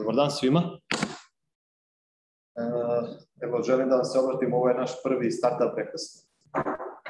[0.00, 0.62] Dobar dan svima.
[2.56, 2.62] E,
[3.40, 6.28] evo, želim da vam se obratim, ovo je naš prvi startup breakfast.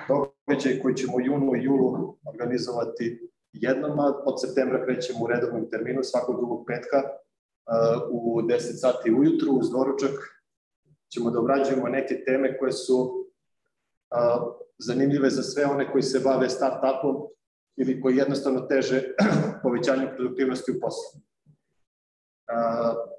[0.09, 5.71] Događaj koji ćemo u junu i julu organizovati jednom, a od septembra krećemo u redovnom
[5.71, 7.11] terminu svakog drugog petka e,
[8.11, 10.17] u 10 sati ujutru uz doručak
[11.13, 13.27] ćemo da obrađujemo neke teme koje su
[14.79, 17.29] zanimljive za sve one koji se bave start-upom
[17.77, 19.03] ili koji jednostavno teže
[19.63, 21.21] povećanju produktivnosti u poslu.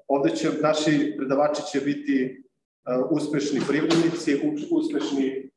[0.08, 2.44] Ovde će, naši predavači će biti
[3.10, 5.50] uspešni privrednici, uspešni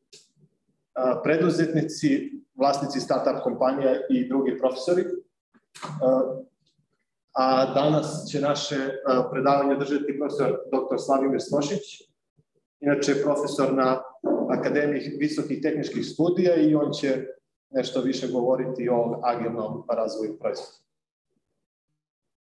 [1.23, 5.03] preduzetnici, vlasnici startup kompanija i drugi profesori.
[7.33, 8.75] A danas će naše
[9.31, 10.95] predavanje držati profesor dr.
[10.97, 12.01] Slavimir Slošić,
[12.79, 14.01] inače profesor na
[14.49, 17.25] Akademiji visokih tehničkih studija i on će
[17.69, 20.77] nešto više govoriti o agilnom razvoju proizvoda.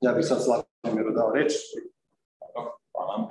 [0.01, 0.73] Ja bih sad Slavimiru
[1.14, 1.52] dao reč.
[2.92, 3.30] Hvala.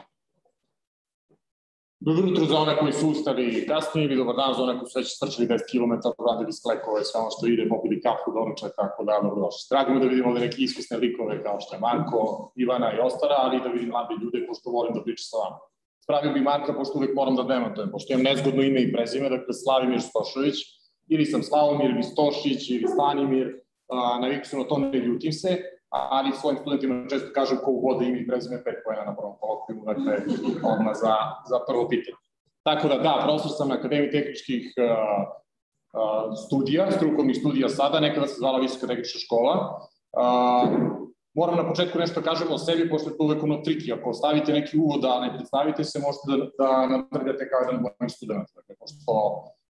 [1.99, 4.99] Dobro jutro za one koji su ustali kasnije ili dobar dan za one koji su
[4.99, 5.93] već strčali 10 km,
[6.29, 9.67] radili sklekove, sve ono što ide, popili kafu, doručak, tako da, dobro došli.
[9.71, 12.19] Drago da vidimo ovde neke iskusne likove kao što je Marko,
[12.63, 15.57] Ivana i ostara, ali da vidim mlade ljude, pošto volim da pričam sa vama.
[16.03, 19.53] Spravio bi Marka, pošto uvek moram da demantujem, pošto imam nezgodno ime i prezime, dakle
[19.53, 20.57] Slavimir Stošović,
[21.13, 23.47] ili sam Slavomir Vistošić ili Stanimir,
[24.21, 25.51] naviku sam na to, ne ljutim se,
[25.93, 29.85] ali svojim studentima često kažem ko uvode ime i prezime pet pojena na prvom kolokvijumu,
[29.85, 30.13] dakle
[30.73, 31.15] odmah za,
[31.49, 32.17] za prvo pitanje.
[32.63, 34.85] Tako da da, profesor sam na Akademiji tehničkih uh,
[35.97, 39.53] uh, studija, strukovnih studija sada, nekada se zvala Visoka tehnička škola.
[40.17, 40.69] Uh,
[41.33, 43.93] moram na početku nešto da kažem o sebi, pošto je to uvek ono triki.
[43.93, 48.09] Ako stavite neki uvod, a ne predstavite se, možete da, da natrljate kao jedan moj
[48.09, 48.47] student.
[48.55, 48.97] Dakle, pošto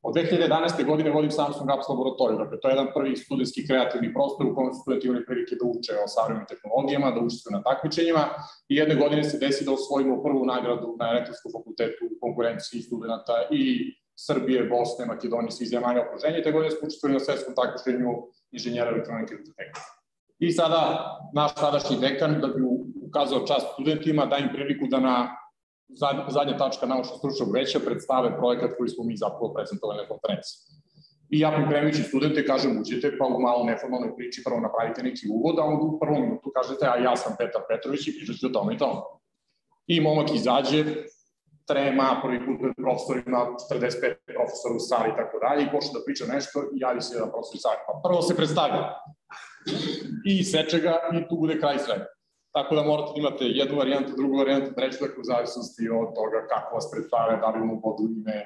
[0.04, 0.86] od 2011.
[0.86, 2.38] godine vodim Samsung Apps laboratoriju.
[2.44, 5.66] Dakle, to je jedan prvi studentski kreativni prostor u kojem su studenti imali prilike da
[5.66, 8.24] uče o savremenim tehnologijama, da uče na takmičenjima
[8.72, 13.36] i jedne godine se desi da osvojimo prvu nagradu na elektronskom fakultetu u konkurenciji studenta
[13.52, 13.64] i
[14.16, 16.44] Srbije, Bosne, Makedonije, svih zemalja okruženja.
[16.44, 18.12] Te godine smo učestvovali na svetskom takmičenju
[18.52, 19.81] inženjera elektronike i tehnike.
[20.40, 20.81] I sada
[21.34, 22.62] naš sadašnji dekan, da bi
[23.08, 25.16] ukazao čast studentima, da im priliku da na
[26.29, 30.57] zadnja tačka naučno stručnog veća predstave projekat koji smo mi zapravo prezentovali na konferenciji.
[31.29, 35.59] I ja pripremajući studente kažem uđete pa u malo neformalnoj priči prvo napravite neki uvod,
[35.59, 38.55] a onda u prvom minutu kažete a ja sam Petar Petrović i pričat ću o
[38.57, 39.01] tome i tome.
[39.88, 40.85] I momak izađe,
[41.67, 43.39] trema, prvi put pred profesorima,
[43.71, 47.15] 45 profesora u sali i tako dalje, i počne da priča nešto i javi se
[47.15, 47.79] jedan profesor u sali.
[47.88, 48.83] Pa prvo se predstavlja
[50.31, 52.05] i seče ga i tu bude kraj svega.
[52.53, 56.40] Tako da morate da imate jednu varijantu, drugu varijantu, treću, dakle u zavisnosti od toga
[56.52, 58.38] kako vas predstave, da li mu vodu ime,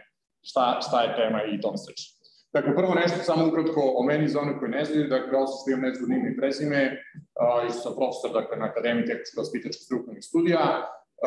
[0.42, 2.18] šta, šta je tema i tome slično.
[2.54, 5.72] Dakle, prvo nešto samo ukratko o meni za one koji ne znaju, dakle, ovo što
[5.72, 10.64] imam nezgodno ime i prezime, uh, sam profesor dakle, na Akademiji tehničko vaspitačkih strukovnih studija,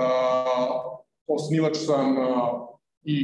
[0.01, 0.81] uh,
[1.27, 2.27] osnivač sam uh,
[3.03, 3.17] i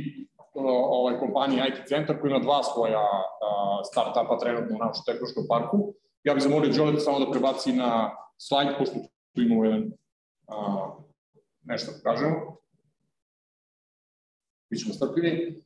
[0.55, 0.65] uh,
[0.99, 3.07] ovaj kompanije IT Centar koji ima dva svoja
[3.45, 5.77] uh, start-upa trenutno u naučno-tehnološkom parku.
[6.25, 8.95] Ja bih zamolio Đoleta samo da prebaci na slajd, pošto
[9.37, 9.93] tu imamo jedan
[10.49, 10.91] a,
[11.65, 12.57] nešto da kažemo.
[14.71, 15.63] Bićemo strpljivi.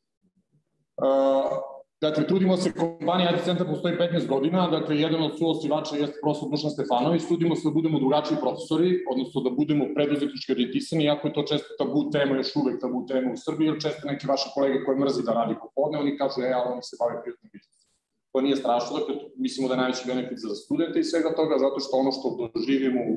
[2.00, 6.48] Dakle, trudimo se, kompanija IT Centar postoji 15 godina, dakle, jedan od suosnivača jeste profesor
[6.50, 11.34] Dušan Stefanović, trudimo se da budemo drugačiji profesori, odnosno da budemo preduzetnički orijentisani, iako je
[11.34, 14.84] to često tabu tema, još uvek tabu tema u Srbiji, jer često neki vaši kolege
[14.84, 17.88] koji mrzi da radi popodne, oni kažu, e, ali oni se bave privatnim biznisom.
[18.32, 19.14] To nije strašno, dakle,
[19.44, 23.00] mislimo da je najveći benefit za studente i svega toga, zato što ono što doživimo
[23.12, 23.14] u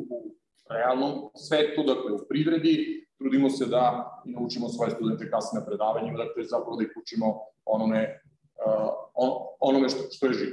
[0.69, 6.77] realnom svetu, dakle u privredi, trudimo se da naučimo svoje studente kasne predavanjima, dakle zapravo
[6.77, 8.21] da ih učimo onome,
[8.65, 10.51] uh, on, onome što, što je živo.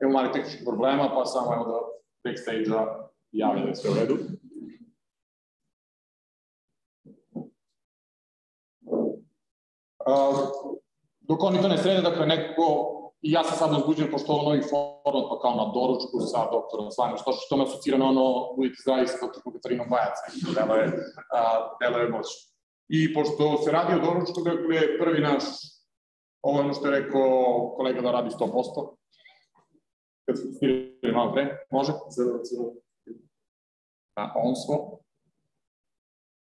[0.00, 1.78] Evo mali tehničkih problema, pa samo evo da
[2.24, 4.16] backstage-a javim da je sve u redu.
[10.06, 10.76] Uh,
[11.20, 14.62] dok oni to ne srede, dakle neko I ja sam sad uzbuđen, pošto ovo novi
[14.70, 18.76] format, pa kao na doručku sa doktorom Svanim što što me asocira na ono, budite
[18.82, 20.16] zdravi sa doktorom Katarinom Bajac,
[20.56, 20.86] delo je,
[21.80, 22.26] delo je moć.
[22.88, 25.44] I pošto se radi o doručku, dakle, prvi naš,
[26.42, 27.24] ovo ono što je rekao
[27.76, 28.96] kolega da radi 100%,
[30.26, 31.92] kad smo stirali malo pre, može?
[31.92, 32.64] Za, za...
[34.16, 34.76] A, on smo.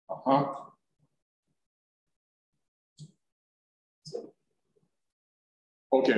[0.07, 0.63] Aha,
[5.93, 6.09] Ok.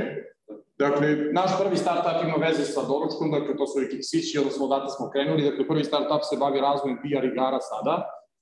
[0.79, 4.91] Dakle, naš prvi startup ima veze sa doručkom, dakle to su i kiksići, odnosno odatle
[4.91, 7.95] smo krenuli, dakle prvi startup se bavi razvojem PR igara sada,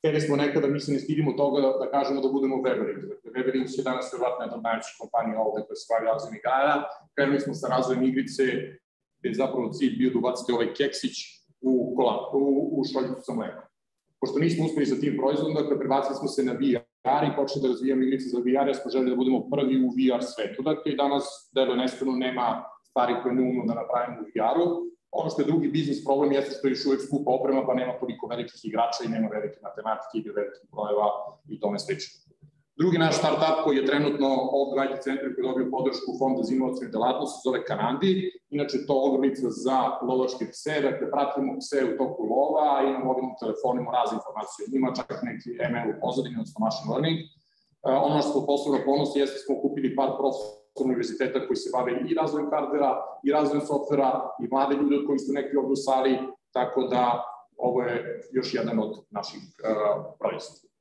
[0.03, 3.03] Hteli smo nekada, mi se ne stidimo toga da, da kažemo da budemo Webering.
[3.13, 6.75] Dakle, Webering je danas verovatno jedna od najvećih kompanija ovde koja se bavi razvojem igara.
[7.15, 8.45] Krenuli smo sa razvojem igrice,
[9.19, 11.17] gde je zapravo cilj bio da ubacite ovaj keksić
[11.61, 12.43] u, kola, u,
[12.77, 13.65] u šoljicu sa mlekom.
[14.21, 17.69] pošto nismo uspeli sa tim proizvodom, dakle, prebacili smo se na VR i počeli da
[17.69, 20.63] razvijamo igrice za VR, jer smo želi da budemo prvi u VR svetu.
[20.63, 24.67] Dakle, i danas Delo Neskreno nema stvari koje ne umno da napravimo u VR-u.
[25.11, 27.93] Ono što je drugi biznis problem jeste što je još uvek skupa oprema, pa nema
[28.01, 31.07] toliko velikih igrača i nema velike matematike i velikih brojeva
[31.49, 32.22] i tome slično.
[32.83, 36.43] Drugi naš startup koji je trenutno ovdje u IT centru koji je dobio podršku Fonda
[36.47, 38.13] za inovacijne delatnosti zove Kanandi.
[38.57, 43.89] Inače to ogromnica za lovačke pse, dakle pratimo pse u toku lova, imamo mobilnom telefonima
[43.99, 47.19] razne informacije o njima, čak neki ML u pozadini, odnosno machine learning.
[47.23, 52.15] Uh, ono što posebno ponos jeste smo kupili par profesora univerziteta koji se bave i
[52.21, 52.91] razvojem hardvera,
[53.27, 54.11] i razvojem softvera,
[54.43, 56.13] i mlade ljude koji su neki ovdje u sali,
[56.57, 57.03] tako da
[57.69, 57.95] ovo je
[58.37, 59.59] još jedan od naših uh,
[60.21, 60.72] proizvoda.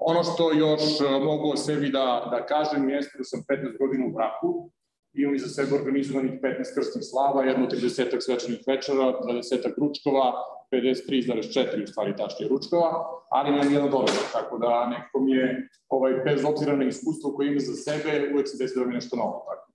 [0.00, 4.06] Ono što još e, mogu o sebi da, da kažem jeste da sam 15 godina
[4.06, 4.70] u braku,
[5.12, 10.32] imam iza sebe organizovanih 15 krstnih slava, jedno 30 svečanih večera, 20 ručkova,
[10.72, 12.90] 53,4 u stvari tašnije ručkova,
[13.30, 17.48] ali imam jedan dobro, tako da neko mi je, ovaj, bez obzira na iskustvo koje
[17.48, 19.44] ima za sebe, uvek se desi da mi nešto novo.
[19.48, 19.66] Tako.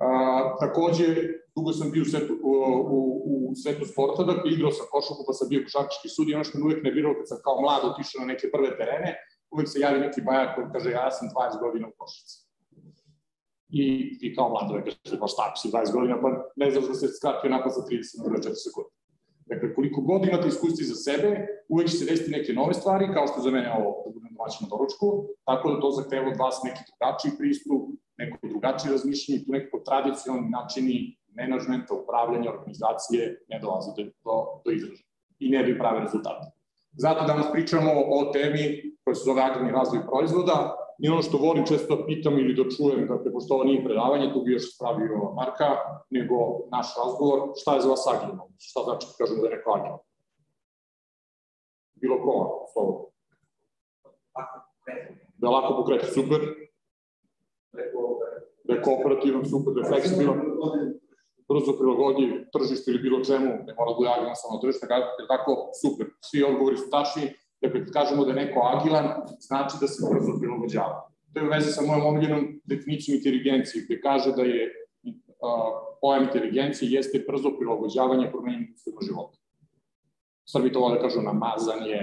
[0.00, 1.06] A, takođe,
[1.56, 2.52] dugo sam bio u svetu, u,
[2.96, 2.98] u,
[3.50, 6.58] u svetu sporta, dakle igrao sam košarku, pa sam bio košarkaški sud i ono što
[6.58, 9.10] me uvek nerviralo kad sam kao mlad otišao na neke prve terene,
[9.56, 12.36] uvek se javi neki bajak koji kaže ja sam 20 godina u košarci.
[13.68, 13.84] I
[14.18, 17.08] ti kao mlad uvek kaže pa šta si 20 godina, pa ne znaš da se
[17.08, 18.90] skratio napad za 30 na 4 sekunde.
[19.50, 21.28] Dakle, koliko god imate iskustva za sebe,
[21.68, 24.62] uvek će se desiti neke nove stvari, kao što za mene ovo da budem domaćin
[24.64, 25.06] na doručku,
[25.48, 27.82] tako da to zahteva od vas neki drugačiji pristup,
[28.18, 30.96] neko drugačije razmišljanje, tu nekako tradicionalni načini
[31.38, 36.55] menadžmenta, upravljanja, organizacije ne dolaze do, do, do izražaja i ne daju prave rezultate.
[36.96, 38.64] Zato danas pričamo o temi
[39.04, 42.70] koja se zove agilni razvoj proizvoda i ono što volim često da pitam ili da
[42.76, 45.68] čujem, dakle, pošto ovo nije predavanje, tu bi još spravio Marka,
[46.10, 46.34] nego
[46.72, 48.48] naš razgovor, šta je za vas agilno?
[48.58, 49.98] Šta znači da kažemo da je neko agilno?
[51.94, 53.10] Bilo ko, slovo.
[55.38, 56.40] Da je lako pokreti, super.
[58.64, 60.40] Da je kooperativan, super, da je fleksibilan
[61.48, 64.86] brzo prilagodljiv tržištu ili bilo čemu, ne mora da je agilan samo tržište,
[65.20, 67.24] je tako, super, svi odgovori su tačni,
[67.62, 69.06] dakle, kad kažemo da je neko agilan,
[69.40, 70.96] znači da se brzo prilagođava.
[71.32, 74.62] To je u vezi sa mojom omiljenom definicijom inteligencije, gde kaže da je
[75.04, 79.38] uh, pojam inteligencije jeste brzo prilagođavanje promenjenim uslovima života.
[80.52, 81.98] Srbi to vole da kažu namazanje,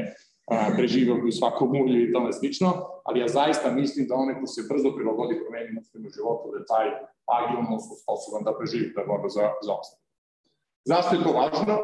[0.75, 2.69] preživao u svakom ulju i tome slično,
[3.03, 6.65] ali ja zaista mislim da onaj ko se brzo prilagodi promenjenim uslovima života, da je
[6.65, 6.87] taj
[7.25, 9.99] agilno sposoban da preživi, da je borba za, za ostav.
[10.85, 11.77] Zašto je to važno?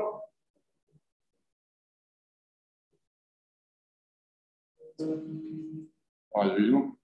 [6.35, 6.95] Ajde vidimo.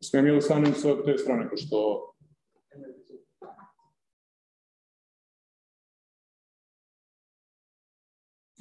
[0.00, 2.13] Smijem ili stanem sa te strane, pošto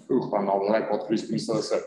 [0.09, 1.83] Uh, pa malo lepo otkrili smisla za sebe.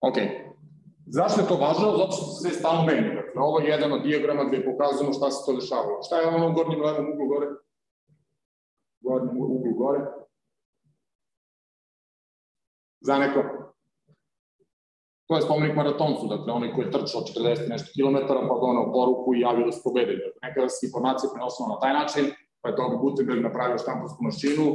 [0.00, 0.47] Ok.
[1.10, 1.96] Zašto je to važno?
[1.96, 3.14] Zato što se sve stalno menja.
[3.14, 6.02] Dakle, ovo je jedan od dijagrama gde pokazujemo šta se to dešavalo.
[6.06, 7.46] Šta je ono u gornjem levom uglu gore?
[9.00, 10.00] Gornjem uglu gore.
[13.00, 13.40] Za neko?
[15.28, 19.34] To je spomenik maratoncu, dakle onaj koji je trčao 40 nešto kilometara, pa donao poruku
[19.34, 20.22] i javio da su pobedili.
[20.24, 22.24] Dakle, nekada se informacije prenosila na taj način,
[22.60, 24.66] pa je to Gutenberg napravio štamparsku mašinu,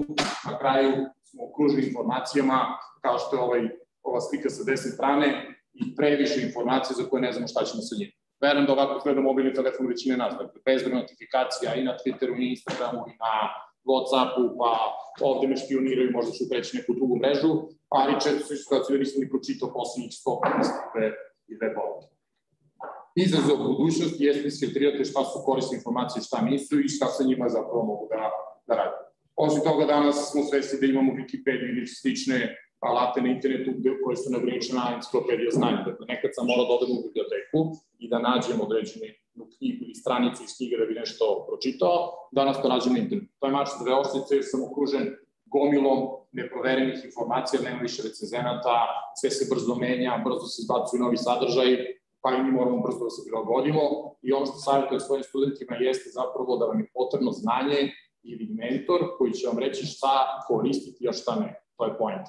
[0.50, 0.92] na kraju
[1.24, 2.58] smo okružili informacijama,
[3.02, 3.62] kao što je ovaj,
[4.04, 5.28] ova slika sa desne strane,
[5.74, 8.12] i previše informacija za koje ne znamo šta ćemo sa njim.
[8.42, 12.50] Verujem da ovako gleda mobilni telefon većine nas, dakle, bezbroj notifikacija i na Twitteru, i
[12.50, 13.34] Instagramu, i na
[13.88, 14.72] Whatsappu, pa
[15.30, 17.52] ovde me špioniraju, možda ću preći neku drugu mrežu,
[17.90, 21.14] ali često su situacije da nisam ni pročitao poslednjih 150
[21.52, 22.08] i dve poruke.
[23.16, 27.84] Izazov budućnosti jeste isfiltrirati šta su korisne informacije, šta nisu i šta sa njima zapravo
[27.92, 28.22] mogu da,
[28.68, 28.98] da radi.
[29.36, 32.38] Osim toga, danas smo svesti da imamo Wikipedia ili slične
[32.90, 33.72] alate na internetu
[34.04, 35.82] koje su neograničena enciklopedija znanja.
[35.90, 37.60] Dakle, nekad sam morao da odem u biblioteku
[38.04, 39.06] i da nađem određenu
[39.58, 41.98] knjigu ili stranicu iz knjige da bi nešto pročitao,
[42.32, 43.34] danas to nađem na internetu.
[43.40, 45.06] To je mač dve osnice jer sam okružen
[45.54, 46.00] gomilom
[46.32, 48.76] neproverenih informacija, nema više recenzenata,
[49.20, 51.70] sve se brzo menja, brzo se izbacuju novi sadržaj,
[52.22, 53.84] pa i mi moramo brzo da se prilagodimo
[54.22, 57.80] i ono što savjetujem svojim studentima jeste zapravo da vam je potrebno znanje
[58.24, 60.14] ili mentor koji će vam reći šta
[60.48, 61.50] koristiti, a šta ne.
[61.78, 62.26] To je point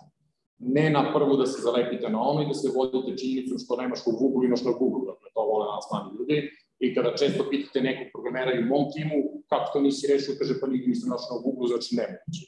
[0.58, 4.00] ne na prvu da se zalepite na ono i da se vodite činjenicom što nemaš
[4.06, 7.80] u Google, imaš na Google, dakle to vole nas mladi ljudi, I kada često pitate
[7.80, 9.18] nekog programera i u mom timu,
[9.48, 12.44] kako to nisi rešio, kaže pa nigdje nisam našao na Google, znači nemoguće.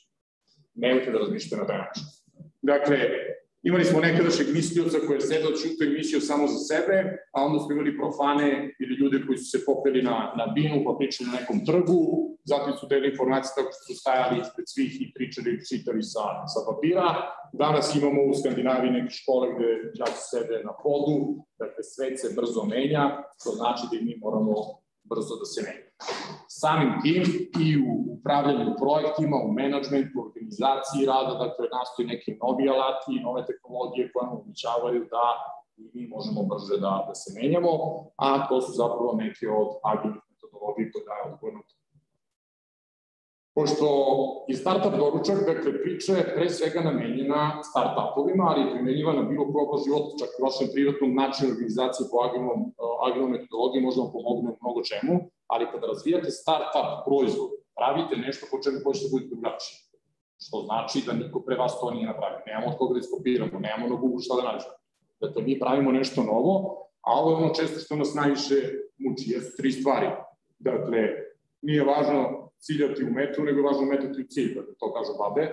[0.74, 2.04] Nemojte da razmišljate na taj način.
[2.62, 2.98] Dakle,
[3.62, 6.96] Imali smo nekadašnjeg mislioca koji je sedao čuto i mislio samo za sebe,
[7.32, 10.96] a onda smo imali profane ili ljude koji su se popeli na, na binu pa
[10.98, 15.12] pričali na nekom trgu, zatim su deli informacije tako što su stajali ispred svih i
[15.16, 17.08] pričali i čitali sa, sa papira.
[17.62, 21.16] Danas imamo u Skandinaviji neke škole gde džaci sede na podu,
[21.60, 23.04] dakle svet se brzo menja,
[23.42, 24.54] to znači da i mi moramo
[25.10, 25.86] brzo da se menja.
[26.62, 27.22] Samim tim
[27.64, 33.40] i u upravljanju projektima, u menadžmentu, organizaciji rada, dakle, nastoji neki novi alati i nove
[33.48, 35.26] tehnologije koje nam omogućavaju da
[35.82, 37.72] i mi možemo brže da, da se menjamo,
[38.24, 41.65] a to su zapravo neke od agilnih metodologije koje daje odgovor na to.
[43.56, 43.86] Pošto
[44.48, 49.44] je startup doručak, dakle, priča je pre svega namenjena startupovima, ali je primenjiva na bilo
[49.52, 52.60] koja života, čak i vašem privatnom načinu organizacije po agilnom,
[53.06, 55.14] agilnom metodologiji može vam pomogne u mnogo čemu,
[55.52, 59.76] ali kada razvijate startup proizvod, pravite nešto po čemu hoćete da budete drugačiji.
[60.44, 62.46] Što znači da niko pre vas to nije napravio.
[62.46, 64.76] Nemamo od koga da iskopiramo, nemamo na Google šta da nađemo.
[65.22, 66.54] Dakle, mi pravimo nešto novo,
[67.06, 68.56] a ovo je ono često što nas najviše
[69.02, 70.08] muči, jesu tri stvari.
[70.68, 71.00] Dakle,
[71.62, 72.20] nije važno
[72.64, 75.44] ciljati u metu, nego je važno metati u cilj, dakle, to kažu babe.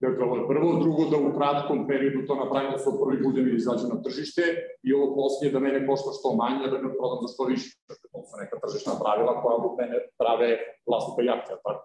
[0.00, 3.48] Dakle, ovo je prvo, drugo da u kratkom periodu to napravim da svoj prvi budem
[3.48, 4.42] i izađem na tržište
[4.82, 7.70] i ovo poslije da mene košta što manje, da me prodam za što više.
[7.88, 10.48] Dakle, to su neka tržišna pravila koja od mene prave
[10.88, 11.84] vlasnika jahte, tako?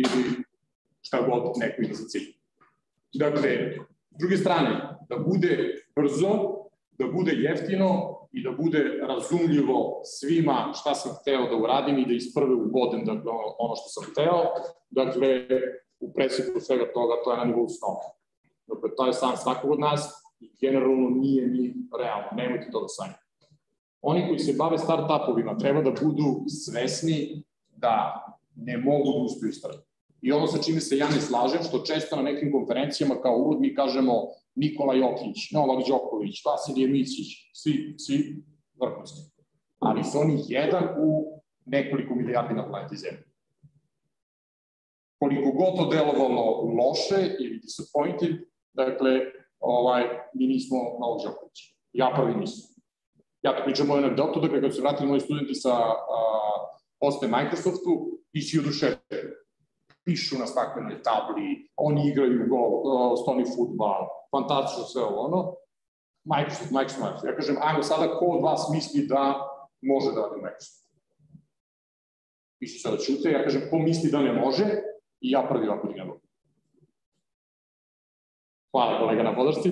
[0.00, 0.20] Ili
[1.06, 2.28] šta god neko ima za cilj.
[3.24, 3.50] Dakle,
[4.14, 4.70] s druge strane,
[5.08, 5.52] da bude
[5.96, 6.32] brzo,
[6.98, 7.88] da bude jeftino
[8.32, 13.04] i da bude razumljivo svima šta sam hteo da uradim i da iz prve ubodem
[13.04, 14.44] dakle, ono što sam hteo.
[14.90, 15.46] Dakle,
[16.00, 18.08] u presjeku svega toga to je na nivou snova.
[18.66, 22.28] Dakle, to je sam svakog od nas i generalno nije ni realno.
[22.32, 23.20] Nemojte to da sanjate.
[24.02, 27.44] Oni koji se bave start-upovima treba da budu svesni
[27.76, 28.24] da
[28.56, 29.89] ne mogu da uspiju istrati.
[30.22, 33.60] I ono sa čime se ja ne slažem, što često na nekim konferencijama kao uvod
[33.60, 34.12] mi kažemo
[34.54, 38.44] Nikola Jokić, Novak Đoković, Vasilije Micić, svi, svi
[38.80, 39.20] vrhunski.
[39.78, 43.24] Ali su oni jedan u nekoliko milijardi na planeti Zemlji.
[45.18, 48.36] Koliko god to delovalo loše ili disappointed,
[48.72, 49.20] dakle,
[49.60, 50.02] ovaj,
[50.34, 51.58] mi nismo Novak Đoković.
[51.92, 52.70] Ja prvi nisam.
[53.42, 55.94] Ja to pričam moju anegdotu, dakle, kad su vratili moji studenti sa a,
[57.00, 59.00] poste Microsoftu, i si oduševljeni
[60.04, 65.54] pišu na staklenoj tabli, oni igraju gol, uh, stoni futbal, fantastično sve ovo ono.
[66.24, 67.24] Microsoft, Microsoft, Microsoft.
[67.24, 69.48] Ja kažem, ajmo sada, ko od vas misli da
[69.82, 70.80] može da radi Microsoft?
[72.60, 74.64] I su sada čute, ja kažem, ko misli da ne može?
[75.20, 76.26] I ja prvi ovako dignem ruku.
[78.72, 79.70] Hvala kolega na podršci.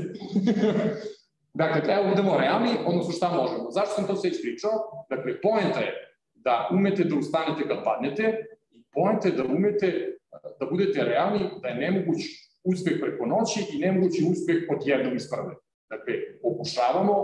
[1.61, 3.70] dakle, da budemo realni, odnosno šta možemo.
[3.70, 4.70] Zašto sam to sve ispričao?
[5.11, 5.92] Dakle, poenta je
[6.35, 10.17] da umete da ustanete kad padnete i poenta je da umete
[10.61, 12.20] da budete realni da je nemoguć
[12.64, 15.54] uspeh preko noći i nemogući uspeh od jednog iz prve.
[15.92, 17.14] Dakle, pokušavamo,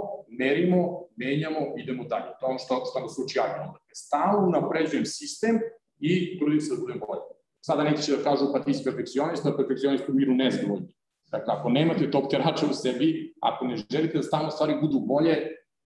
[0.40, 0.78] merimo,
[1.16, 2.30] menjamo, idemo dalje.
[2.40, 3.72] To je ono što, što nas uči agilno.
[3.76, 5.54] Dakle, stalno napređujem sistem
[5.98, 7.24] i trudim se da budem bolji.
[7.66, 10.94] Sada neki će da kažu pa ti si perfekcionista, perfekcionista u miru nezadovoljni.
[11.30, 15.34] Dakle, ako nemate top terača u sebi, ako ne želite da stalno stvari budu bolje,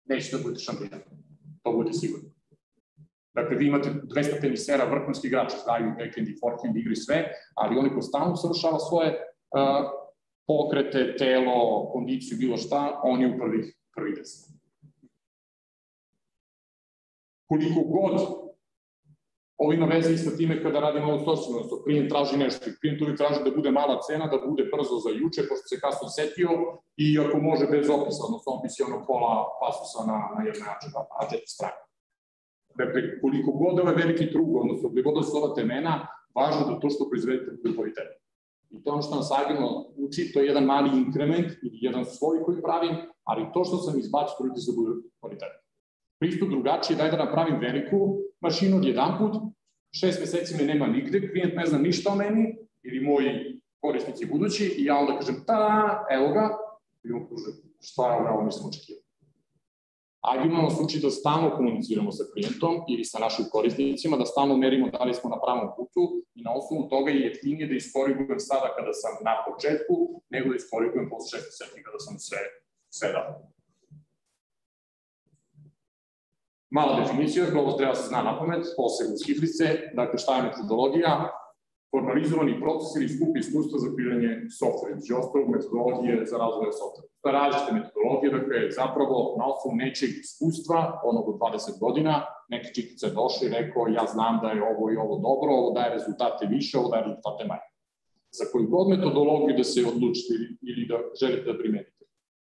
[0.04, 1.00] nećete da budete šampion.
[1.62, 2.35] To budete sigurni.
[3.36, 7.90] Dakle, vi imate 200 tenisera, vrhunski igrača, znaju backhand i forehand igri sve, ali oni
[7.94, 8.36] ko stalno
[8.88, 9.90] svoje uh,
[10.46, 14.56] pokrete, telo, kondiciju, bilo šta, on je u prvih, prvih deset.
[17.48, 18.14] Koliko god
[19.58, 23.02] ovo ima veze i sa time kada radimo outsourcing, odnosno klijent traži nešto i klijent
[23.02, 26.50] uvijek traži da bude mala cena, da bude brzo za juče, pošto se kasno setio
[26.96, 30.64] i ako može bez opisa, odnosno opis je ono pola pasusa na, na jedne
[31.20, 31.85] A4 strane.
[32.78, 36.90] Dakle, koliko god ovaj veliki trug, odnosno gde god su ova temena, važno da to
[36.90, 38.16] što proizvedete bude kvalitetno.
[38.70, 42.42] I to ono što nas agilno uči, to je jedan mali inkrement ili jedan svoj
[42.44, 45.60] koji pravim, ali to što sam izbacio, trudite se da bude kvalitetno.
[46.18, 49.34] Pristup drugačiji, daj da napravim veliku mašinu od jedan put,
[50.00, 54.64] šest meseci me nema nigde, klijent ne zna ništa o meni, ili moji korisnici budući,
[54.78, 56.56] i ja onda kažem, ta, evo ga,
[57.04, 59.05] i on kaže, šta je ovo, mislim očekivati.
[60.20, 64.90] Agilno nas uči da stalno komuniciramo sa klijentom ili sa našim korisnicima, da stalno merimo
[64.90, 66.04] da li smo na pravom putu
[66.34, 70.56] i na osnovu toga je jeftinije da iskorigujem sada kada sam na početku, nego da
[70.56, 72.38] iskorigujem posle šest meseci kada sam sve,
[72.90, 73.56] sve dao.
[76.70, 81.12] Mala definicija, ovo treba se zna na pamet, posebno skiflice, dakle šta je metodologija,
[81.94, 87.08] formalizovani proces ili skup iskustva za kreiranje softvera, između ostalog metodologije za razvoj softvera.
[87.26, 90.78] Je različite metodologije, dakle, zapravo na osnovu nečeg iskustva,
[91.10, 92.14] onog od 20 godina,
[92.54, 95.70] neki čikica je došao i rekao, ja znam da je ovo i ovo dobro, ovo
[95.76, 97.68] daje rezultate više, ovo daje rezultate manje.
[98.38, 100.32] Za koju god metodologiju da se odlučite
[100.70, 102.02] ili da želite da primenite,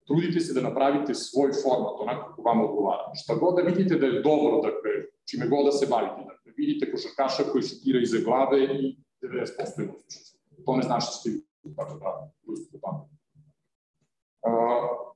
[0.07, 3.05] trudite se da napravite svoj format, onako kako vam odgovara.
[3.21, 4.91] Šta god da vidite da je dobro, dakle,
[5.29, 9.89] čime god da se bavite, dakle, vidite košarkaša koji šutira iza glave i 90% je
[9.89, 10.37] uspešnost.
[10.65, 11.29] To ne znači da ste
[11.75, 13.09] tako da uspete tamo.
[14.47, 15.15] Uh,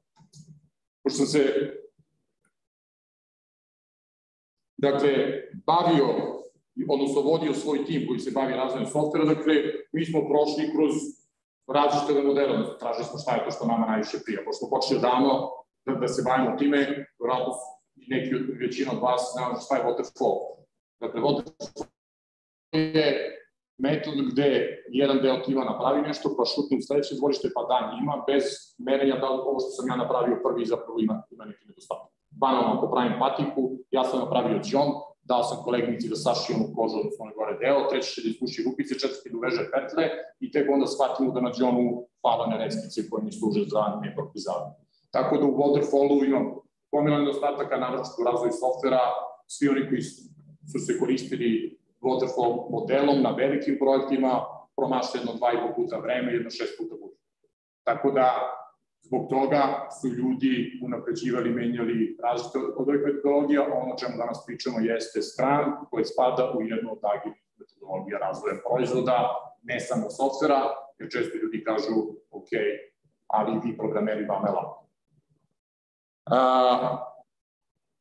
[1.03, 1.43] pošto sam se
[4.77, 5.11] dakle,
[5.65, 6.07] bavio,
[6.89, 9.53] odnosno vodio svoj tim koji se bavi razvojem softvera, dakle,
[9.91, 10.93] mi smo prošli kroz
[11.67, 14.41] različite modele, odnosno tražili smo šta je to što nama najviše prija.
[14.45, 15.33] Pošto smo počeli davno
[15.85, 16.77] da, da se bavimo time,
[17.19, 17.53] vjerojatno
[17.95, 20.37] neki od većina od vas zna šta je waterfall.
[21.01, 21.85] Dakle, waterfall
[22.71, 23.38] je
[23.79, 24.49] metod gde
[24.99, 28.43] jedan deo tima napravi nešto, pa šutne u sledeće dvorište, pa da ima, bez
[28.77, 32.11] merenja da ovo što sam ja napravio prvi zapravo ima, ima neki nedostatak.
[32.43, 34.89] Banalno, ako pravim patiku, ja sam napravio džon,
[35.29, 38.65] dao sam koleginici da saši onu kožu, odnosno onaj gore deo, treći će da ispuši
[38.67, 40.05] rupice, četvrti da uveže petle
[40.43, 41.83] i tek onda shvatimo da na džonu
[42.23, 44.67] fala ne reckice koje mi služe za nepropizavu.
[45.15, 46.45] Tako da u Waterfallu imam
[46.91, 49.03] pomilan nedostataka, naročito u razvoju softvera,
[49.47, 50.01] svi oni koji
[50.71, 56.33] su se koristili waterfall modelom na velikim projektima promaše jedno dva i po puta vreme,
[56.33, 57.19] jedno šest puta budžet.
[57.83, 58.27] Tako da,
[59.01, 65.21] zbog toga su ljudi unapređivali, menjali različite od ovih metodologija, ono čemu danas pričamo jeste
[65.21, 69.17] stran koji spada u jednu od agilnih metodologija razvoja proizvoda,
[69.63, 70.61] ne samo softvera,
[70.99, 71.95] jer često ljudi kažu,
[72.31, 72.51] ok,
[73.27, 74.85] ali vi programeri vam je lako.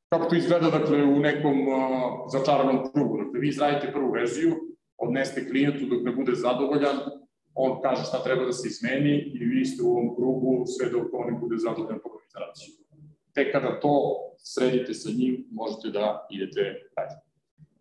[0.08, 1.74] Kako to izgleda, dakle, u nekom uh,
[2.32, 3.18] začaranom krugu?
[3.24, 4.54] Dakle, vi izradite prvu verziju,
[4.96, 6.96] odneste klijentu dok ne bude zadovoljan,
[7.54, 11.06] on kaže šta treba da se izmeni i vi ste u ovom krugu sve dok
[11.12, 12.74] on ne bude zadovoljan po organizaciju.
[13.34, 13.94] Tek kada to
[14.38, 16.62] sredite sa njim, možete da idete
[16.96, 17.16] dalje.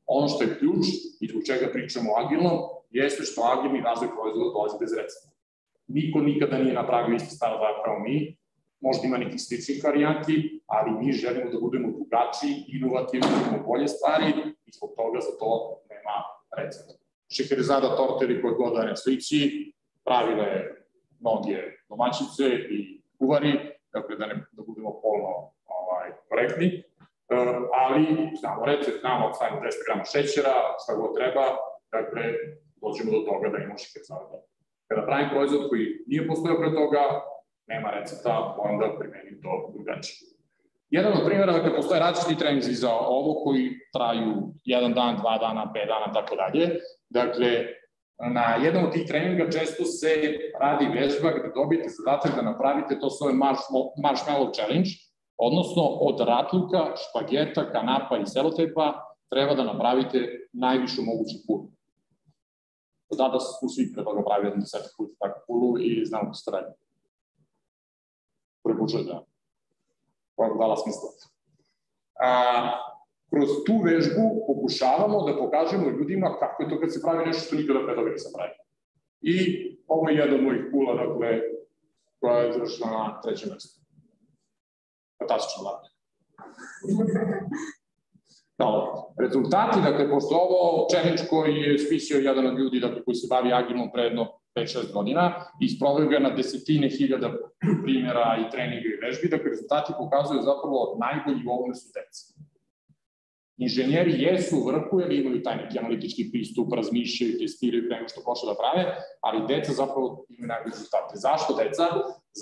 [0.05, 0.85] Ono što je ključ
[1.21, 2.51] i zbog čega pričamo agilno,
[2.89, 5.29] jeste što agilni razvoj proizvoda dolazi bez recepta.
[5.87, 7.51] Niko nikada nije napravio isti stvar
[7.85, 8.36] kao mi,
[8.79, 13.87] možda ima nekih sličnih varijanti, ali mi želimo da budemo drugačiji, inovativni, da imamo bolje
[13.87, 14.29] stvari
[14.65, 15.49] i zbog toga za to
[15.89, 16.15] nema
[16.57, 16.93] recepta.
[17.35, 19.71] Šeherizada torte ili koje god da ne sliči,
[20.05, 20.47] pravile
[21.19, 21.57] mnoge
[21.89, 23.51] domaćice i kuvari,
[23.93, 25.33] dakle da, ne, da budemo polno
[25.65, 26.83] ovaj, korektni, e,
[27.83, 28.03] ali
[28.39, 31.45] znamo recept, znamo stavimo 200 grama šećera, šta god treba,
[31.91, 32.23] dakle
[32.81, 34.37] dođemo do toga da imamo šeherizada.
[34.87, 37.01] Kada pravim proizvod koji nije postojao pre toga,
[37.67, 40.37] nema recepta, moram da primenim to drugačije.
[40.89, 45.71] Jedan od primjera, dakle, postoje različiti treninzi za ovo koji traju jedan dan, dva dana,
[45.73, 46.79] pet dana, tako dalje.
[47.09, 47.49] Dakle,
[48.33, 50.09] na jednom od tih treninga često se
[50.59, 53.35] radi vežba gde dobijete zadatak da napravite, to svoje
[54.05, 54.89] marshmallow challenge,
[55.37, 58.93] odnosno od ratluka, špageta, kanapa i selotepa
[59.29, 60.17] treba da napravite
[60.53, 61.67] najvišu moguću kulu.
[63.17, 66.51] Da su svi pre toga pravili jedan desetak puta takvu kulu i znamo kako se
[66.51, 66.71] radi
[68.67, 69.21] prebuđenja
[70.35, 71.09] koja dala smisla.
[72.21, 72.31] A,
[73.29, 77.55] kroz tu vežbu pokušavamo da pokažemo ljudima kako je to kad se pravi nešto što
[77.55, 78.61] nikada pre toga nisam pravio.
[79.21, 79.35] I
[79.87, 81.41] ovo je jedan od mojih kula, dakle,
[82.19, 83.81] koja je završila na trećem mestu.
[85.19, 85.75] Fantastično, da.
[88.57, 88.83] Dobro.
[89.19, 90.87] Rezultati, dakle, pošto ovo
[91.29, 95.23] koji je spisio jedan od ljudi dakle, koji se bavi agilnom predno 5-6 godina
[95.61, 97.29] i sprovaju ga na desetine hiljada
[97.83, 102.23] primjera i treninga i vežbi, dakle rezultati pokazuju zapravo najbolji u ovome su deca.
[103.57, 108.45] Inženjeri jesu u vrhu jer imaju taj neki analitički pristup, razmišljaju, testiraju pre što počne
[108.49, 108.83] da prave,
[109.21, 111.13] ali deca zapravo imaju najbolji rezultate.
[111.27, 111.85] Zašto deca?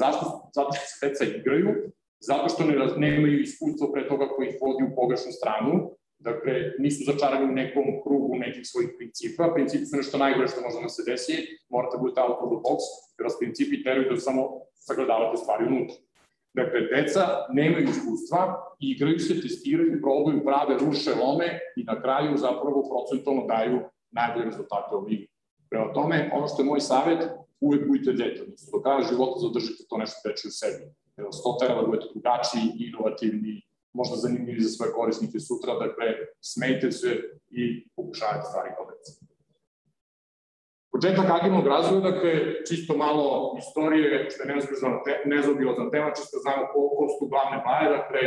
[0.01, 0.25] Zašto?
[0.57, 1.69] Zato što se deca igraju,
[2.19, 5.73] zato što ne, nemaju iskustvo pre toga koji ih vodi u pogrešnu stranu,
[6.25, 9.51] Dakle, nisu začarani u nekom krugu nekih svojih principa.
[9.53, 11.35] Principi su nešto najgore što može da se desi.
[11.69, 12.79] Morate da budete out of the box,
[13.17, 14.41] jer vas principi teraju da samo
[14.87, 15.97] sagledavate stvari unutra.
[16.59, 18.39] Dakle, deca nemaju iskustva,
[18.79, 21.47] igraju se, testiraju, probaju, prave, ruše, lome
[21.79, 23.79] i na kraju zapravo procentualno daju
[24.11, 25.27] najbolje rezultate ligi.
[25.69, 27.21] Prema tome, ono što je moj savjet,
[27.59, 30.83] uvek budite dete, do kraja života zadržite to nešto teče u sebi.
[31.17, 33.55] Jer vas to tera da budete drugačiji, inovativni,
[33.99, 36.07] možda zanimljivi za svoje korisnike sutra, dakle,
[36.51, 37.09] smejte se
[37.49, 37.63] i
[37.95, 39.11] pokušajte stvari kao deca.
[40.93, 42.31] Početak agilnog razvoja, dakle,
[42.67, 43.25] čisto malo
[43.61, 48.21] istorije, što je nezaobilazna tema, čisto znamo ko, ko su glavne baje, dakle,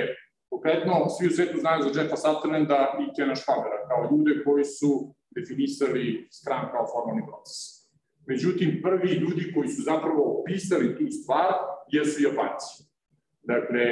[0.51, 4.93] konkretno, svi u svetu znaju za Jeffa Sutherlanda i Kena Schwabera, kao ljude koji su
[5.37, 6.05] definisali
[6.37, 7.59] Scrum kao formalni proces.
[8.31, 11.53] Međutim, prvi ljudi koji su zapravo opisali tu stvar
[11.97, 12.73] jesu Japanci.
[13.43, 13.85] Dakle,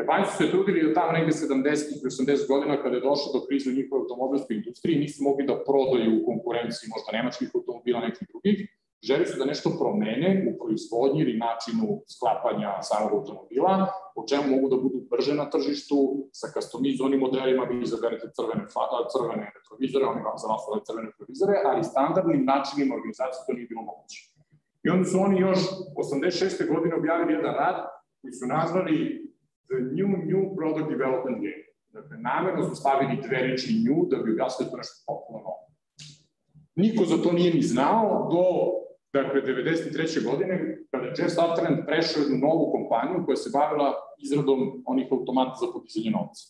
[0.00, 1.68] Japanci su se trudili da tamo negde 70.
[1.94, 5.62] i 80 godina kada je došlo do krize u njihovoj automobilskoj industriji, nisu mogli da
[5.68, 8.56] prodaju u konkurenciji možda nemačkih automobila, nekih drugih,
[9.08, 13.74] želi su da nešto promene u proizvodnji ili načinu sklapanja samog automobila,
[14.14, 15.98] po čemu mogu da budu brže na tržištu,
[16.40, 18.64] sa customizovanim modelima, vi izaberete crvene,
[19.12, 23.82] crvene retrovizore, oni vam za vas crvene retrovizore, ali standardnim načinima organizacije to nije bilo
[23.90, 24.18] moguće.
[24.84, 25.60] I onda su oni još
[25.96, 26.68] 86.
[26.72, 27.78] godine objavili jedan rad
[28.20, 29.28] koji su nazvali
[29.70, 31.64] The New New Product Development Game.
[31.96, 35.62] Dakle, namerno su stavili dve reči new da bi objasnili to nešto potpuno novo.
[36.76, 38.44] Niko za to nije ni znao do
[39.12, 40.24] dakle, 93.
[40.30, 40.54] godine,
[40.90, 45.66] kada je Jeff Sutherland prešao jednu novu kompaniju koja se bavila izradom onih automata za
[45.72, 46.42] podizanje novca.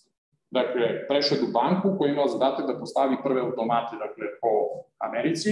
[0.51, 4.53] Dakle, prešao je u banku koja je imala zadatak da postavi prve automate dakle, po
[5.09, 5.51] Americi.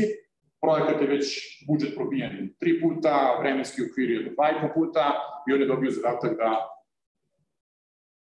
[0.61, 1.27] Projekat je već
[1.69, 5.05] budžet probijen tri puta, vremenski okvir je do dva i po puta
[5.49, 6.76] i on je dobio zadatak da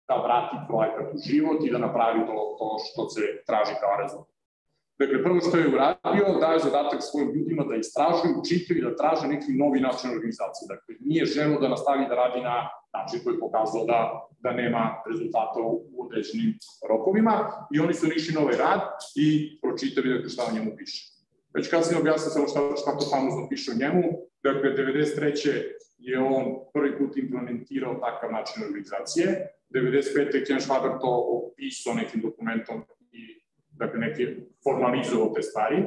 [0.07, 4.33] da vrati projekat u život i da napravi to, to što se traži kao rezultat.
[4.99, 9.27] Dakle, prvo što je uradio, daje zadatak svojim ljudima da istražuju, čitaju i da traže
[9.27, 10.65] neki novi način organizacije.
[10.73, 12.57] Dakle, nije želo da nastavi da radi na
[12.97, 13.99] način koji je pokazao da,
[14.43, 15.71] da nema rezultata u
[16.05, 16.49] određenim
[16.89, 17.35] rokovima
[17.73, 18.81] i oni su nišli na ovaj rad
[19.15, 19.27] i
[19.61, 21.01] pročitali dakle, šta o njemu piše.
[21.55, 24.03] Već kad sam objasnio samo šta, šta to famozno piše o njemu,
[24.43, 25.63] dakle, 93.
[25.97, 30.35] je on prvi put implementirao takav način organizacije, 95.
[30.35, 32.83] je Ken Schwaber to opisao nekim dokumentom
[33.77, 34.23] dakle, neke
[34.63, 35.83] formalizovao te stvari.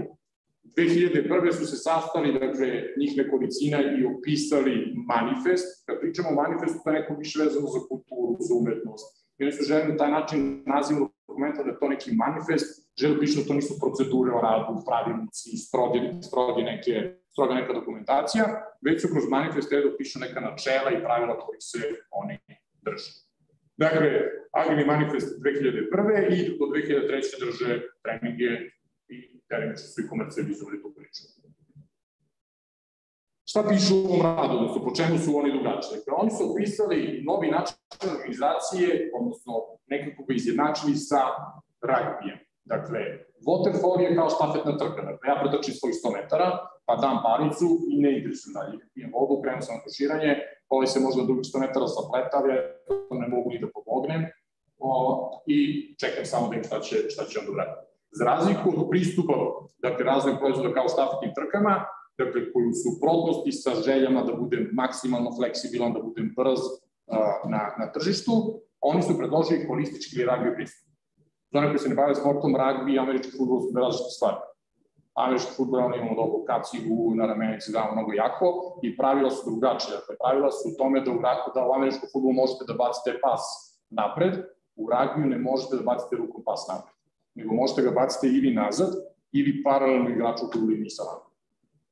[0.64, 1.52] 2001.
[1.52, 2.66] su se sastali, dakle,
[2.98, 5.86] njih nekolicina i opisali manifest.
[5.86, 9.26] Kad pričamo o manifestu, to je neko više vezano za kulturu, za umetnost.
[9.38, 13.20] I oni su želeli na taj način nazivu dokumenta da je to neki manifest, žele
[13.20, 16.94] pišu da to nisu procedure o radu, pravilnici, stroge, stroge neke,
[17.32, 18.44] stroga neka dokumentacija,
[18.80, 22.38] već su kroz manifest da pišu neka načela i pravila kojih se oni
[22.82, 23.10] drže.
[23.76, 24.08] Dakle,
[24.52, 26.32] Agni manifest 2001.
[26.32, 27.40] i do 2003.
[27.40, 28.50] drže treninge
[29.08, 31.22] i tereniče su i komercijalizovali tu priču.
[33.44, 35.98] Šta pišu u ovom radu, odnosno po čemu su oni drugačiji?
[35.98, 37.76] Dakle, oni su opisali novi način
[38.12, 39.52] organizacije, odnosno
[39.86, 41.20] nekako ga izjednačili sa
[41.82, 42.38] ragbijem.
[42.64, 43.00] Dakle,
[43.46, 45.02] waterfall je kao štafetna trka.
[45.10, 46.48] Dakle, ja pretrčim svojih 100 metara,
[46.86, 48.78] pa dam paricu i ne interesujem dalje.
[48.94, 50.30] Pijem vodu, krenu sam na tuširanje,
[50.68, 52.56] ovaj se možda drugih 100 metara zapletavlja,
[53.22, 54.22] ne mogu ni da pomognem
[54.78, 55.58] o, i
[56.00, 59.34] čekam samo da im šta će, šta će on da Za razliku od pristupa,
[59.78, 61.84] dakle, raznih proizvoda kao štafetnim trkama,
[62.18, 66.60] dakle, koji su suprotnosti sa željama da budem maksimalno fleksibilan, da budem brz
[67.06, 67.16] a,
[67.52, 68.32] na, na tržištu,
[68.90, 70.86] oni su predložili holistički ragbi pristup.
[71.52, 74.40] Za one koji se ne bave sportom, ragbi i američki futbol su različite stvari
[75.16, 78.46] američki futbol, oni imamo dobro kacigu, na ramenici damo mnogo jako
[78.82, 79.96] i pravila su drugačije.
[79.96, 81.18] Dakle, pravila su u tome da u,
[81.54, 83.42] da u američkom futbolu možete da bacite pas
[83.90, 84.34] napred,
[84.76, 86.96] u ragbiju ne možete da bacite rukom pas napred,
[87.34, 88.90] nego možete ga bacite ili nazad,
[89.32, 91.26] ili paralelno igraču u liniji sa vama.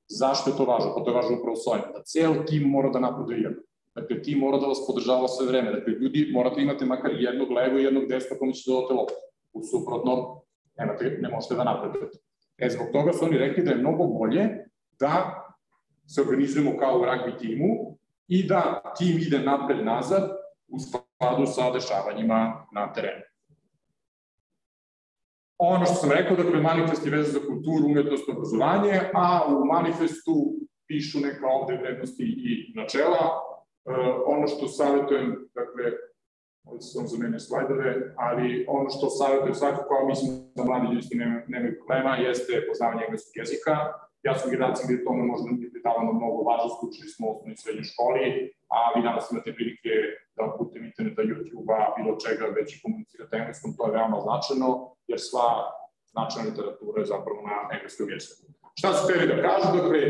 [0.08, 0.94] Zašto je to važno?
[0.94, 3.62] Pa to je važno upravo s ovim, da ceo tim mora da napreduje jedno.
[3.94, 5.72] Dakle, tim mora da vas podržava sve vreme.
[5.72, 9.14] Dakle, ljudi morate imati makar jednog levo i jednog desna kome ćete dodati loptu.
[9.52, 10.18] U suprotnom,
[10.78, 12.18] nemate, ne možete da napredujete.
[12.58, 14.48] E, zbog toga su oni rekli da je mnogo bolje
[15.00, 15.40] da
[16.06, 20.30] se organizujemo kao u rugby timu i da tim ide napred-nazad
[20.68, 23.22] u skladu sa dešavanjima na terenu.
[25.58, 30.34] Ono što sam rekao, dakle, manifest je vezan za kulturu, umetnost, obrazovanje, a u manifestu
[30.86, 33.53] pišu neka ovde vrednosti i načela.
[33.86, 33.92] E,
[34.26, 35.84] ono što savjetujem, dakle,
[36.68, 41.02] ovde sam za mene slajdove, ali ono što savjetujem svakako, a mislim da mladi ljudi
[41.02, 43.74] s nema, nema problema, jeste poznavanje engleskog jezika.
[44.26, 47.86] Ja sam generacija gde tome možda nije pridavano mnogo važnost, učili smo u osnovnoj srednjoj
[47.90, 48.24] školi,
[48.74, 49.92] a vi danas imate prilike
[50.36, 54.68] da putem interneta, YouTube-a, bilo čega već komunicirate engleskom, to je veoma značajno,
[55.10, 55.48] jer sva
[56.12, 58.42] značajna literatura je zapravo na engleskom jeziku.
[58.78, 59.66] Šta su hteli da kažu?
[59.78, 60.00] Dakle,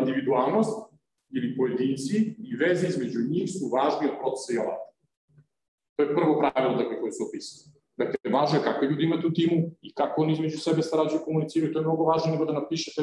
[0.00, 0.72] individualnost
[1.36, 4.90] ili pojedinci i veze između njih su važni od procesa i alata.
[5.96, 7.74] To je prvo pravilo dakle, koje su opisane.
[7.96, 11.24] Dakle, važno je kakve ljudi imate u timu i kako oni između sebe sarađuju i
[11.24, 11.72] komuniciraju.
[11.72, 13.02] To je mnogo važno nego da napišete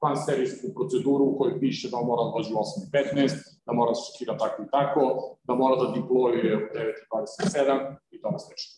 [0.00, 3.32] plan serijsku proceduru u kojoj piše da on mora da dođe u 8.15,
[3.66, 5.02] da mora da škira tako i tako,
[5.46, 8.74] da mora da diplojuje u 9.27 i tome slično.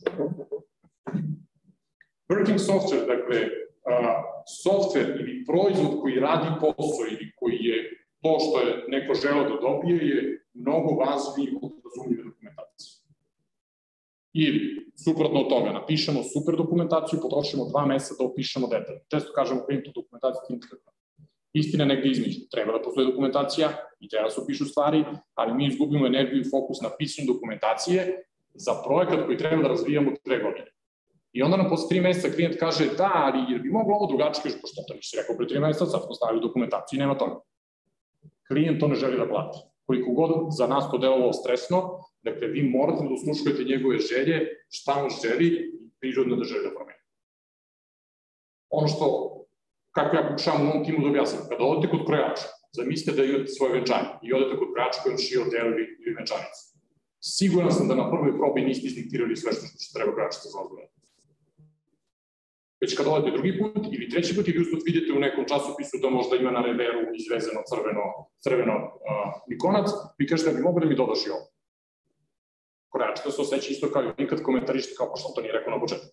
[2.31, 3.39] Working software, dakle,
[3.91, 4.19] uh,
[4.65, 7.79] software ili proizvod koji radi posao ili koji je
[8.23, 12.99] to što je neko želeo da dobije je mnogo važniji od razumljive dokumentacije
[14.33, 14.61] Ili,
[15.05, 19.01] suprotno od toga, napišemo super dokumentaciju, potrošimo dva meseca da opišemo detalje.
[19.11, 20.93] Često kažemo klijentu dokumentaciju ti nikakva.
[21.53, 22.41] Istina negde između.
[22.51, 23.69] Treba da postoje dokumentacija
[24.01, 25.05] i treba da se opišu stvari,
[25.35, 30.13] ali mi izgubimo energiju i fokus na pisanju dokumentacije za projekat koji treba da razvijamo
[30.25, 30.71] tre godine.
[31.33, 34.43] I onda nam posle tri meseca klijent kaže da, ali jer bi moglo ovo drugačije,
[34.43, 37.41] kaže, pošto to nisi rekao pre tri meseca, sad smo stavili dokumentaciju i nema toga.
[38.49, 39.59] Klijent to ne želi da plati.
[39.87, 41.79] Koliko god za nas to delovalo stresno,
[42.23, 44.37] dakle, vi morate da usluškujete njegove želje,
[44.71, 47.03] šta on želi i prirodno da želi da promeni.
[48.71, 49.07] Ono što,
[49.91, 53.47] kako ja pokušavam u mom timu da objasnim, kada odete kod krojača, zamislite da imate
[53.47, 56.63] svoje venčanje i odete kod krojača koji šio delovi ili venčanicu.
[57.21, 60.98] Siguran sam da na prvoj probi niste izdiktirali sve što treba krojača da zazvore
[62.81, 66.11] već kad odete drugi put ili treći put ili usput vidite u nekom časopisu da
[66.11, 68.05] možda ima na reveru izvezeno crveno,
[68.45, 69.89] crveno uh, ikonac,
[70.19, 71.45] vi kažete da bi mogo da mi dodaš i ovo.
[72.89, 75.81] Koreačka se osjeća isto kao i nikad komentarište kao pa što to nije rekao na
[75.81, 76.07] početku.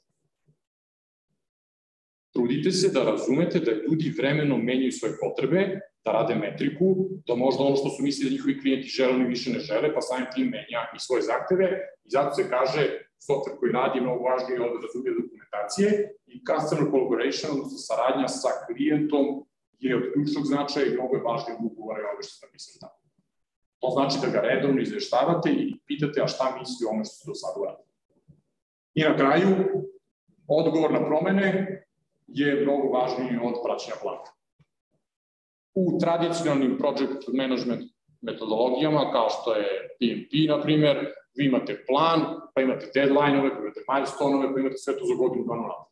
[2.34, 6.95] Trudite se da razumete da ljudi vremeno menjaju svoje potrebe, da rade metriku,
[7.28, 10.01] da možda ono što su mislili da njihovi klijenti žele, oni više ne žele, pa
[10.01, 11.67] samim tim menja i svoje zahteve
[12.06, 15.88] i zato se kaže software koji radi je mnogo važniji od razumije dokumentacije
[16.34, 19.25] i customer collaboration, odnosno saradnja sa klijentom
[19.80, 22.78] je od ključnog značaja i mnogo je važnije od ugovora i ove što sam napisali
[22.84, 22.97] tamo.
[23.82, 27.32] To znači da ga redovno izveštavate i pitate a šta misli o ome što ste
[27.32, 27.89] do sada uradili.
[28.93, 29.49] I na kraju,
[30.47, 31.49] odgovor na promene
[32.28, 34.30] je mnogo važniji od praćenja plana.
[35.73, 37.84] U tradicionalnim project management
[38.21, 39.67] metodologijama, kao što je
[39.99, 42.19] PMP, na primer, vi imate plan,
[42.54, 45.86] pa imate deadline-ove, pa imate milestone-ove, pa imate sve to za godinu dana rada.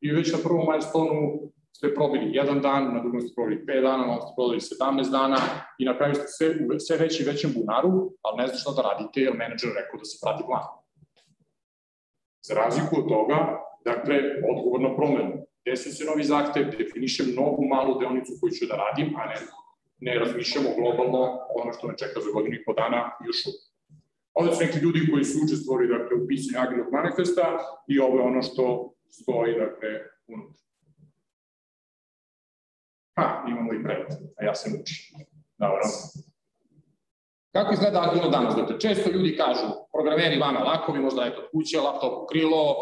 [0.00, 4.06] I već na prvom milestone-u ste probili jedan dan, na drugom ste probili 5 dana,
[4.06, 5.38] na ste probili 17 dana
[5.78, 6.48] i na kraju ste sve,
[6.86, 10.04] sve veći i većem bunaru, ali ne znate šta da radite jer menadžer rekao da
[10.04, 10.66] se prati plan.
[12.46, 13.38] Za razliku od toga,
[13.84, 14.16] dakle,
[14.50, 15.32] odgovor na promenu.
[15.66, 19.36] Desi se novi zahtev, definišem novu malu deonicu koju ću da radim, a ne,
[20.06, 21.22] ne razmišljamo globalno
[21.60, 23.71] ono što me čeka za godinu i po dana još uvijek.
[24.34, 28.22] Ovde su neki ljudi koji su učestvovali dakle, u pisanju agilnog manifesta i ovo je
[28.22, 29.88] ono što stoji dakle,
[30.26, 30.62] unutra.
[33.16, 34.06] Ha, imamo i prevod,
[34.38, 35.26] a ja se učim.
[35.58, 35.82] Dobro.
[37.52, 38.54] Kako izgleda agilno danas?
[38.56, 42.76] Dakle, često ljudi kažu, programeri vama lakovi, možda je to kuće, laptop u krilo,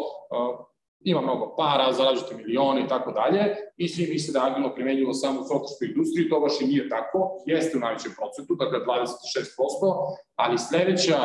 [1.03, 5.13] ima mnogo para, zarađujete milione i tako dalje, i svi misle da je agilno primenjivo
[5.13, 8.85] samo u softwareskoj industriji, to baš i nije tako, jeste u najvećem procentu, dakle 26%,
[10.35, 11.19] ali sledeća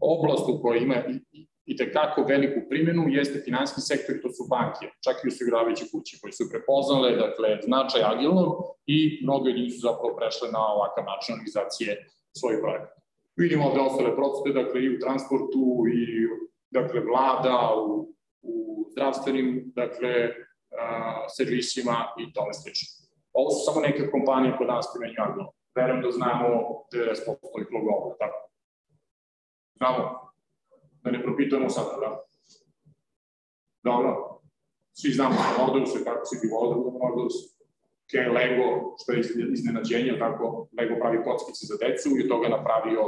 [0.00, 0.96] oblast u kojoj ima
[1.32, 5.84] i, i tekako veliku primjenu jeste finanski sektor i to su banke, čak i osiguravajuće
[5.92, 8.50] kuće koji su prepoznale dakle, značaj agilnog
[8.86, 11.90] i mnogo njih su zapravo prešle na ovakav način organizacije
[12.38, 12.98] svojih projekata.
[13.36, 15.64] Vidimo ovde ostale procete, dakle i u transportu
[15.98, 16.02] i
[16.70, 17.56] dakle vlada,
[17.86, 18.01] u
[18.92, 20.12] zdravstvenim dakle,
[20.78, 22.88] a, servisima i tome slično.
[23.32, 25.52] Ovo su samo neke kompanije koje danas primenjuju agilno.
[25.74, 26.46] Verujem da znamo
[26.92, 28.38] 90% ih logova, tako?
[29.78, 30.02] Znamo,
[31.02, 32.10] da ne propitujemo sada, da?
[33.82, 34.40] Dobro,
[34.92, 37.34] svi znamo Modulus, kako si bi volio da Modulus,
[38.10, 39.20] ke Lego, što je
[39.52, 43.04] iznenađenje, tako, Lego pravi kockice za decu i od toga napravio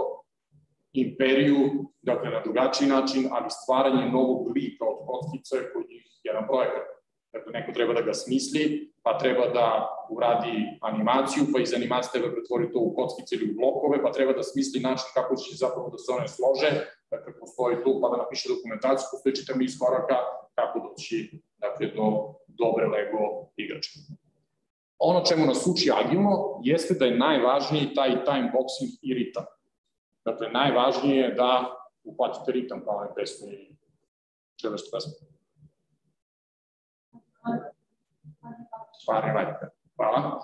[0.93, 1.61] imperiju,
[2.05, 6.87] dakle na drugačiji način, ali stvaranje novog lika od kockice koji je jedan projekat.
[7.33, 9.67] Dakle, neko treba da ga smisli, pa treba da
[10.11, 14.33] uradi animaciju, pa iz animacije treba pretvoriti to u kockice ili u blokove, pa treba
[14.33, 16.71] da smisli način kako će zapravo da se one slože,
[17.11, 20.17] dakle, postoji tu, pa da napiše dokumentaciju, postoji čitav niz koraka
[20.59, 21.19] kako doći
[21.65, 22.07] dakle, do
[22.47, 23.23] dobre Lego
[23.57, 23.91] igrače.
[24.99, 29.45] Ono čemu nas uči agilno jeste da je najvažniji taj time boxing i ritam.
[30.25, 33.77] Dakle, najvažnije je da uplatite ritam kao onaj pesmi
[34.57, 35.13] Čelešta pesma.
[39.07, 39.67] Pare vajte.
[39.97, 40.41] Hvala.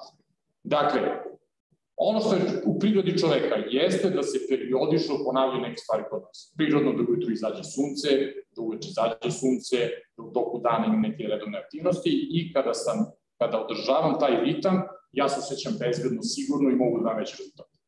[0.63, 1.01] Dakle,
[1.97, 6.53] ono što je u prirodi čoveka jeste da se periodično ponavljaju neke stvari kod nas.
[6.57, 8.09] Prirodno da ujutru izađe sunce,
[8.57, 9.77] da uveče izađe sunce,
[10.17, 12.97] da u toku dana imam neke redovne aktivnosti i kada sam,
[13.39, 17.80] kada održavam taj ritam, ja se osjećam bezbedno, sigurno i mogu da dam veći rezultat.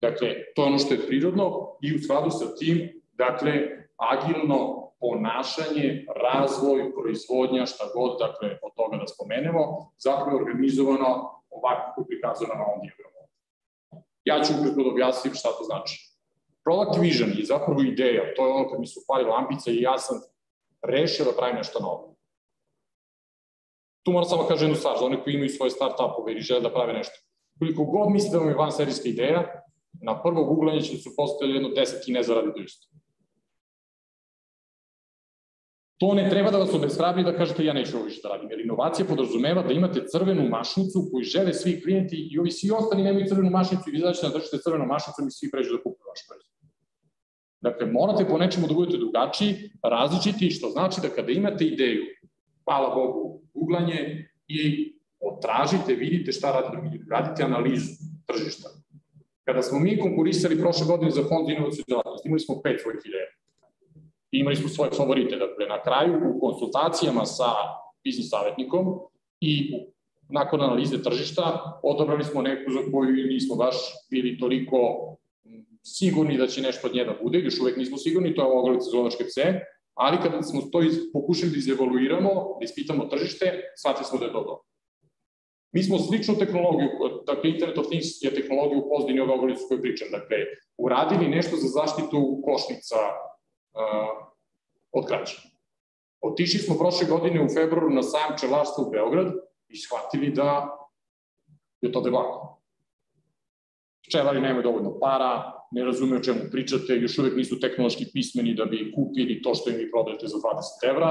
[0.00, 3.52] Dakle, to je ono što je prirodno i u skladu sa tim, dakle,
[3.96, 11.06] agilno ponašanje, razvoj, proizvodnja, šta god, dakle, od toga da spomenemo, zapravo je organizovano
[11.50, 13.20] ovako kako prikazano na ovom diagramu.
[14.24, 15.96] Ja ću ukratko da objasnim šta to znači.
[16.64, 19.98] Product vision je zapravo ideja, to je ono kad mi su pali lampice i ja
[19.98, 20.20] sam
[20.82, 22.16] rešio da pravim nešto novo.
[24.02, 26.72] Tu moram samo kažem jednu stvar, za one koji imaju svoje start-upove ili žele da
[26.72, 27.14] prave nešto.
[27.58, 31.56] Koliko god mislite da vam je van serijska ideja, na prvo googlanje će su postavili
[31.56, 32.86] jedno 10 kineza radi to isto
[36.00, 38.60] To ne treba da vas obeshrabri da kažete ja neću ovo više da radim, jer
[38.60, 43.26] inovacija podrazumeva da imate crvenu mašnicu koju žele svi klijenti i ovi svi ostali nemaju
[43.26, 46.20] crvenu mašnicu i vi znači da držite crvenu mašnicu i svi pređu da kupuju vaš
[46.28, 46.50] proizvod.
[47.60, 52.02] Dakle, morate po nečemu da budete drugačiji, različiti, što znači da kada imate ideju,
[52.64, 54.60] hvala Bogu, googlanje i
[55.20, 57.92] otražite, vidite šta radi drugi, radite analizu
[58.26, 58.68] tržišta.
[59.44, 63.28] Kada smo mi konkurisali prošle godine za fond inovacijne djelatnosti, imali smo pet svojih ideja.
[64.32, 65.36] I imali smo svoje favorite.
[65.36, 67.50] Dakle, na kraju, u konsultacijama sa
[68.04, 68.84] biznis savjetnikom
[69.40, 69.72] i
[70.28, 73.76] nakon analize tržišta, odobrali smo neku za koju nismo baš
[74.10, 74.76] bili toliko
[75.82, 78.90] sigurni da će nešto od nje da bude, još uvek nismo sigurni, to je ogrlica
[78.90, 79.60] zolovačke pse,
[79.94, 80.80] ali kada smo to
[81.12, 84.69] pokušali da izevaluiramo, da ispitamo tržište, shvatili smo da je to dobro.
[85.72, 86.88] Mi smo sličnu tehnologiju,
[87.26, 90.36] dakle Internet of Things je tehnologija u pozdini ove ogrlice koju pričam, dakle,
[90.78, 94.30] uradili nešto za zaštitu košnica uh,
[94.92, 95.36] od kraća.
[96.20, 99.32] Otišli smo prošle godine u februaru na sajam čelarstva u Beograd
[99.68, 100.78] i shvatili da
[101.80, 102.62] je to debako.
[104.06, 108.64] Pčelari nemaju dovoljno para, ne razume o čemu pričate, još uvek nisu tehnološki pismeni da
[108.64, 111.10] bi kupili to što im vi prodajete za 20 evra,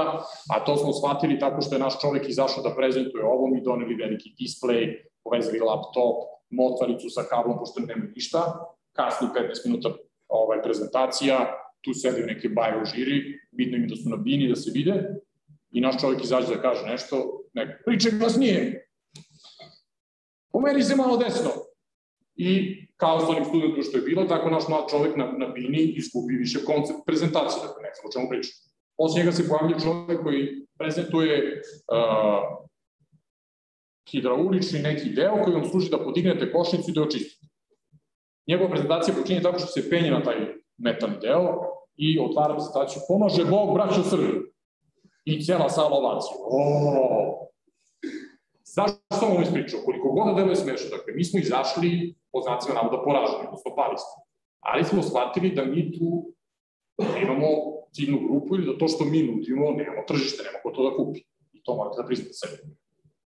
[0.54, 3.94] a to smo shvatili tako što je naš čovek izašao da prezentuje ovo, mi doneli
[3.94, 6.16] veliki display, povezali laptop,
[6.50, 8.40] motvaricu sa kablom, pošto nema ništa,
[8.92, 9.88] kasni 15 minuta
[10.28, 14.56] ovaj, prezentacija, tu sede neke baje u žiri, bitno im da su na bini, da
[14.56, 14.94] se vide,
[15.70, 18.86] i naš čovjek izađe da kaže nešto, ne, priče glasnije,
[20.52, 21.50] pomeri se malo desno,
[22.36, 25.78] i kao s onim studentom što je bilo, tako naš mlad čovek na, na bini
[25.78, 28.54] izgubi više koncept prezentacije, dakle ne znam o čemu pričam.
[28.96, 32.66] Posle njega se pojavlja čovek koji prezentuje uh,
[34.10, 37.46] hidraulični neki deo koji vam služi da podignete košnicu i da očistite.
[38.48, 40.36] Njegova prezentacija počinje tako što se penje na taj
[40.78, 41.46] metalni deo
[41.96, 43.02] i otvara prezentaciju.
[43.08, 44.50] Pomaže Bog, braćo Srbi.
[45.24, 46.36] I cijela sala ovacija.
[46.40, 47.49] O,
[48.76, 49.80] Zašto sam ovo ispričao?
[49.84, 53.96] Koliko god da deluje smešno, dakle, mi smo izašli po znacima navoda poraženi, odnosno pali
[54.02, 54.16] smo.
[54.60, 56.08] Ali smo shvatili da mi tu
[57.24, 57.48] imamo
[57.94, 61.20] ciljnu grupu ili da to što mi nudimo, nemamo tržište, nemamo ko to da kupi.
[61.52, 62.56] I to morate da priznate sebi.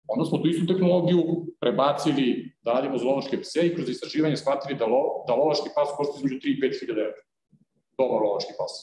[0.08, 1.22] Onda smo tu istu tehnologiju
[1.60, 2.26] prebacili
[2.62, 6.14] da radimo za lovačke pse i kroz istraživanje shvatili da, lo, da lovački pas košta
[6.18, 7.22] između 3 i 5 hiljada evra.
[7.98, 8.74] Dobar lovački pas.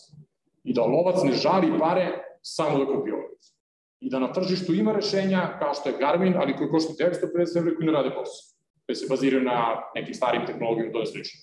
[0.64, 2.06] I da lovac ne žali pare
[2.42, 3.59] samo da kupi lovac
[4.00, 7.74] i da na tržištu ima rešenja kao što je Garmin, ali koji košta 950 evra
[7.76, 11.40] koji ne rade posao, koji se baziraju na nekim starim tehnologijama, to je slično.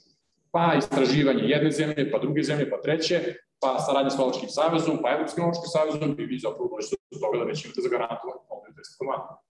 [0.51, 3.19] Pa istraživanje jedne zemlje, pa druge zemlje, pa treće,
[3.61, 7.37] pa saradnja s Lovačkim savezom, pa Evropskim Lovačkim savezom, i vi zapravo došli do toga
[7.37, 9.43] da već imate zagarantovanje ovde 10 komada.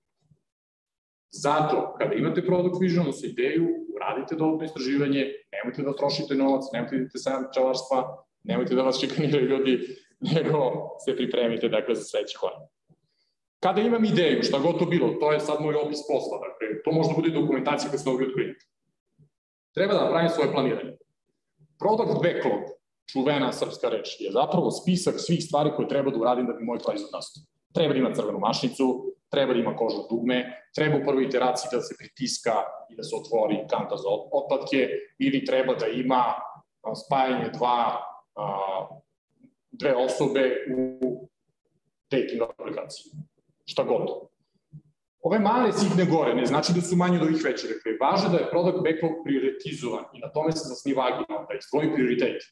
[1.32, 5.22] Zato, kada imate product vision, odnosno ideju, uradite dovoljno istraživanje,
[5.54, 7.98] nemojte da trošite novac, nemojte da idete sajam čelarstva,
[8.44, 9.74] nemojte da vas čikaniraju ljudi,
[10.36, 10.60] nego
[11.06, 12.77] se pripremite dakle, za sledeći korak.
[13.68, 16.92] Kada imam ideju, šta god to bilo, to je sad moj opis posla, dakle, to
[16.92, 18.66] može da bude dokumentacija kad se dobije od klijenta.
[19.76, 20.94] Treba da napravim svoje planiranje.
[21.80, 22.62] Product backlog,
[23.12, 26.80] čuvena srpska reč, je zapravo spisak svih stvari koje treba da uradim da bi moj
[26.86, 27.44] proizvod nastao.
[27.74, 28.88] Treba da ima crvenu mašnicu,
[29.30, 30.38] treba da ima kožno dugme,
[30.76, 32.56] treba u prvoj iteraciji da se pritiska
[32.90, 36.24] i da se otvori kanta za otpadke, ili treba da ima
[37.04, 37.80] spajanje dva,
[39.72, 40.44] dve osobe
[40.78, 41.28] u
[42.12, 43.12] dating aplikaciji
[43.68, 44.08] šta god.
[45.22, 47.68] Ove male sitne gore ne znači da su manje od ovih veće.
[47.68, 51.94] Dakle, važno da je product backlog prioritizovan i na tome se zasniva agilno, da izdvoji
[51.96, 52.44] prioritet.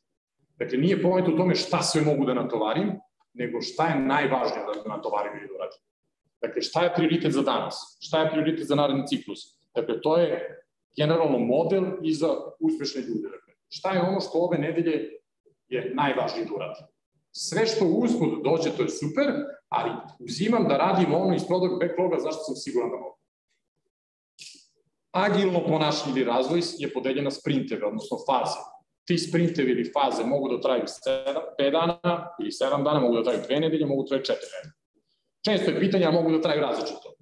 [0.60, 2.92] Dakle, nije pomet u tome šta sve mogu da natovarim,
[3.34, 5.82] nego šta je najvažnije da natovarim ili da uradim.
[6.42, 7.98] Dakle, šta je prioritet za danas?
[8.00, 9.40] Šta je prioritet za naredni ciklus?
[9.76, 10.28] Dakle, to je
[10.98, 13.30] generalno model i za uspešne ljude.
[13.30, 15.10] Dakle, šta je ono što ove nedelje
[15.68, 16.86] je najvažnije da uradim?
[17.32, 19.26] Sve što uspod dođe, to je super,
[19.70, 23.18] ali uzimam da radim ono iz product backloga, zašto sam siguran da mogu.
[25.12, 28.60] Agilno ponašanje ili razvoj je podeljen na sprinteve, odnosno faze.
[29.08, 30.84] Ti sprintevi ili faze mogu da traju
[31.60, 34.74] 5 dana ili 7 dana, mogu da traju 2 nedelje, mogu da traju 4 nedelje.
[35.46, 37.14] Često je pitanje, a mogu da traju različito.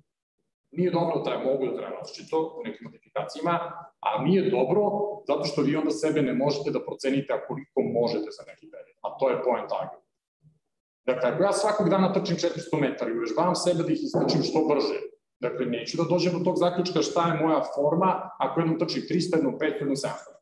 [0.72, 3.56] Nije dobro da traju, mogu da traju različito u nekim modifikacijama,
[4.00, 4.82] a nije dobro
[5.28, 8.98] zato što vi onda sebe ne možete da procenite koliko možete za neki period.
[9.02, 10.03] A to je point agil.
[11.06, 14.66] Dakle, ako ja svakog dana trčim 400 metara i uvežbavam sebe da ih istrčim što
[14.70, 15.00] brže,
[15.40, 19.36] dakle, neću da dođem do tog zaključka šta je moja forma ako jednom trčim 300,
[19.36, 20.34] jednom 500, jednom 700.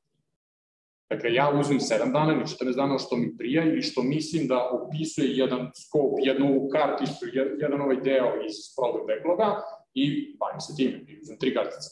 [1.09, 4.69] Dakle, ja uzmem 7 dana ili 14 dana što mi prija ili što mislim da
[4.69, 7.25] opisuje jedan skop, jednu karticu,
[7.59, 9.61] jedan ovaj deo iz product backloga
[9.93, 11.89] i bavim se time, i uzmem tri kartice.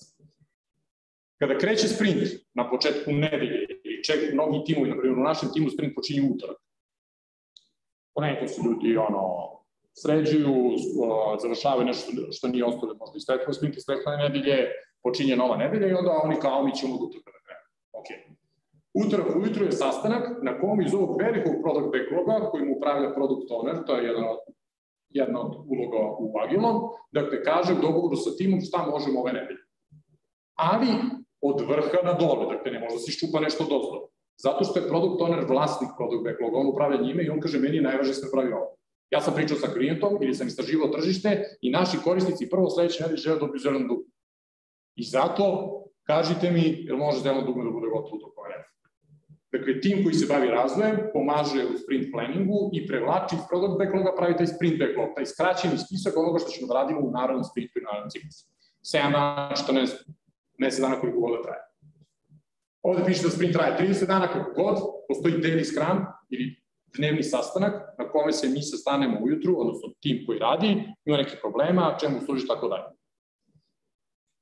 [1.40, 5.70] Kada kreće sprint na početku nedelje ili ček mnogi timovi, na primjer u našem timu
[5.70, 6.58] sprint počinje utorak,
[8.20, 9.24] ponekad su ljudi ono,
[10.02, 10.54] sređuju,
[11.42, 14.58] završavaju nešto što nije ostalo možda iz prethodnog sprinta iz prethodne nedelje,
[15.04, 17.06] počinje nova nedelja i onda oni kao mi ćemo da
[17.46, 17.66] krenu.
[18.00, 18.10] Ok.
[19.02, 23.50] Utorak ujutru je sastanak na kom iz ovog velikog product backloga koji mu upravlja product
[23.58, 24.40] owner, to je jedan od
[25.20, 26.76] jedna od uloga u Agilom,
[27.12, 29.64] dakle kaže u dogovoru sa timom šta možemo ove nedelje.
[30.56, 30.88] Ali
[31.42, 33.98] od vrha na dole, dakle ne može da se nešto dozdo.
[34.44, 37.76] Zato što je product owner vlasnik product backloga, on upravlja njime i on kaže meni
[37.76, 38.76] je najvažnije da se pravi ovo.
[39.12, 43.18] Ja sam pričao sa klijentom ili sam istraživao tržište i naši korisnici prvo sledeće nedelje
[43.18, 44.00] žele dobiju zelen dug.
[44.96, 45.46] I zato
[46.04, 48.50] kažite mi, jel može zelen dugme da bude gotovo do koje
[49.52, 54.16] Dakle, tim koji se bavi razvojem pomaže u sprint planningu i prevlači iz product backloga,
[54.18, 57.80] pravi taj sprint backlog, taj skraćeni spisak onoga što ćemo da radimo u narodnom sprintu
[57.80, 58.44] i narodnom ciklusu.
[58.94, 59.90] 7 dana, 14,
[60.58, 61.69] mesec dana koliko god da traje.
[62.82, 64.78] Ovde piše da sprint traje 30 dana kako god,
[65.08, 66.56] postoji daily scrum ili
[66.98, 71.98] dnevni sastanak na kome se mi sastanemo ujutru, odnosno tim koji radi, ima neke problema,
[72.02, 72.90] čemu služi tako dalje.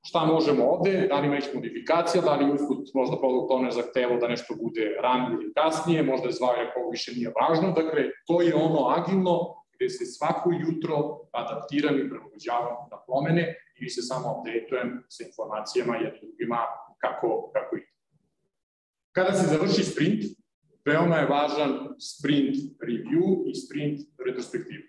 [0.07, 4.17] Šta možemo ovde, da li ima nekih modifikacija, da li usput možda produkt owner zahtevao
[4.17, 8.41] da nešto bude ranije ili kasnije, možda je zvao nekog više nije važno, dakle, to
[8.41, 9.35] je ono agilno
[9.73, 10.95] gde se svako jutro
[11.31, 13.43] adaptiram i prilagođavam na promene
[13.79, 16.59] ili se samo updateujem sa informacijama jednim drugima
[17.03, 17.96] kako, kako ide.
[19.17, 20.23] Kada se završi sprint,
[20.85, 24.83] veoma je važan sprint review i sprint retrospektiva.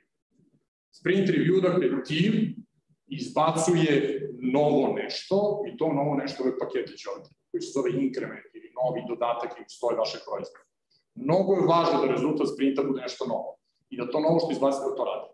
[0.92, 2.56] Sprint review, dakle, tim
[3.06, 3.94] izbacuje
[4.52, 9.00] novo nešto i to novo nešto je paketić ovde, koji se zove inkrement ili novi
[9.08, 10.64] dodatak ili stoje vaše proizvode.
[11.14, 13.56] Mnogo je važno da rezultat sprinta bude nešto novo
[13.90, 15.28] i da to novo što izbacite da to radi.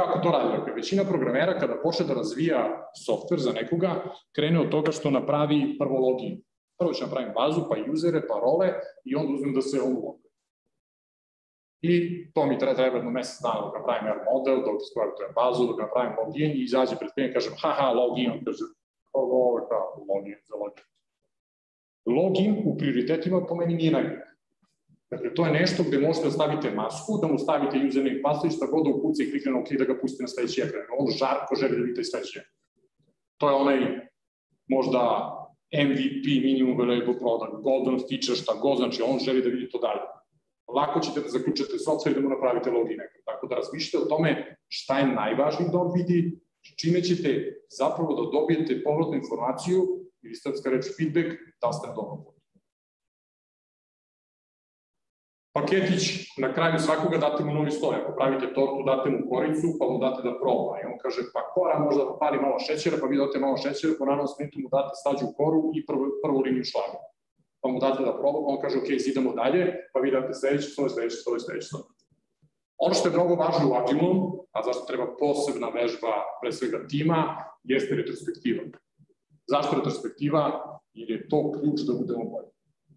[0.00, 0.56] Kako to radi?
[0.58, 3.90] Dakle, većina programera kada počne da razvija softver za nekoga,
[4.36, 6.42] krene od toga što napravi prvo login.
[6.78, 8.68] Prvo će napravim bazu, pa usere, pa role
[9.04, 10.30] i onda uzmem da se on loguje.
[11.82, 11.92] I
[12.34, 15.78] to mi treba, treba jedno mesec dana dok napravim R model, dok skvartujem bazu, dok
[15.80, 18.64] napravim login i izađe pred klijem i kažem haha, login, on kaže
[19.12, 20.84] ovo je kao login za login.
[22.16, 24.29] Login u prioritetima po meni nije najbolje.
[25.10, 28.66] Dakle, to je nešto gde možete da stavite masku, da mu stavite username password, šta
[28.66, 30.86] god da ukuca i klikne na OK da ga pustite na sledeći ekran.
[30.98, 32.40] On žarko želi da vidite sledeći
[33.40, 33.78] To je onaj
[34.68, 35.02] možda
[35.84, 40.06] MVP, minimum valuable product, golden feature, šta god, znači on želi da vidi to dalje
[40.74, 42.98] lako ćete da zaključate software i da mu napravite login.
[43.24, 46.40] Tako da razmišljate o tome šta je najvažniji da on vidi,
[46.80, 47.30] čime ćete
[47.78, 49.80] zapravo da dobijete povratnu informaciju
[50.22, 51.28] ili stavska reč feedback
[51.62, 52.39] da ste na dobrom putu.
[55.52, 56.04] Paketić,
[56.38, 57.96] na kraju svakoga date mu novi sloj.
[57.96, 60.72] Ako pravite tortu, date mu koricu, pa mu date da proba.
[60.80, 63.98] I on kaže, pa kora možda da pali malo šećera, pa vi date malo šećera,
[63.98, 67.00] po naravnom smitu mu date stađu koru i prvu, prvu liniju šlaga
[67.60, 70.88] pa mu date da proba, on kaže, ok, idemo dalje, pa vi date sledeći sloj,
[70.88, 71.82] sledeći sloj, sledeći sloj.
[72.78, 74.18] Ono što je mnogo važno u Agilom,
[74.52, 78.62] a zašto treba posebna vežba pre svega tima, jeste retrospektiva.
[79.46, 80.42] Zašto retrospektiva?
[80.94, 82.50] Jer je to ključ da budemo bolji.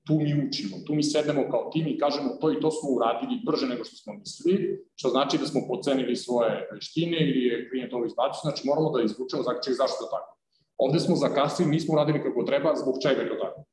[0.08, 3.42] Tu mi učimo, tu mi sednemo kao tim i kažemo to i to smo uradili
[3.46, 7.94] brže nego što smo mislili, što znači da smo pocenili svoje veštine ili je klijent
[7.94, 10.32] ovo izbacio, znači moramo da izvučemo zaključak zašto je tako.
[10.78, 13.64] Ovde smo zakasili, nismo uradili kako treba, zbog čega je to tako.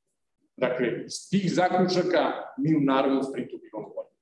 [0.57, 2.23] Dakle, iz tih zaključaka
[2.59, 4.15] mi u narodnom sprintu bivamo bolji.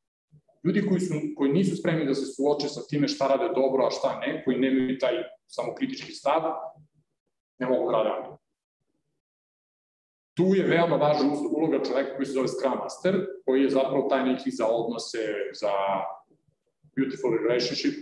[0.64, 3.90] Ljudi koji, su, koji nisu spremni da se suoče sa time šta rade dobro, a
[3.90, 5.14] šta ne, koji nemaju taj
[5.46, 6.42] samokritički stav,
[7.59, 8.38] ne mogu da rade
[10.39, 14.22] Tu je veoma važna uloga čoveka koji se zove Scrum Master, koji je zapravo taj
[14.24, 15.18] neki za odnose,
[15.61, 15.72] za
[16.97, 17.95] beautiful relationship,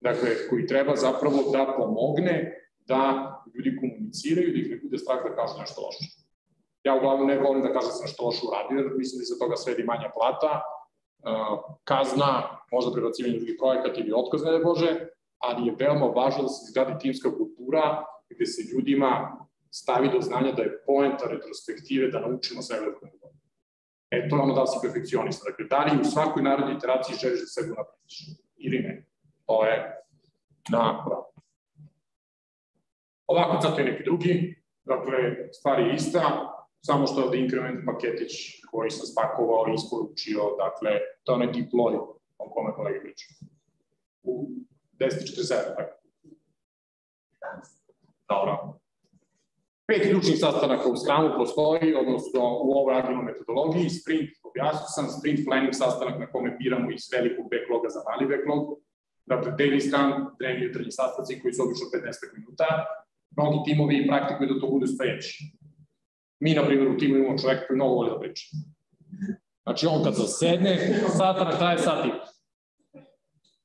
[0.00, 2.36] dakle, koji treba zapravo da pomogne
[2.86, 3.00] da
[3.54, 6.04] ljudi komuniciraju, da ih ne bude strah da kažu nešto loše.
[6.84, 9.38] Ja uglavnom ne volim da kažem da sam što loše uradio, jer mislim da se
[9.38, 12.30] toga svedi manja plata, uh, kazna,
[12.72, 14.90] možda prebacivanje drugih projekata ili otkaz, ne Bože,
[15.38, 19.10] ali je veoma važno da se izgradi timska kultura gde se ljudima
[19.70, 23.38] stavi do znanja da je poenta retrospektive da naučimo sve da budemo bolji.
[24.10, 25.50] E, to je ono da si perfekcionista.
[25.50, 28.16] Dakle, da li u svakoj narodnoj iteraciji želiš da sebe naprediš
[28.56, 29.06] ili ne?
[29.46, 30.04] To je
[30.70, 31.32] na pravo.
[33.26, 34.62] Ovako, zato je neki drugi.
[34.84, 35.18] Dakle,
[35.52, 36.20] stvar je ista,
[36.80, 38.32] samo što je ovde inkrement paketić
[38.70, 40.90] koji sam spakovao i isporučio, dakle,
[41.24, 41.94] to je onaj deploy
[42.38, 43.26] o kome kolege priča.
[44.22, 44.48] U
[44.98, 45.96] 10.47, tako.
[48.28, 48.79] Dobro.
[49.90, 55.40] Pet ključnih sastanaka u Scrumu postoji, odnosno u ovoj agilnoj metodologiji, sprint, objasnio sam, sprint
[55.46, 58.62] planning sastanak na kome biramo iz velikog backloga za mali backlog,
[59.30, 62.68] dakle daily Scrum, dnevni jutarnji sastanci koji su obično 15 minuta,
[63.36, 65.32] mnogi timovi praktikuju da to bude stojeći
[66.42, 68.44] Mi, na primjer, u timu imamo čoveka koji mnogo voli da priča.
[69.64, 70.72] Znači, on kad zasedne,
[71.20, 72.10] satanak traje sat i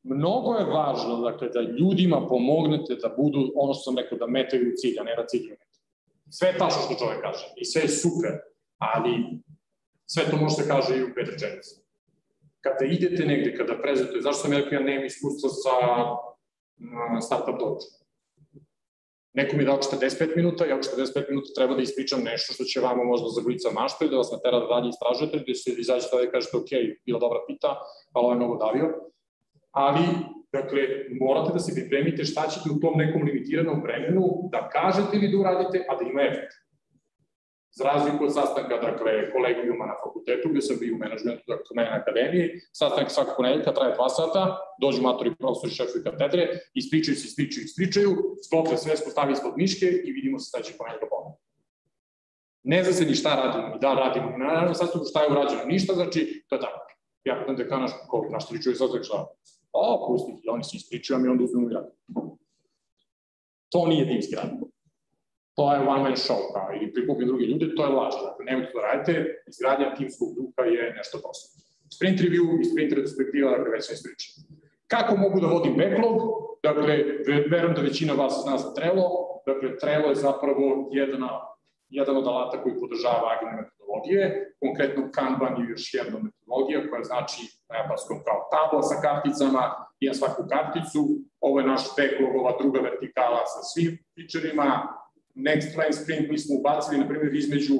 [0.04, 4.74] mnogo je važno dakle, da ljudima pomognete da budu, ono što sam rekao, da metaju
[4.76, 5.65] cilj, a ne da cilj mete.
[6.38, 8.34] Sve je tačno što čovek kaže i sve je super,
[8.78, 9.12] ali
[10.06, 11.76] sve to može se kaže i u pet rečenica.
[12.62, 15.76] Kada idete negde, kada prezentujete, zašto sam ja rekao ja nemam iskustva sa
[17.28, 17.88] startup dođu?
[19.34, 22.64] Neko mi je dao 45 minuta, ja u 45 minuta treba da ispričam nešto što
[22.64, 25.70] će vama možda za glica mašta i da vas natera da dalje istražujete, da se
[25.84, 26.72] izađete i kažete ok,
[27.06, 27.72] bila dobra pita,
[28.14, 28.88] ali ovo je mnogo davio.
[29.76, 30.06] Ali,
[30.52, 30.82] dakle,
[31.22, 35.38] morate da se pripremite šta ćete u tom nekom limitiranom vremenu da kažete ili da
[35.38, 36.54] uradite, a da ima efekt.
[37.78, 41.90] Za razliku od sastanka, dakle, kolegijuma na fakultetu, gde sam bio u menadžmentu, dakle, mene
[41.90, 44.44] na akademiji, sastanak svakog ponedeljka traje dva sata,
[44.82, 48.12] dođu matori profesori šefovi katedre, ispričaju se, ispričaju, ispričaju,
[48.46, 51.36] sklope sve, spostavi ispod miške i vidimo se sledećeg ponedeljka ponovno.
[52.64, 55.94] Ne zna se ni šta radimo, i da radimo, naravno sastanku šta je urađeno, ništa,
[55.94, 56.80] znači, to je tako.
[57.26, 59.26] Ja pitam dekana, ko, na što li čuje sastanak šta?
[59.76, 62.38] O, pusti, i oni se ispričaju, i onda uzmemo radimo.
[63.70, 64.50] To nije timski rad
[65.56, 68.14] to je one man show, kao, ili prikupim druge ljude, to je laž.
[68.28, 69.14] Dakle, nemojte to da radite,
[69.48, 71.48] izgradnja timskog duha je nešto prosto.
[71.96, 74.34] Sprint review i sprint retrospektiva, dakle, već sam ispričao.
[74.88, 76.18] Kako mogu da vodim backlog?
[76.64, 76.94] Dakle,
[77.52, 79.08] verujem da većina vas zna za Trello.
[79.50, 81.30] Dakle, Trello je zapravo jedna,
[81.90, 83.64] jedan od alata koji podržava agilne
[83.96, 84.56] metodologije.
[84.60, 89.64] Konkretno Kanban je još jedna metodologija koja znači na japanskom kao tabla sa karticama
[90.00, 91.02] i na svaku karticu.
[91.42, 94.68] Ovo je naš backlog, ova druga vertikala sa svim featureima,
[95.36, 97.78] next line sprint mi smo ubacili, na primjer, između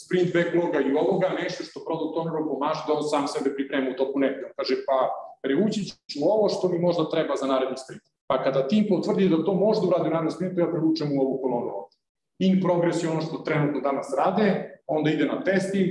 [0.00, 3.98] sprint backloga i ovoga, nešto što product owneru pomaže da on sam sebe priprema u
[4.00, 4.40] toku neke.
[4.48, 4.98] On kaže, pa
[5.42, 8.02] preući ću ovo što mi možda treba za naredni sprint.
[8.28, 11.20] Pa kada tim potvrdi da to može da uradi u narednom sprintu, ja prevučem u
[11.24, 11.96] ovu kolonu ovde.
[12.38, 15.88] In progress je ono što trenutno danas rade, onda ide na testing,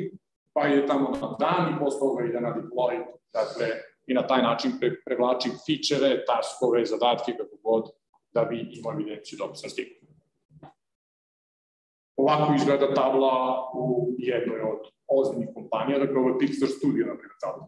[0.53, 3.67] pa je tamo na dan i posle toga ide na deploy, dakle,
[4.07, 7.91] i na taj način pre, prevlačim fičere, taskove, zadatke, kako god,
[8.33, 10.05] da bi imao evidenciju dobro sam stigao.
[12.17, 13.33] Ovako izgleda tabla
[13.73, 17.67] u jednoj od ozbiljnih kompanija, dakle ovo je Pixar Studio, na primjer, tabla.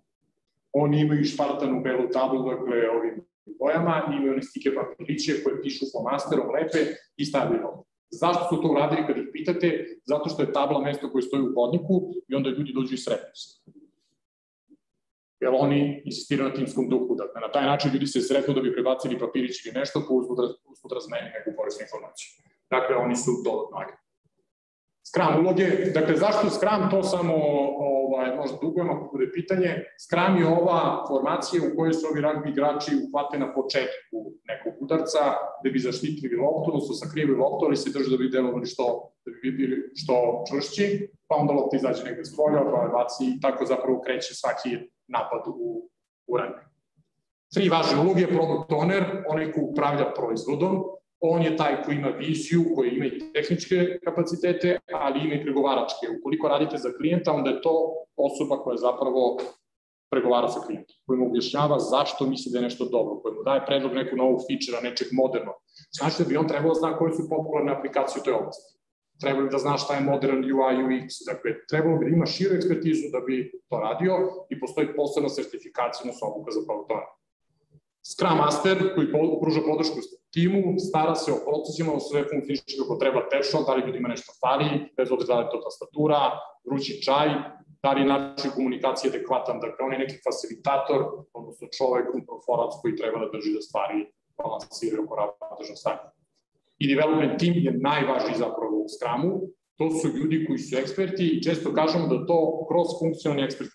[0.74, 3.26] Oni imaju špartanu belu tablu, dakle, ovim
[3.60, 6.78] bojama, imaju one stike papiriće koje pišu flomasterom, lepe
[7.18, 7.87] i stavljaju ovde.
[8.10, 10.00] Zašto su to uradili kad ih pitate?
[10.06, 13.36] Zato što je tabla mesto koje stoji u hodniku i onda ljudi dođu i sretnu
[13.36, 13.50] se.
[15.40, 17.16] Jer oni insistiraju na timskom duhu.
[17.16, 20.38] Dakle, na taj način ljudi se sretnu da bi prebacili papirić ili nešto, pa uzbud,
[20.72, 22.30] uzbud razmeni neku korisnu informaciju.
[22.70, 24.08] Dakle, oni su dodatno agresivni.
[25.10, 27.36] Scrum uloge, dakle zašto Scrum, to samo
[28.18, 29.70] ovaj, možda dugujemo ako bude pitanje.
[30.04, 34.18] Scrum je ova formacija u kojoj se ovi rugby igrači uhvate na početku
[34.52, 35.22] nekog udarca
[35.64, 38.86] da bi zaštitili loptu, odnosno sakrivili loptu, ali se drže da bi delovali što,
[39.26, 40.86] da bi bili što čvršći,
[41.28, 44.70] pa onda lopta izađe negde s polja, pa je baci i tako zapravo kreće svaki
[45.08, 45.90] napad u,
[46.28, 46.64] u rugby.
[47.54, 50.84] Tri važne uloge, product owner, onaj ko upravlja proizvodom,
[51.20, 56.06] on je taj koji ima viziju, koji ima i tehničke kapacitete, ali ima i pregovaračke.
[56.20, 59.38] Ukoliko radite za klijenta, onda je to osoba koja zapravo
[60.12, 63.66] pregovara sa klijentom, koji mu objašnjava zašto misli da je nešto dobro, koji mu daje
[63.66, 65.54] predlog neku novu feature nečeg moderno.
[65.98, 68.74] Znači da bi on trebalo da zna koje su popularne aplikacije u toj oblasti.
[69.22, 72.56] Trebalo bi da zna šta je modern UI, UX, dakle, trebalo bi da ima širu
[72.56, 74.14] ekspertizu da bi to radio
[74.50, 77.18] i postoji posebna sertifikacija, odnosno obuka za product
[78.12, 79.08] Scrum Master koji
[79.42, 80.00] pruža podršku
[80.34, 84.32] timu, stara se o procesima, o sve funkcioniše kako treba tečno, da li ljudima nešto
[84.42, 86.22] fali, bez obzira da li to tastatura,
[86.68, 87.28] vrući čaj,
[87.84, 91.00] da li je način komunikacije adekvatan, dakle on je neki facilitator,
[91.40, 93.98] odnosno čovek, uproforac koji treba da drži da stvari
[94.40, 96.06] balansiraju oko ravnotežno stanje.
[96.82, 99.34] I development team je najvažniji zapravo u Scrumu,
[99.78, 102.38] to su ljudi koji su eksperti i često kažemo da to
[102.70, 103.70] cross-funkcionalni ekspert,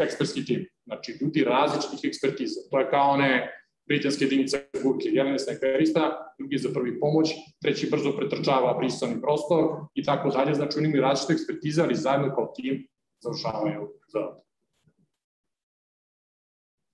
[0.00, 0.60] ekspertski tim.
[0.86, 2.60] Znači, ljudi različitih ekspertiza.
[2.70, 3.57] To je kao one
[3.88, 5.08] britanske jedinice burke.
[5.12, 7.28] Jedan je snajperista, drugi za prvi pomoć,
[7.62, 9.64] treći brzo pretrčava brisani prostor
[9.94, 10.54] i tako dalje.
[10.54, 12.88] Znači oni imaju različite ekspertize, ali zajedno kao tim
[13.20, 14.20] završavaju za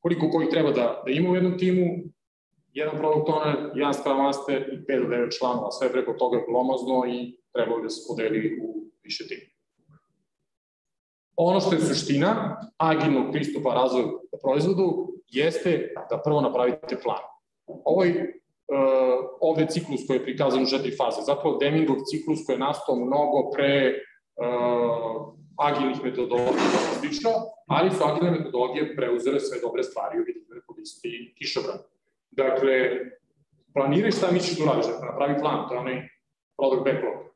[0.03, 1.85] koliko kojih treba da, da ima u jednom timu,
[2.73, 6.45] jedan product owner, jedan Scrum Master i 5 do 9 članova, sve preko toga je
[6.49, 9.54] glomazno i trebalo da se podeli u više tima.
[11.37, 17.23] Ono što je suština agilnog pristupa razvoju proizvodu jeste da prvo napravite plan.
[17.67, 18.17] Ovaj uh,
[19.41, 23.51] ovde ciklus koji je prikazan u četiri faze, zapravo Demingov ciklus koji je nastao mnogo
[23.55, 27.31] pre uh, agilnih metodologija slično,
[27.69, 31.79] ali su agilne metodologije preuzele sve dobre stvari u vidu rekodisti kišobran.
[32.31, 32.73] Dakle,
[33.75, 36.09] planiraj šta misliš da uradiš, dakle, napravi plan, to je onaj
[36.59, 37.34] product backlog.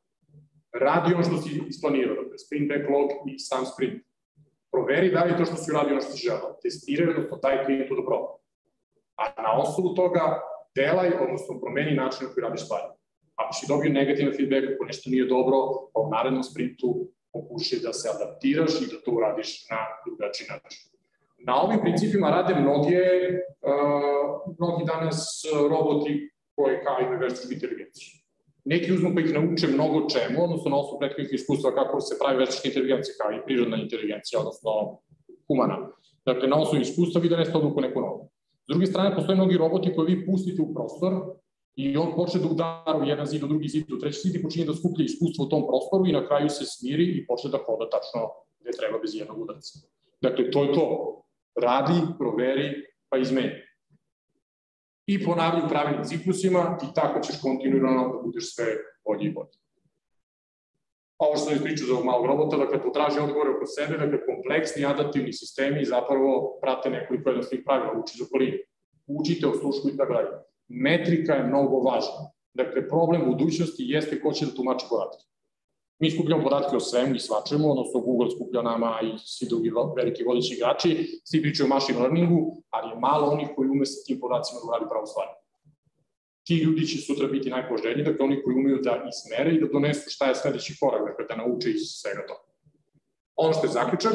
[0.80, 4.02] Radi ono što si isplanirao, dakle, sprint backlog i sam sprint
[4.72, 6.58] proveri da li to što si uradio ono što si želao.
[6.62, 8.28] Testiraj, odnosno taj klijentu da proba.
[9.20, 10.24] A na osnovu toga
[10.74, 12.88] delaj, odnosno promeni način na koji radiš stvari.
[13.40, 15.56] Ako si dobio negativan feedback, ako nešto nije dobro,
[15.92, 16.88] pa u narednom sprintu
[17.32, 20.82] pokušaj da se adaptiraš i da to uradiš na drugačiji način.
[21.48, 23.02] Na ovim principima rade mnoge,
[23.70, 25.18] uh, mnogi danas
[25.70, 28.17] roboti koji kao imaju veštačku inteligenciju.
[28.68, 32.38] Neki uzmu pa ih nauče mnogo čemu, odnosno na osnovu prethodnih iskustva kako se pravi
[32.38, 34.70] veštačka inteligencija, kao i prirodna inteligencija, odnosno
[35.46, 35.76] humana.
[36.26, 38.28] Dakle, na osnovu iskustva vi donesete odluku neku novu.
[38.64, 41.12] S druge strane, postoje mnogi roboti koje vi pustite u prostor
[41.76, 44.42] i on počne da udara u jedan zid, u drugi zid, u treći zid i
[44.42, 47.58] počinje da skuplja iskustvo u tom prostoru i na kraju se smiri i počne da
[47.66, 48.20] hoda tačno
[48.60, 49.78] gde treba bez jednog udarca.
[50.20, 50.86] Dakle, to je to.
[51.62, 52.68] Radi, proveri,
[53.08, 53.67] pa izmeni.
[55.08, 58.66] I ponavljaju u pravilnim ciklusima i tako ćeš kontinuirano da budeš sve
[59.04, 59.56] bolji i bolji.
[61.18, 64.84] Ovo što sam ispričao za ovog malog robota, dakle, potraži odgovore oko sebe, dakle, kompleksni
[64.86, 68.58] adaptivni sistemi zapravo prate nekoliko jednostavnih pravila, uči iz okoline.
[69.06, 70.30] Učite, osluškujte i tako dalje
[70.68, 72.30] metrika je mnogo važna.
[72.54, 75.24] Dakle, problem budućnosti jeste ko će da tumači podatke.
[76.00, 80.24] Mi skupljamo podatke o svemu i svačemu, odnosno Google skuplja nama i svi drugi veliki
[80.24, 84.20] vodeći igrači, svi pričaju o machine learningu, ali je malo onih koji ume sa tim
[84.20, 85.30] podacima da uradi pravo stvari.
[86.46, 90.10] Ti ljudi će sutra biti najpoželjniji, dakle oni koji umeju da ismere i da donesu
[90.10, 92.44] šta je sledeći korak, dakle da nauče iz svega toga.
[93.36, 94.14] Ono što je zaključak,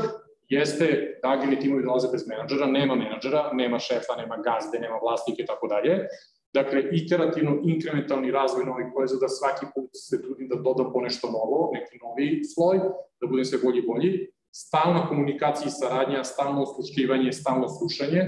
[0.50, 5.44] jeste da agilni timovi dolaze bez menadžera, nema menadžera, nema šefa, nema gazde, nema vlastike
[5.44, 6.08] i tako dalje,
[6.54, 11.72] Dakle, iterativno, inkrementalni razvoj novih proizvoda, svaki put se trudim da dodam po nešto novo,
[11.74, 12.78] neki novi sloj,
[13.22, 14.28] da budem sve bolji i bolji.
[14.52, 18.22] Stalna komunikacija i saradnja, stalno osluškivanje, stalno slušanje,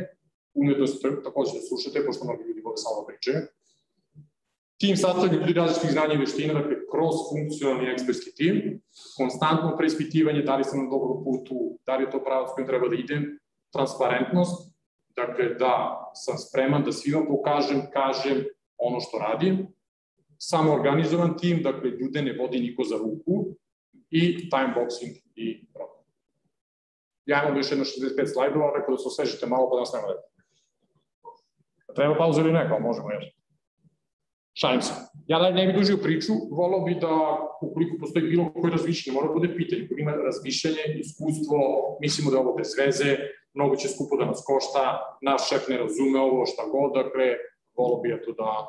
[0.54, 3.42] umetnost takođe da slušate, pošto mnogi ljudi vole samo pričaju.
[4.80, 8.82] Tim sastavlja ljudi različitih znanja i veština, dakle, kroz funkcionalni ekspertski tim,
[9.18, 12.90] konstantno preispitivanje da li sam na dobrom putu, da li je to pravac kojim treba
[12.90, 13.40] da idem,
[13.74, 14.75] transparentnost,
[15.16, 18.44] Dakle, da sam spreman da svima pokažem, kažem
[18.78, 19.68] ono što radim.
[20.38, 23.46] Samo organizovan tim, dakle, ljude ne vodi niko za ruku
[24.10, 26.06] i timeboxing i program.
[27.26, 30.08] Ja imam još jedno 65 slajdova, rekao da se osvežite malo pa da nas nema
[30.08, 30.36] da
[31.96, 33.26] Treba pauza ili ne, možemo još.
[34.54, 34.94] Šalim se.
[35.28, 37.16] Ja da ne bi dužio priču, volao bi da,
[37.62, 41.58] ukoliko postoji bilo koje razmišljanje, mora da bude pitanje, ako ima razmišljanje, iskustvo,
[42.02, 43.18] mislimo da je ovo bez veze,
[43.56, 44.82] mnogo će skupo da nas košta,
[45.22, 47.26] naš šef ne razume ovo, šta god, dakle,
[47.78, 48.68] volao bi eto da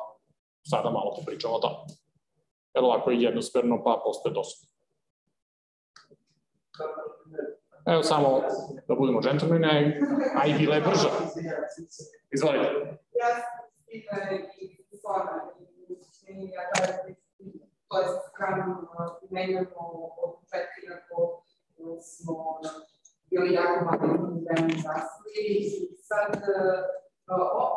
[0.69, 1.75] sada malo popričamo o tome.
[2.73, 4.67] Jer ovako je jednosmerno, pa postoje dosta.
[7.85, 8.41] Evo samo
[8.87, 9.67] da budemo džentlmeni,
[10.35, 11.09] a i bila je brža.
[12.31, 12.67] Izvolite.
[13.21, 13.57] Ja sam
[16.53, 16.63] ja
[17.87, 18.87] to je skram
[19.19, 19.89] primenjamo
[20.23, 21.43] od početka, inako
[22.01, 22.59] smo
[23.29, 24.07] bili jako mali
[24.37, 25.61] organizacije i
[26.09, 26.79] sad uh,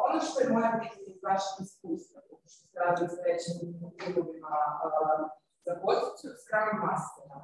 [0.06, 3.56] ono što je moja biti iz vašeg iskustva, što se radi s većim
[3.98, 5.20] timovima uh,
[5.64, 7.38] za poziciju Scrum Mastera,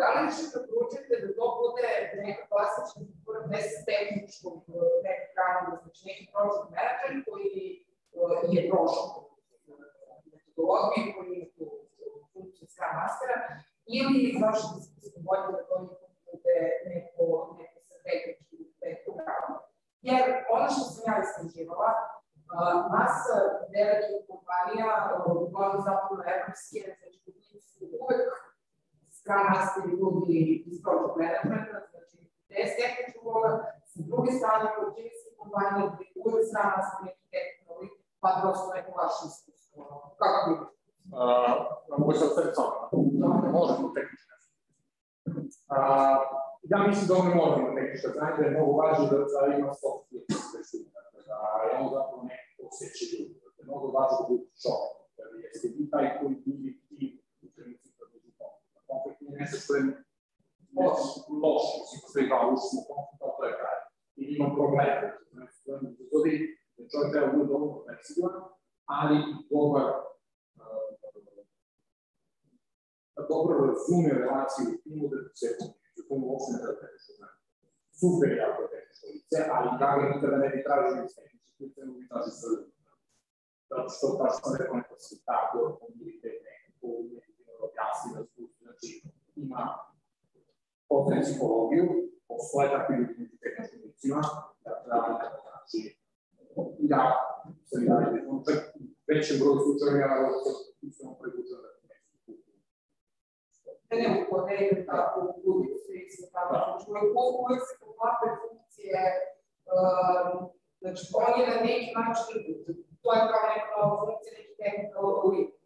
[0.00, 1.88] da li ćete pručite da to bude
[2.24, 4.56] neka klasična struktura bez tehničkog
[5.06, 7.54] nekog pravila, znači neki project manager koji
[8.56, 9.08] je prošao
[10.32, 11.64] metodologiju, koji ima tu
[12.32, 13.36] funkciju Scrum Mastera,
[13.96, 15.76] ili iz vašeg iskustva bolje da to
[16.42, 16.58] bude
[16.90, 17.24] neko,
[17.88, 19.56] sa tehničkim backgroundom.
[20.08, 20.22] Jer
[20.56, 21.90] ono što sam ja istraživala,
[22.94, 23.36] masa
[23.74, 24.90] velikih kompanija,
[25.46, 27.18] uglavnom zapravo evropske, znači
[27.66, 28.24] su uvek
[29.16, 30.38] Scrum Master ljudi
[30.70, 32.18] iz project managementa, znači
[32.50, 33.50] bez tehničkog voda,
[33.90, 37.86] sa druge strane, kod kineske kompanije, gde uvek Scrum Master neki tehnički,
[38.22, 39.80] pa prosto neko vaše iskustvo.
[40.20, 40.54] Kako bi?
[41.18, 41.54] Uh,
[41.88, 42.72] mogu ostaviti samo.
[43.58, 44.32] Možemo tehnički.
[45.76, 45.78] A,
[46.72, 49.70] ja mislim da ono moramo neki što znanje da je mnogo važno da da ima
[49.80, 50.92] soft skills
[51.28, 55.22] da je on zapravo neko osjeća ljudi, da je mnogo važno da bude čovjek, da
[55.44, 57.12] jeste vi taj koji budi tim
[57.44, 58.76] u trenutku da budu konflikt.
[58.90, 59.82] Konflikt nije nešto što je
[60.78, 61.00] loš,
[61.42, 63.78] loš, mislim, sve dva uši smo konflikt, to je kraj.
[64.20, 65.72] I imam probleme, znači, da
[66.02, 66.34] izgledi
[66.76, 68.36] da čovjek treba bude dovoljno fleksibilan,
[68.98, 69.16] ali
[69.52, 69.86] dobar
[71.01, 71.01] da
[73.32, 75.48] dobro razume relaciju u timu, da se
[75.98, 77.40] u tomu uopšte ne da tehničko znanje.
[78.00, 81.94] Super jako tehničko lice, ali da ga nikada ne bi tražio iz tehničkih lice, nego
[82.00, 82.48] bi tražio sa
[83.72, 88.42] Zato što, kao što sam rekao, neko se tako, pomirite nekako, nekako objasni da su,
[88.62, 88.88] znači,
[89.44, 89.62] ima
[90.90, 91.86] potrebnu psihologiju,
[92.28, 94.20] postoje takvi ljudi među tehničkim licima,
[94.64, 95.12] da radi,
[95.44, 95.78] znači,
[96.92, 97.02] ja
[97.68, 98.06] sam i dalje,
[98.46, 98.58] čak
[99.08, 100.28] većem broju slučajeva, ja
[100.98, 101.70] sam prebučan da
[104.00, 107.00] ne mogu da tako u budu svi se tako čuje.
[107.42, 109.00] Uvijek se poklapaju funkcije,
[109.72, 112.36] um, Znači, on je na neki način,
[113.02, 114.98] to je kao neka nova funkcija, neki tehnika,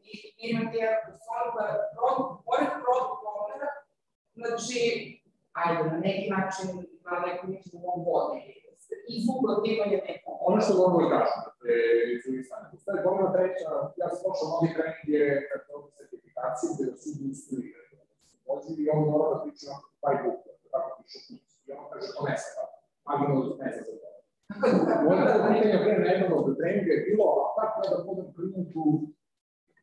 [0.08, 0.12] i
[0.46, 1.86] imate jedan person koja je
[2.46, 2.70] pored
[3.32, 3.70] ownera,
[4.40, 4.80] znači,
[5.60, 6.66] ajde, na neki način,
[7.06, 8.38] na nekom nivou vode,
[9.16, 9.52] izvukla
[9.92, 10.30] je neko.
[10.48, 11.84] Ono što dobro kažem, da je
[12.16, 12.64] izolistane.
[12.72, 13.70] Postoje gomila treća,
[14.00, 15.26] ja sam pošao novi trening je
[15.62, 17.86] je certifikacije, gde su instruirani.
[18.47, 19.70] Dođi i on mora da priča
[20.03, 20.38] taj buk,
[20.72, 21.36] tako piše u
[21.66, 22.62] I on kaže, to ne sa
[23.07, 24.16] Magino ne sa za to.
[25.05, 25.18] Moje
[25.49, 28.82] pitanje pre nedelnog treninga je bilo, a kako da budem klijentu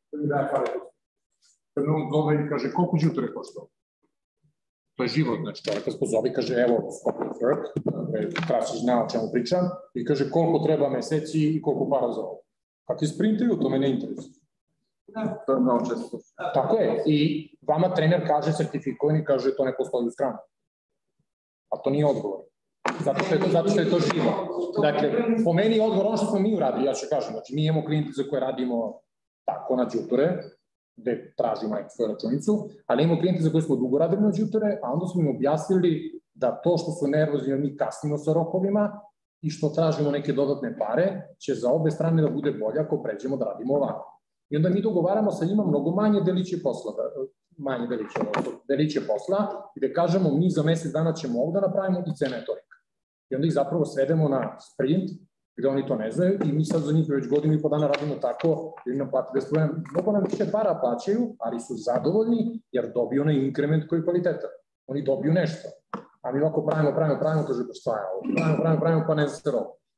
[0.09, 0.67] da mi daje pare
[1.73, 3.65] Kad on zove i kaže, koliko đuture koštao?
[4.95, 7.63] To je život, znači čovjek vas pozovi, kaže, evo, stop of work,
[8.47, 12.39] Krasić zna o čemu pričam, i kaže koliko treba meseci i koliko para za ovo.
[12.87, 14.42] Kakvi sprintaju, to me ne interesuje.
[15.45, 15.85] To je mnogo.
[16.53, 17.17] Tako je, i
[17.61, 20.37] vama trener kaže sertifikovani, kaže to ne postoji u stranu.
[21.69, 22.39] A to nije odgovor.
[23.03, 24.31] Zato što je to, zato što je to živo.
[24.81, 25.11] Dakle,
[25.45, 27.85] po meni je odgovor ono što smo mi uradili, ja ću kažem, znači mi imamo
[27.85, 28.99] klijente za koje radimo
[29.45, 30.43] tako na džuture,
[30.95, 34.79] gde tražimo neku svoju računicu, ali imamo klijente za koje smo dugo radili na džuture,
[34.83, 39.01] a onda smo im objasnili da to što su nervozni, mi kasnimo sa rokovima
[39.41, 43.37] i što tražimo neke dodatne pare, će za obe strane da bude bolje ako pređemo
[43.37, 44.12] da radimo ovako.
[44.53, 47.03] I onda mi dogovaramo sa njima mnogo manje deliće posla, da,
[47.57, 48.19] manje deliće,
[48.67, 52.45] deliće posla, gde kažemo mi za mesec dana ćemo ovde da napravimo i cena je
[52.45, 52.77] tolika.
[53.29, 55.09] I onda ih zapravo svedemo na sprint,
[55.57, 57.87] gde oni to ne znaju i mi sad za njih već godinu i po dana
[57.87, 59.73] radimo tako da im nam plati bez problema.
[59.93, 64.49] Mnogo nam više para plaćaju, ali su zadovoljni jer dobiju onaj inkrement koji je kvalitetan.
[64.87, 65.67] Oni dobiju nešto.
[66.21, 68.21] A mi ovako pravimo, pravimo, pravimo, kaže pa šta je ovo?
[68.35, 69.51] Pravimo, pravimo, pravimo, pa ne zna se.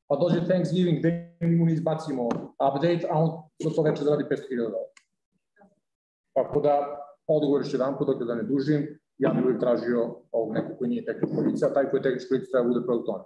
[0.08, 2.26] Pa dođe Thanksgiving, gde mi mu izbacimo
[2.68, 3.30] update, a on
[3.64, 4.92] za to večer zaradi 500.000 dolara.
[6.34, 6.76] Tako da,
[7.28, 10.90] odgovor još jedan put, dakle da ne dužim, ja bih uvijek tražio ovog nekog koji
[10.90, 13.26] nije tehnička lica, a taj koji je tehnička lica treba da bude product owner.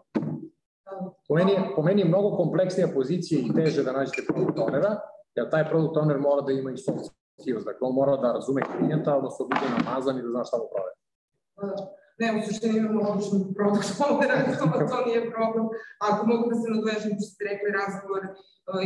[1.27, 4.91] Po meni, je, po meni je mnogo kompleksnija pozicija i teže da nađete product ownera,
[5.35, 7.05] jer taj product owner mora da ima i soft
[7.41, 10.67] skills, dakle on mora da razume klijenta, odnosno bude namazan i da zna šta mu
[10.73, 10.95] prodaje.
[12.19, 15.65] Ne, u suštini imamo odličan produkt ownera, to, to nije problem.
[16.07, 18.31] Ako mogu da se nadvežem, što ste rekli razgovor, e,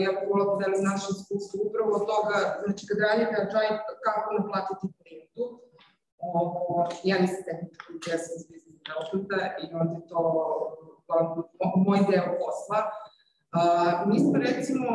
[0.03, 4.27] ja bih volila da delim naše iskustvo upravo od toga, znači kad radite agile, kako
[4.39, 5.43] naplatiti klijentu,
[6.27, 6.79] ovo,
[7.09, 8.43] ja nisam tehnička, ja sam iz
[8.85, 10.19] developmenta i onda je to
[11.85, 12.79] moj deo posla.
[13.59, 14.87] Uh, mi smo recimo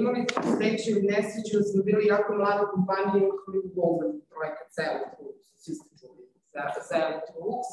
[0.00, 0.20] imali
[0.56, 5.04] sreću i nesreću da smo bili jako mlada kompanija i imali Google projekat celo,
[5.62, 5.91] svi ste
[6.88, 7.64] za Electrolux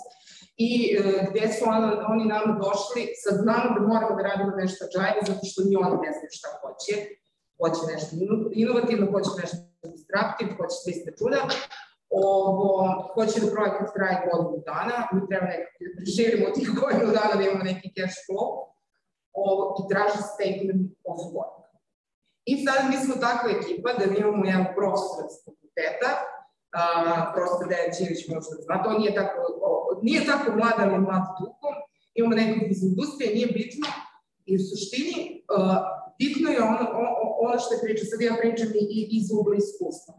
[0.68, 4.82] i uh, gde su on, oni nam došli sa znanom da moramo da radimo nešto
[4.86, 6.96] agile zato što ni oni ne znaju šta hoće.
[7.60, 8.12] Hoće nešto
[8.62, 9.58] inovativno, hoće nešto
[9.94, 11.40] disruptive, hoće sve iste čuda.
[12.10, 12.68] Ovo,
[13.14, 17.44] hoće da projekat traje godinu dana, mi treba nekako da preživimo tih godinu dana da
[17.44, 18.50] imamo neki cash flow
[19.44, 21.60] ovo, i traži statement of work.
[22.52, 26.10] I sad mi smo takva ekipa da mi imamo jedan profesor iz fakulteta,
[26.72, 26.82] a,
[27.34, 27.63] prosto
[27.95, 31.74] Ćirić možda zna, to nije tako, o, nije tako mlad, ali mlad duhom,
[32.17, 33.88] imamo nekog iz industrije, nije bitno,
[34.45, 35.15] i u suštini
[35.55, 35.57] a,
[36.20, 36.84] bitno je ono,
[37.45, 40.13] ono što je priča, sad ja pričam i iz ugla iskustva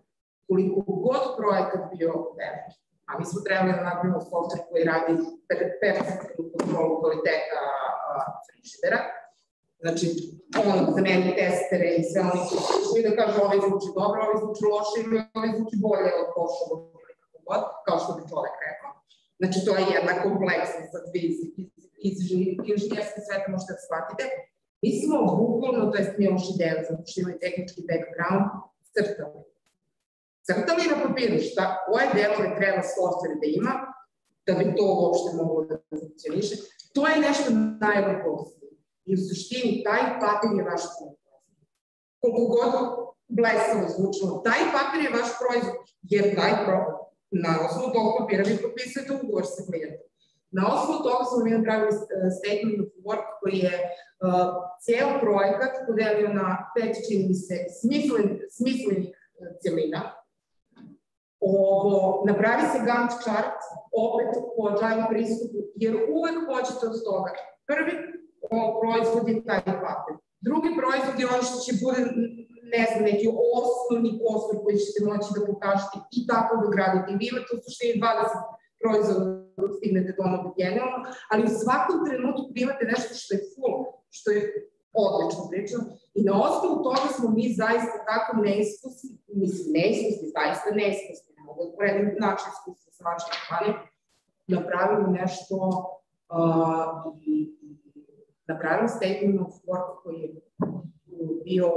[0.48, 2.76] koliko god projekat bio veliki.
[3.08, 5.14] A mi smo trebali da napravimo software koji radi
[5.82, 7.60] perfektnu kontrolu kvaliteta
[8.46, 9.00] frižidera.
[9.82, 10.06] Znači,
[10.62, 12.56] on zameni testere i sve oni su
[12.88, 16.68] svi da kažu ovaj zvuči dobro, ovaj zvuči loše ili ovaj zvuči bolje od prošlog
[17.46, 18.90] god, kao što bi čovek rekao.
[19.40, 21.38] Znači, to je jedna kompleksnost sad vi iz,
[22.08, 22.16] iz,
[22.72, 24.24] inženjerske sveta možete da shvatite.
[24.82, 28.46] Mi smo bukvalno, to je mi još ideja, zato što imaju tehnički background,
[28.94, 29.40] crtali
[30.46, 33.74] crtali na papiru šta, koje delove treba software da ima,
[34.46, 36.54] da bi to uopšte moglo da funkcioniše.
[36.94, 37.48] To je nešto
[37.86, 38.59] najvažnije.
[39.10, 41.18] I u suštini taj papir je vaš proizvod.
[42.20, 42.72] Koliko god
[43.38, 45.76] blesavo zvučilo, taj papir je vaš proizvod,
[46.12, 46.78] jer taj pro,
[47.44, 50.06] na osnovu tog papira vi potpisujete ugovor sa klijentom.
[50.58, 52.02] Na osnovu toga smo mi napravili uh,
[52.38, 54.48] statement of work koji je uh,
[54.84, 60.02] ceo projekat podelio na pet, čini se, smislenih, smislenih uh, celina,
[61.40, 63.58] ovo, napravi se Gantt chart,
[64.06, 67.32] opet po agile pristupu, jer uvek hoćete od toga.
[67.70, 67.94] Prvi
[68.56, 70.14] o, proizvod je taj papir.
[70.48, 72.00] Drugi proizvod je ono što će bude,
[72.74, 73.26] ne znam, neki
[73.58, 77.08] osnovni kostor koji ćete moći da pokažete i tako da gradite.
[77.10, 78.04] I vi imate u suštini 20
[78.82, 79.24] proizvoda
[79.60, 80.98] da stignete do onog generalno,
[81.30, 83.78] ali u svakom trenutku imate nešto što je full,
[84.16, 84.40] što je
[84.92, 85.84] odlično pričano.
[86.18, 89.10] I na osnovu toga smo mi zaista tako neiskusni,
[89.42, 93.76] mislim neiskusni, zaista neiskusni, mogu da uporedim način iskustva sa vašim kompanijom,
[94.54, 95.56] napravimo nešto
[96.36, 96.90] uh,
[98.52, 100.30] napravili statement of work koji je
[101.44, 101.68] bio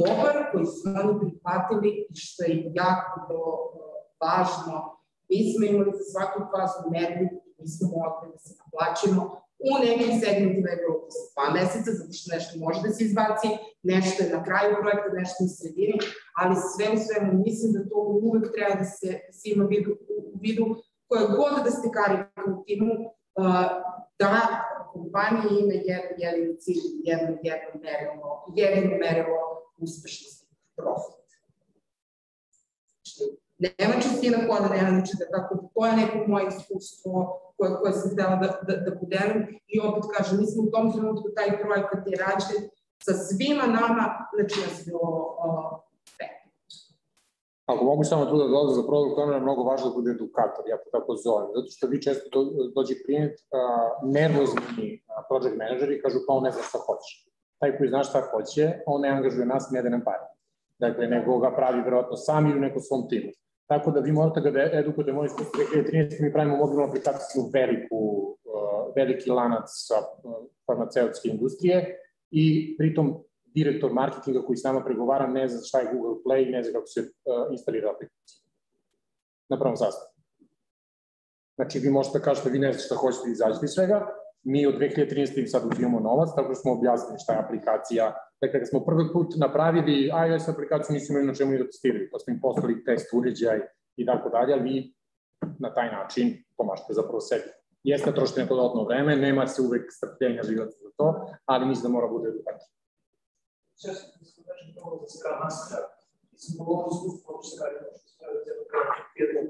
[0.00, 3.52] dobar, koji su oni prihvatili i što je jako bilo
[4.22, 4.76] važno.
[5.28, 9.20] Mi smo imali za svaku fazu mernu i mi smo mogli da se naplaćemo
[9.66, 10.96] u nekim segmentima je bilo
[11.32, 13.48] dva meseca, zato što nešto može da se izbaci,
[13.82, 15.96] nešto je na kraju projekta, nešto na sredini,
[16.40, 19.90] ali sve u svemu mislim da to uvek treba da se, da se ima vidu,
[20.34, 20.64] u vidu
[21.08, 22.92] koje god da ste karika u timu,
[24.20, 24.28] da
[24.92, 29.40] kompanija ima jedan jedin cilj, jedno jedno merilo, jedino merilo
[29.78, 31.26] uspešnosti, profit.
[32.98, 33.22] Znači,
[33.58, 38.10] nema čistina koda, nema znači da tako, to je neko moje iskustvo koje, koje sam
[38.10, 42.02] htela da, da, da podelim i opet kažem, mi smo u tom trenutku taj projekat
[42.06, 42.60] je rađen
[43.06, 45.08] sa svima nama, znači nas bilo
[45.44, 45.87] uh,
[47.72, 50.64] Ako mogu samo tu da dodam za produkt owner, je mnogo važno da bude edukator,
[50.72, 52.40] ja to tako zovem, zato što vi često do,
[52.76, 53.34] dođe klijent
[54.18, 57.12] nervozni uh, project menadžeri kažu pa on ne zna šta hoće.
[57.60, 60.26] Taj koji zna šta hoće, on ne angažuje nas, ne da nam pare.
[60.78, 63.30] Dakle, nego ga pravi verovatno sam ili neko svom timu.
[63.66, 66.22] Tako da vi morate ga da edukujete, moj iskustvo 2013.
[66.22, 67.98] mi pravimo mobilnu aplikaciju veliku,
[68.96, 69.68] veliki lanac
[70.66, 71.98] farmaceutske industrije
[72.30, 73.14] i pritom
[73.54, 76.86] direktor marketinga koji s nama pregovara ne zna šta je Google Play, ne zna kako
[76.86, 77.06] se uh,
[77.50, 78.44] instalira aplikacija.
[79.48, 80.12] Na prvom sastavu.
[81.56, 84.06] Znači, vi možete da kažete, vi ne znate šta hoćete da izađete iz svega,
[84.42, 85.46] mi od 2013.
[85.46, 88.04] sad uzimamo novac, tako da smo objasnili šta je aplikacija.
[88.40, 92.10] Dakle, kada smo prvi put napravili iOS aplikaciju, nisu imali na čemu i da testirali,
[92.12, 93.60] pa smo im poslali test uređaj
[93.96, 94.94] i tako dalje, ali vi
[95.58, 97.48] na taj način pomažete zapravo sebi.
[97.82, 101.06] Jeste trošite neko dodatno vreme, nema se uvek strpljenja života za to,
[101.44, 102.77] ali mislim da mora bude edukacija.
[103.82, 105.86] Često smo kažem to za Scrum Mastera,
[106.32, 108.64] mislim, u ovom iskustvu, kako se radi, što se radi za jednu
[109.14, 109.42] firmu,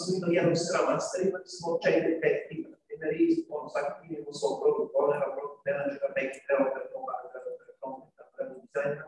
[0.00, 0.56] smo imali
[1.56, 3.22] smo 4-5 tima, primjer, i
[3.56, 5.82] on svaki tim ima svog produkt menadžera, frontenda,
[8.36, 9.04] web dizajna,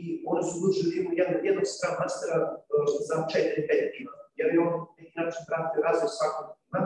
[0.00, 2.36] i oni su odlučili da imaju jednog, jednog Scrum Mastera
[3.08, 6.80] za 4-5 tima, jer je on neki način pratio razvoj svakog tima,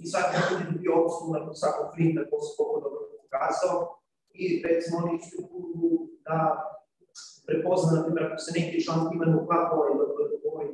[0.00, 3.97] i svaki tim je bio osnovu na svakom printa, ko se koliko dobro pokazao,
[4.42, 5.14] i recimo oni
[5.52, 6.38] ulogu da
[7.46, 9.92] prepozna, na primjer, ako se neki član tima ne uklapa ovaj,
[10.50, 10.66] ovaj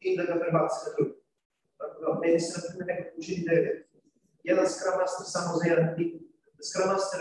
[0.00, 1.14] tim, da ga prebaci na drugi.
[1.78, 3.62] Tako da, meni se, na primjer, nekako učini da je
[4.50, 6.10] jedan Scrum Master samo za jedan tim,
[6.66, 7.20] Scrum Master,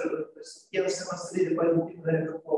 [0.76, 2.52] jedan Scrum Master ide pa jedan tim da nekako...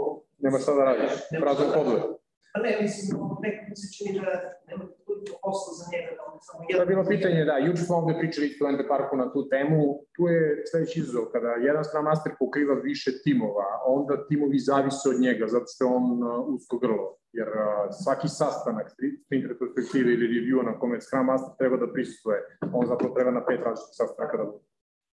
[0.43, 1.11] Nema šta da radiš,
[1.43, 2.20] prazan podled.
[2.53, 4.31] Pa ne, mislim, nekako mi se čini da
[4.69, 6.77] nema toliko posla za njega, da on samo jedan...
[6.77, 9.79] To je bilo pitanje, da, juče smo ovde pričali isto u Parku na tu temu,
[10.15, 15.19] tu je sledeći izazov, kada jedan Scrum Master pokriva više timova, onda timovi zavise od
[15.25, 17.05] njega, zato što je on uh, usko grlo,
[17.39, 17.63] jer uh,
[18.03, 18.87] svaki sastanak
[19.23, 22.37] sprint retrospektive ili review na kome Scrum Master treba da prisustuje,
[22.73, 24.65] on zapravo treba na pet različitih sastanaka da bude.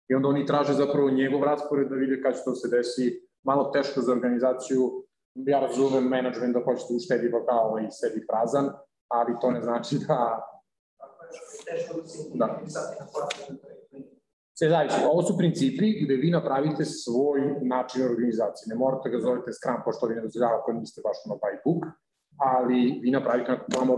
[0.09, 3.05] I onda oni traže zapravo njegov raspored da vide kada će to se desi,
[3.43, 5.03] malo teško za organizaciju,
[5.35, 8.65] ja razumem management da hoće da uštedi vokal i sedi prazan,
[9.07, 10.19] ali to ne znači da...
[12.33, 12.47] Da.
[14.57, 14.99] Sve zavisi.
[15.11, 18.65] Ovo su principi gde vi napravite svoj način organizacije.
[18.71, 21.83] Ne morate ga zovete Scrum, pošto vi ne dozvoljava ako niste baš ono by book,
[22.51, 23.97] ali vi napravite kako vam uh,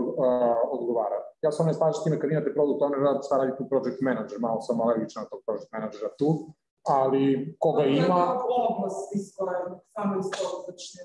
[0.76, 1.18] odgovara.
[1.44, 4.38] Ja sam ne slažem s time kad imate product owner, šta radi tu project manager,
[4.40, 6.28] malo sam alergičan na tog project managera tu,
[6.98, 7.22] ali
[7.62, 8.22] koga ima...
[9.18, 9.58] Iz koje,
[9.94, 11.02] samo iz toga začne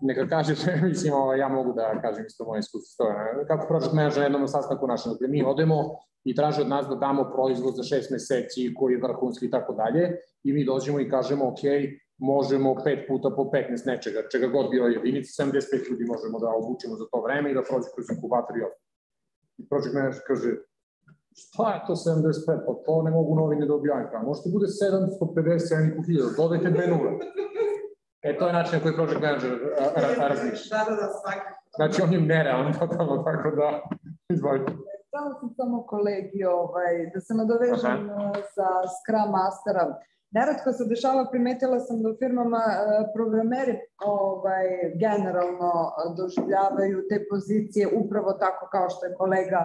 [0.00, 3.06] Neka kažete, mislim, ovo, ja mogu da kažem isto moje iskustvo.
[3.48, 5.76] Kako project na jednom sastanku našem, dakle mi odemo
[6.24, 9.72] i traže od nas da damo proizvod za šest meseci koji je vrhunski i tako
[9.72, 11.62] dalje i mi dođemo i kažemo, ok,
[12.18, 16.94] možemo pet puta po 15 nečega, čega god bilo jedinici, 75 ljudi možemo da obučimo
[16.96, 18.76] za to vreme i da prođe kroz inkubator i ovo.
[19.58, 20.50] I project manager kaže,
[21.42, 25.74] šta je to 75, pa to ne mogu novine da objavim, pa možete bude 750,
[26.06, 27.10] 7.500, dodajte dve nule.
[28.24, 29.52] E, to je način na koji project manager
[30.30, 30.78] razmišlja.
[30.78, 31.50] Da, da, da, svaki.
[31.76, 33.68] Znači, on je nerealan totalno, tako da,
[34.28, 34.72] izvolite.
[35.12, 38.32] Samo sam samo kolegi, ovaj, da se nadovežem Aha.
[38.54, 39.84] sa Scrum Mastera.
[40.36, 42.62] Neretko se dešava, primetila sam da u firmama
[43.14, 44.66] programeri ovaj,
[45.04, 45.72] generalno
[46.18, 49.60] doživljavaju te pozicije upravo tako kao što je kolega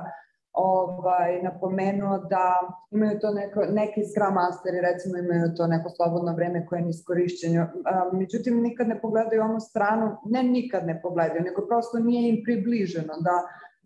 [0.53, 2.45] ovaj, napomenuo da
[2.91, 7.65] imaju to neko, neki Scrum Masteri recimo imaju to neko slobodno vreme koje je niskorišćenje.
[8.13, 13.13] Međutim, nikad ne pogledaju onu stranu, ne nikad ne pogledaju, nego prosto nije im približeno
[13.27, 13.35] da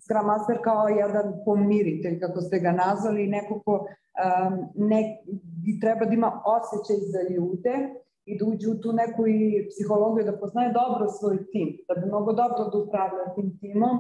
[0.04, 5.18] Scrum Master kao jedan pomiritelj, kako ste ga nazvali, neko ko um, ne,
[5.82, 7.74] treba da ima osjećaj za ljude
[8.26, 12.12] i da uđe u tu neku i psihologiju, da poznaje dobro svoj tim, da bi
[12.12, 13.96] mogo dobro da upravlja tim timom,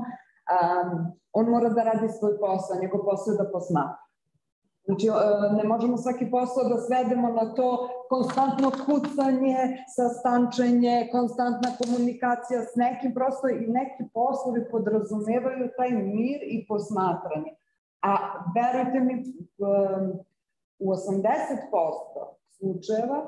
[0.52, 4.04] um, on mora da radi svoj posao, njegov posao je da posmatra.
[4.86, 5.08] Znači,
[5.58, 9.58] ne možemo svaki posao da svedemo na to konstantno kucanje,
[9.96, 17.52] sastančenje, konstantna komunikacija s nekim, prosto i neki poslovi podrazumevaju taj mir i posmatranje.
[18.02, 18.12] A
[18.56, 19.14] verujte mi,
[20.80, 20.98] u 80%
[22.58, 23.20] slučajeva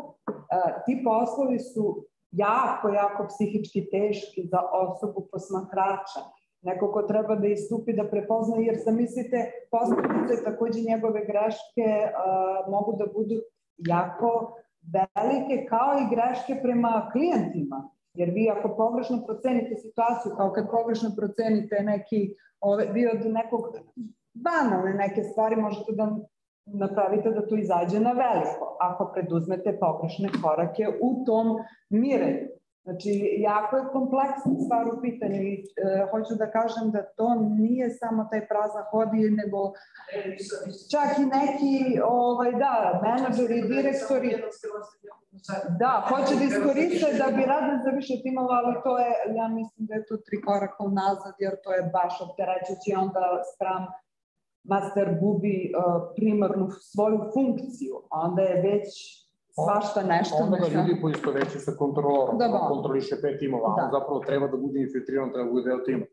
[0.85, 6.21] ti poslovi su jako, jako psihički teški za osobu posmatrača
[6.65, 9.37] neko ko treba da istupi, da prepozna, jer zamislite,
[9.71, 13.35] posledice takođe njegove greške uh, mogu da budu
[13.77, 14.29] jako
[14.95, 17.89] velike, kao i greške prema klijentima.
[18.13, 23.61] Jer vi ako pogrešno procenite situaciju, kao kad pogrešno procenite neki, ove, vi od nekog
[24.33, 26.17] banalne neke stvari možete da
[26.65, 31.57] napravite da to izađe na veliko, ako preduzmete pogrešne korake u tom
[31.89, 32.47] mirenju.
[32.85, 33.11] Znači,
[33.51, 35.63] jako je kompleksna stvar u pitanju i e,
[36.11, 37.29] hoću da kažem da to
[37.59, 39.59] nije samo taj prazan hodi, nego
[40.91, 41.75] čak i neki,
[42.23, 44.29] ovaj, da, menadžeri, direktori,
[45.81, 49.81] da, hoće da iskoriste da bi radne za više timova, ali to je, ja mislim
[49.87, 53.83] da je to tri koraka unazad, jer to je baš opterećući onda spram
[54.63, 55.73] master gubi uh,
[56.15, 58.87] primarnu svoju funkciju, onda je već
[59.55, 60.35] svašta nešto.
[60.35, 62.67] Onda ga ljudi poistoveću sa kontrolorom, da, da.
[62.73, 63.83] kontroliše pet timova, da.
[63.83, 66.05] on zapravo treba da bude infiltriran, treba da bude deo tima.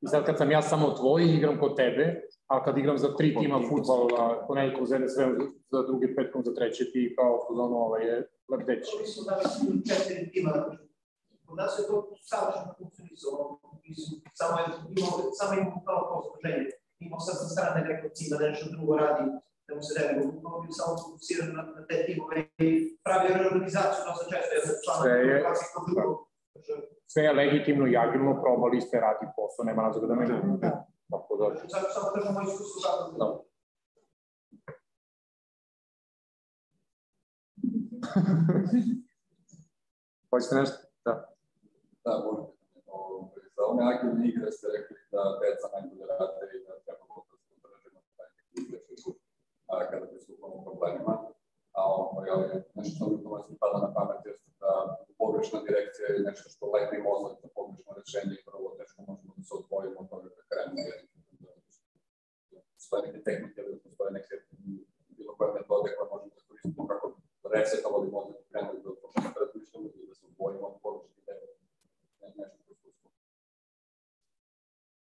[0.00, 2.04] I sad kad sam ja samo tvoj i igram kod tebe,
[2.46, 4.08] a kad igram za tri tima futbol,
[4.48, 5.26] ponedjeljkom za sve,
[5.70, 8.16] za drugi petkom za treće, ti kao fuzonu ovaj je
[8.52, 8.90] lepteći.
[8.98, 10.52] Oni su da su četiri tima,
[11.46, 11.96] kod nas je to
[12.30, 13.60] savršeno funkcionisalo,
[14.40, 14.66] samo je
[14.96, 16.64] imao, samo imamo kao posluženje.
[16.98, 19.24] Imao sad sa strane neko cima da nešto drugo radi,
[19.72, 22.68] da mu se ne bi mogli samo fokusirati na, na te timove i
[23.04, 25.36] pravi reorganizaciju dosta često je člana sve je,
[27.12, 30.72] sve je legitimno i agilno, probali ste radi posao, nema razloga da me ne da.
[31.12, 31.44] Tako da.
[31.74, 33.26] Zato samo kažemo iskustvo kako da.
[40.30, 40.76] Hoćete nešto?
[41.04, 41.14] Da.
[42.04, 42.52] Da, možete.
[43.56, 47.04] Za one agilne igre ste rekli da deca najbolje rade i da treba
[49.90, 51.14] kada pristupamo problemima.
[51.78, 53.16] A ovo je nešto što mi
[53.48, 54.70] mi pada na pamet jeste da
[55.20, 59.42] pogrešna direkcija je nešto što lepi mozak za pogrešno rešenje i prvo teško možemo da
[59.48, 61.00] se odvojimo od toga da krenemo jer
[62.74, 64.34] postoje neke tehnike ili postoje neke
[65.16, 67.06] bilo koje metode koje možemo da koristimo kako
[67.54, 71.38] resetovali mozak i krenuli da počnemo da razmišljamo i da se odvojimo od pogrešnih ideja.
[72.38, 72.72] Nešto što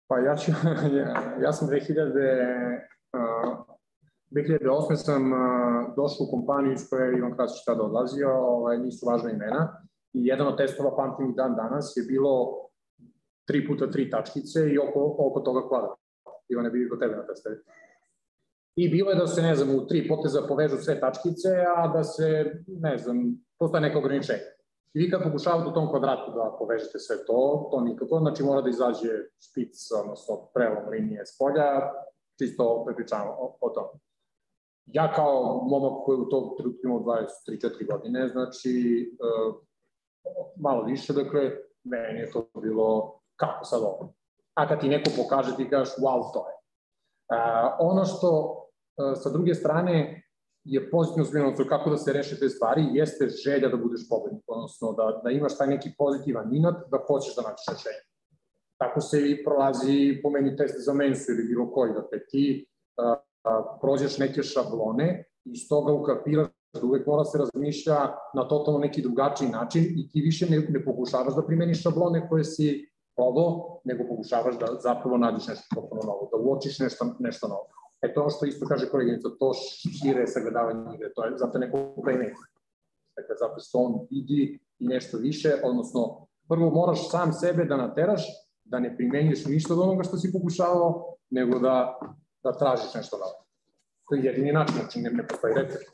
[0.10, 0.52] Pa ja ću,
[1.00, 1.10] ja,
[1.46, 2.94] ja sam 2000,
[4.34, 4.96] 2008.
[4.96, 5.32] sam
[5.96, 10.26] došao u kompaniju iz koje je Ivan Krasić tada odlazio, ovaj, nisu važna imena, i
[10.26, 12.32] jedan od testova, pamtim dan danas, je bilo
[13.50, 15.98] 3 puta 3 tačkice i oko, oko toga kvadrat.
[16.50, 17.56] Ivan je bio kod tebe na testovi.
[18.76, 22.04] I bilo je da se, ne znam, u tri poteza povežu sve tačkice, a da
[22.04, 23.18] se, ne znam,
[23.60, 24.40] postoje neko ograničenje.
[24.94, 28.62] I vi kad pokušavate u tom kvadratu da povežete sve to, to nikako, znači mora
[28.62, 31.70] da izađe špic, odnosno prelom linije s polja,
[32.40, 34.00] čisto prepričavamo o, o tome
[34.86, 39.56] ja kao momak koji u tom trenutku imao 23-4 godine, znači uh,
[40.56, 41.52] malo više, dakle,
[41.84, 44.14] meni je to bilo kako sad ovo.
[44.54, 46.54] A kad ti neko pokaže, ti kažeš, wow, to je.
[46.54, 48.30] Uh, ono što
[48.98, 50.24] uh, sa druge strane
[50.64, 54.94] je pozitivno zbiljeno kako da se reše te stvari, jeste želja da budeš pobednik, odnosno
[54.94, 58.04] da, da imaš taj neki pozitivan inat, da hoćeš da naćeš rešenje.
[58.78, 62.66] Tako se i prolazi po meni test za mensu ili bilo koji, dakle ti
[62.98, 63.18] uh,
[63.82, 67.96] prođeš neke šablone i iz toga ukapiraš da uvek mora se razmišlja
[68.34, 72.44] na totalno neki drugačiji način i ti više ne, ne pokušavaš da primeniš šablone koje
[72.44, 77.68] si ovo, nego pokušavaš da zapravo nađeš nešto potpuno novo, da uočiš nešto, nešto novo.
[78.02, 82.48] E to što isto kaže koleginica, to šire sagledavanje igre, to je zato neko playmaker.
[83.18, 88.24] Dakle, zato što on vidi i nešto više, odnosno prvo moraš sam sebe da nateraš,
[88.64, 92.00] da ne primenjuješ ništa od onoga što si pokušavao, nego da
[92.44, 93.46] da tražiš nešto novo.
[94.06, 95.90] To je jedini način, znači ne, ne postoji recept.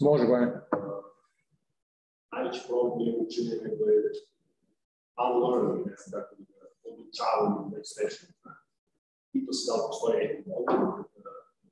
[0.00, 0.52] Može, Bojan.
[2.32, 3.98] Najveći problem je učenje nego je
[5.24, 8.28] unlearning, ne znam kako da odučavanje da srećno.
[9.32, 10.80] I to se da li postoji neki model,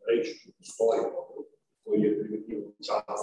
[0.08, 1.00] reći ću postoji
[1.84, 3.14] koji je primitivno učava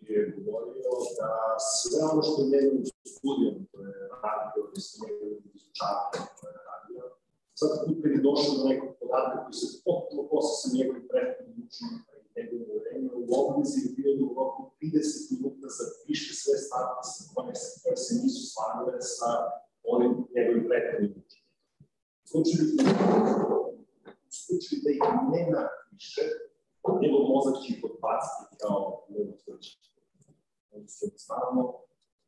[0.00, 0.90] koji je govorio
[1.20, 1.28] da
[1.78, 2.84] sve ono što je njegovim
[3.14, 7.02] studijom koje je radio i sa njegovim izučavanjem koje je radio,
[7.60, 7.68] sad
[8.02, 12.28] kad je došao do nekog podatka koji se potpuno posle sa njegovim prethodnim učenjem i
[12.36, 17.02] njegovim vreme, u obvezi je bio da u roku 30 minuta zapiše sve stavke
[17.34, 19.28] koje se, koje se nisu slavile sa
[19.94, 21.48] onim njegovim prethodnim učenjem.
[22.30, 22.64] slučaju,
[24.28, 25.02] u slučaju da ih
[25.34, 25.62] nema
[25.92, 26.24] više,
[27.02, 29.88] njegov mozak će ih odbaciti kao neutvrđenje.
[30.74, 31.62] Oni su jednostavno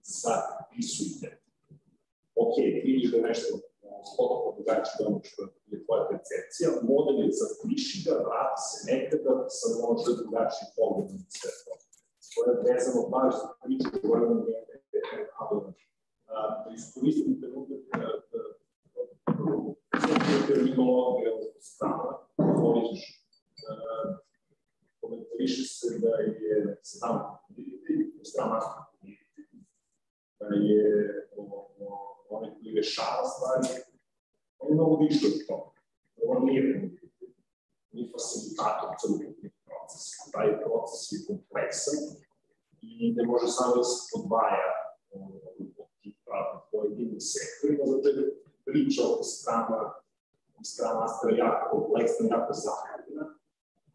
[0.03, 1.29] zapisujte.
[2.43, 2.55] Ok,
[2.87, 3.51] vidiš da je nešto
[4.17, 9.33] potpuno drugačije od onog što je tvoja percepcija, model je zapiši ga, vrati se nekada
[9.59, 11.73] sa možda drugačijim pogledom na sve to.
[12.33, 14.59] To je vezano baš za priču koju nam je
[15.41, 15.75] Adovan.
[16.63, 17.81] Da iskoristim trenutak
[20.49, 21.31] terminologije
[21.61, 22.13] strana,
[22.61, 23.05] koristiš
[25.05, 27.15] komentariše se da je sam
[28.23, 28.61] strana
[30.39, 30.85] da je
[32.31, 33.83] onaj koji rešava stvari,
[34.59, 35.71] on je mnogo više od toga.
[36.27, 36.63] On nije
[37.93, 40.31] ni facilitator celokupnih procesa.
[40.33, 41.99] Taj proces je kompleksan
[42.83, 44.71] i ne može samo da se podvaja
[45.83, 48.35] od tih pravnih pojedinih sektorima, zato je
[48.65, 49.79] priča o strama,
[50.63, 52.94] strana mastera jako kompleksna, jako zahtevna.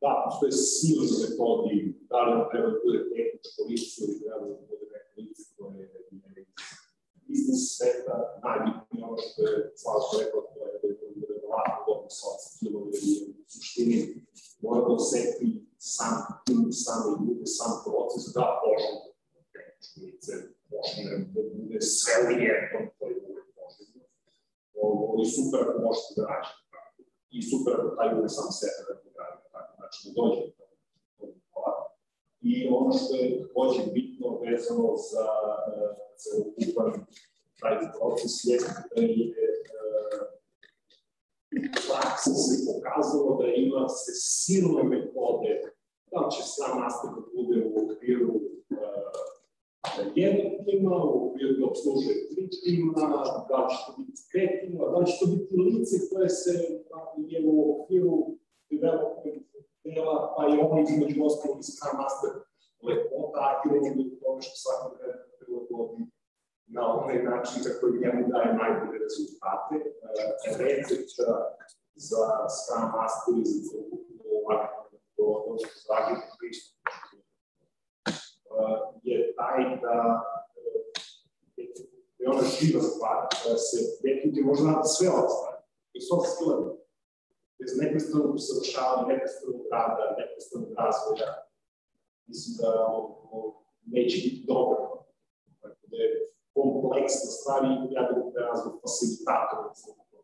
[0.02, 1.78] Da, postoje silne metodi,
[2.10, 6.00] da li treba da bude tehničko lice ili treba da bude neko lice koje je
[7.28, 12.10] biznis sveta, najbitnije ono što je Slavko rekao, to je da je to verovatno dobro
[12.20, 14.00] soci skillove i u suštini
[14.64, 15.48] mora da oseti
[15.94, 19.02] sam tim, same ljude, sam proces da poželjno
[19.54, 20.34] tehničko lice,
[20.72, 24.02] poželjno da bude sve u jednom, to je uvek poželjno.
[24.84, 27.00] Ovo je super ako možete da rađete tako.
[27.36, 29.40] I super ako taj uvek sam sebe da radi
[29.80, 31.74] način da dođe do toga.
[32.42, 35.26] I ono što je takođe bitno vezano za
[36.22, 37.06] celokupan
[37.60, 38.58] taj proces je
[38.96, 39.34] da je
[41.88, 45.52] praksa se pokazalo da ima se silne metode,
[46.12, 48.34] da će sam master da bude u okviru
[50.16, 52.94] jednog tima, u okviru da obslužuje tri tima,
[53.50, 56.52] da će to biti pet tima, da će to biti lice koje se
[57.18, 58.39] je u okviru
[58.72, 59.44] development
[59.84, 62.32] dela, pa i oni između ostalog i Scrum Master
[62.88, 66.04] lepota, aktivno do toga što svakog vremena prilagodi
[66.76, 69.76] na onaj način kako njemu daje najbolje rezultate.
[70.62, 71.10] Recept
[72.08, 72.24] za
[72.56, 73.78] Scrum Master i za
[74.38, 74.80] ovakvu
[75.86, 76.80] za agilni pristup
[79.04, 79.96] je taj da
[82.20, 85.62] je ona živa stvar, da se definitivno može naći sve ove stvari.
[85.94, 86.66] I soft skillovi,
[87.60, 91.30] bez neprestanog usavršavanja, neprestanog rada, neprestanog razvoja,
[92.30, 93.06] mislim da ovo,
[93.96, 94.78] neće biti dobro.
[95.62, 96.10] Tako da je
[96.58, 99.64] kompleksna stvar i ja bih da razvoj facilitatora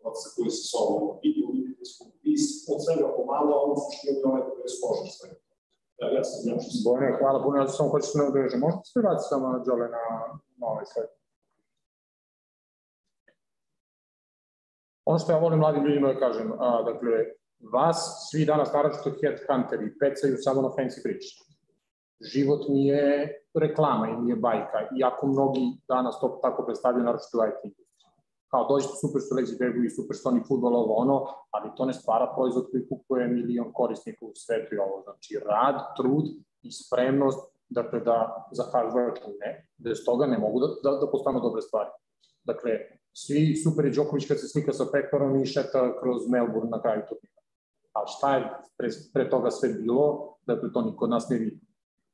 [0.01, 1.51] procesa koji se s ovom vidi u
[2.29, 2.33] i
[2.73, 5.39] od svega pomalo, a on suštini onaj koji je složen svega.
[5.97, 6.67] Da, ja sam znači...
[6.87, 8.59] Bojne, hvala puno, ja sam hoćeš da ne odrežem.
[8.65, 10.05] Možete se vratiti samo na Đole na,
[10.59, 11.09] na ovaj sled?
[15.05, 17.11] Ono što ja volim mladim ljudima da kažem, a, dakle,
[17.73, 21.43] vas svi danas naravno headhunteri pecaju samo na fancy priče.
[22.21, 27.75] Život nije reklama i nije bajka, iako mnogi danas to tako predstavljaju, naravno u IT.
[28.51, 31.85] Kao dođete super što leđi bebu i super što oni futbol ovo ono, ali to
[31.85, 35.01] ne stvara proizvod koji kupuje milion korisnika u svetu i ovo.
[35.03, 36.25] Znači rad, trud
[36.61, 41.11] i spremnost dakle, da za hard work ne, bez toga ne mogu da, da, da
[41.11, 41.89] postanu dobre stvari.
[42.43, 42.71] Dakle,
[43.17, 47.01] svi super i Đoković kad se slika sa pekvarom i šeta kroz Melbourne na kraju
[47.09, 47.41] turnira.
[47.93, 51.65] A šta je pre, pre toga sve bilo, dakle to niko od nas ne vidi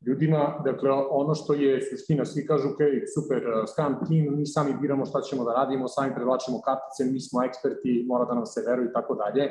[0.06, 2.82] ljudima, dakle ono što je suština, svi kažu ok,
[3.16, 7.20] super, uh, Scrum team, mi sami biramo šta ćemo da radimo, sami prevlačimo kartice, mi
[7.20, 9.44] smo eksperti, mora da nam se veruje i tako dalje,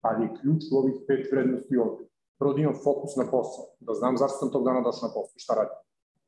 [0.00, 2.04] ali ključ u ovih pet vrednosti ovde.
[2.38, 5.38] Prvo da imam fokus na posao, da znam zašto sam tog dana došao na posao,
[5.44, 5.78] šta radim.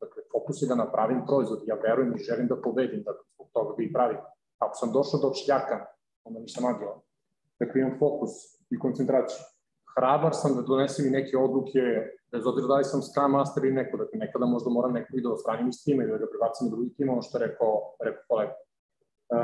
[0.01, 3.75] Dakle, fokus je da napravim proizvod, ja verujem i želim da pobedim, dakle, zbog toga
[3.77, 4.19] da i pravim.
[4.59, 5.87] Ako sam došao do šljaka,
[6.25, 7.01] onda nisam agilan.
[7.61, 8.31] Dakle, imam fokus
[8.71, 9.43] i koncentraciju.
[9.97, 11.83] Hrabar sam da donesem i neke odluke
[12.33, 15.23] bez obzira da li sam Scrum Master ili neko, dakle nekada možda moram neko i
[15.23, 17.73] da ostranim iz tima i da ga prebacim u drugi tim, ono što je rekao,
[18.05, 18.55] rekao kolega.
[19.35, 19.39] Uh,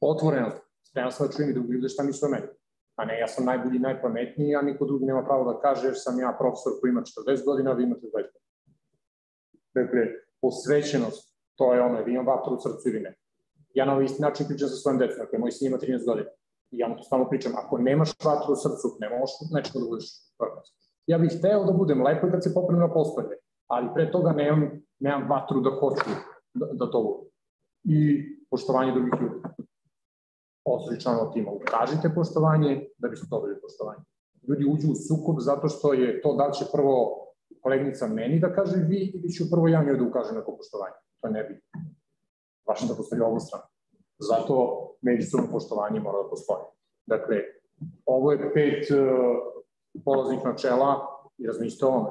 [0.00, 0.56] otvorenost,
[0.88, 2.48] spreman sam da čujem i drugi ljude šta misle o meni.
[2.96, 6.18] A ne, ja sam najbolji najpametniji, a niko drugi nema pravo da kaže jer sam
[6.18, 8.48] ja profesor koji ima 40 godina, vi imate 20 godina.
[9.74, 10.00] Dakle,
[10.40, 13.14] posvećenost, to je ono, ili imam vatru u srcu ili ne.
[13.78, 16.30] Ja na ovaj isti način pričam sa svojim decom, dakle, moj sin ima 13 godina.
[16.70, 19.86] I ja mu to stalno pričam, ako nemaš vatru u srcu, ne možeš nečego da
[19.90, 20.06] budeš
[20.40, 20.78] vrhunski
[21.08, 23.36] ja bih hteo da budem lepo kad se poprem na postolje,
[23.66, 26.10] ali pre toga nemam, nemam vatru da hoću
[26.54, 27.28] da, da to budem.
[27.84, 27.98] I
[28.50, 29.34] poštovanje drugih ljudi.
[30.64, 34.02] Ostali članova tima, ukažite poštovanje da biste dobili poštovanje.
[34.48, 36.94] Ljudi uđu u sukob zato što je to da će prvo
[37.62, 40.98] kolegnica meni da kaže vi ili ću prvo ja njoj da ukažem neko poštovanje.
[41.20, 41.60] To ne bi.
[42.68, 43.64] Vaše da postoji ovu stranu.
[44.18, 44.54] Zato
[45.02, 46.64] međusobno poštovanje mora da postoji.
[47.06, 47.36] Dakle,
[48.06, 48.98] ovo je pet uh,
[50.04, 50.90] polaznih načela
[51.38, 52.10] i razmišljate o ovome.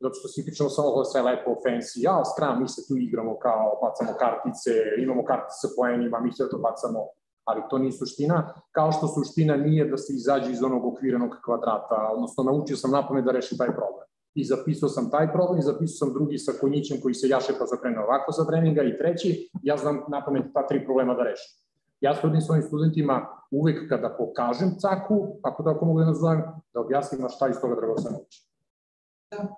[0.00, 3.38] Zato što svi pričamo samo ovo sve lepo, fancy, ja, stran, mi se tu igramo
[3.38, 7.00] kao, bacamo kartice, imamo kartice sa poenima, mi sve to bacamo,
[7.44, 12.10] ali to nije suština, kao što suština nije da se izađe iz onog okvirenog kvadrata,
[12.12, 14.05] odnosno naučio sam napamet da rešim taj problem.
[14.36, 17.66] I zapisao sam taj problem i zapisao sam drugi sa konjićem koji se jaše pa
[17.66, 21.52] zakrene ovako za treninga i treći, ja znam napamet ta tri problema da rešim.
[22.00, 26.42] Ja trudim svojim studentima uvek kada pokažem caku, ako tako mogu da nazovem,
[26.74, 28.38] da objasnim šta iz toga treba da se nauči.
[29.30, 29.48] Da.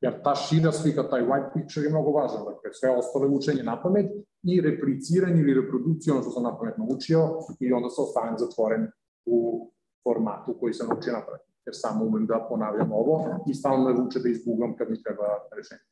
[0.00, 2.44] Jer ta šira slika, taj white picture je mnogo važan.
[2.44, 4.06] Dakle, sve ostale učenje na pamet
[4.42, 7.20] i repliciranje ili reprodukcija ono što sam na pamet naučio
[7.60, 8.86] i onda se ostavim zatvoren
[9.26, 9.70] u
[10.02, 11.49] formatu koji sam naučio na pamet.
[11.70, 13.14] Jer samo umem da ponavljam ovo
[13.50, 15.26] i stalno me vuče da izgugam kad mi treba
[15.56, 15.86] rešenje.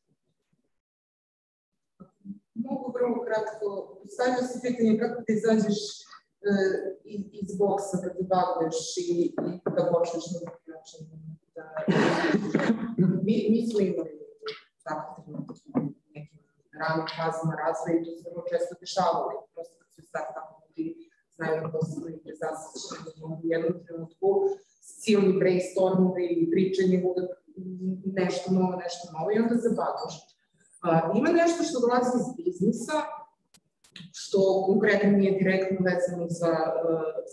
[2.55, 3.67] Mogu vrlo kratko,
[4.15, 5.79] stavio se pitanje kako ti izađeš
[6.51, 6.53] e,
[7.43, 9.09] iz boksa kad te bavlješ i,
[9.49, 11.01] i da počneš na drugi način.
[11.57, 11.65] Da,
[13.27, 14.13] mi, mi smo imali
[14.89, 15.23] tako
[16.15, 16.39] nekim
[16.83, 19.31] ranim fazama razvoja i to se vrlo često dešavalo.
[19.55, 20.87] Prosto kad su start-up ljudi
[21.37, 24.29] znaju da postoji prezasičeni u jednom trenutku
[25.03, 27.31] silni brainstormovi i pričanje uvek
[28.21, 30.15] nešto novo, nešto novo i onda zabavaš.
[30.83, 32.99] A, ima nešto što dolazi iz biznisa,
[34.21, 36.53] što konkretno nije direktno vezano za,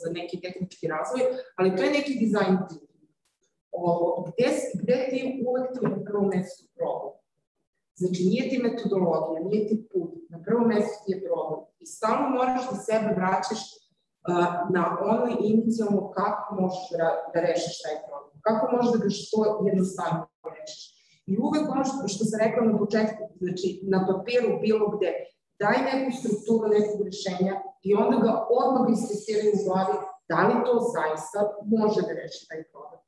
[0.02, 1.22] za neki tehnički razvoj,
[1.56, 2.95] ali to je neki dizajn thinking.
[4.30, 4.48] Gde,
[4.82, 7.14] gde ti uvek ti na prvom mestu problem?
[7.99, 11.61] Znači, nije ti metodologija, nije ti put, na prvom mestu ti je problem.
[11.80, 13.85] I stalno moraš da sebe vraćaš uh,
[14.76, 17.07] na ono inicijalno kako možeš da,
[17.47, 18.35] rešiš taj problem.
[18.47, 19.39] Kako možeš da ga što
[19.69, 20.27] jednostavno
[20.60, 20.84] rešiš.
[21.31, 25.11] I uvek ono što, što sam rekla na početku, znači na papiru bilo gde,
[25.61, 27.53] daj neku strukturu nekog rešenja
[27.88, 28.31] i onda ga
[28.61, 29.97] odmah istestiraju u glavi
[30.30, 31.39] da li to zaista
[31.76, 33.02] može da reši taj problem.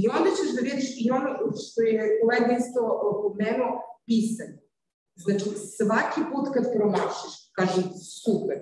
[0.00, 1.30] I onda ćeš da vidiš i ono
[1.64, 2.80] što je kolega isto
[3.22, 3.72] pomenuo,
[4.08, 4.58] pisanje.
[5.24, 5.46] Znači,
[5.76, 7.84] svaki put kad promašiš, kažem
[8.22, 8.58] super,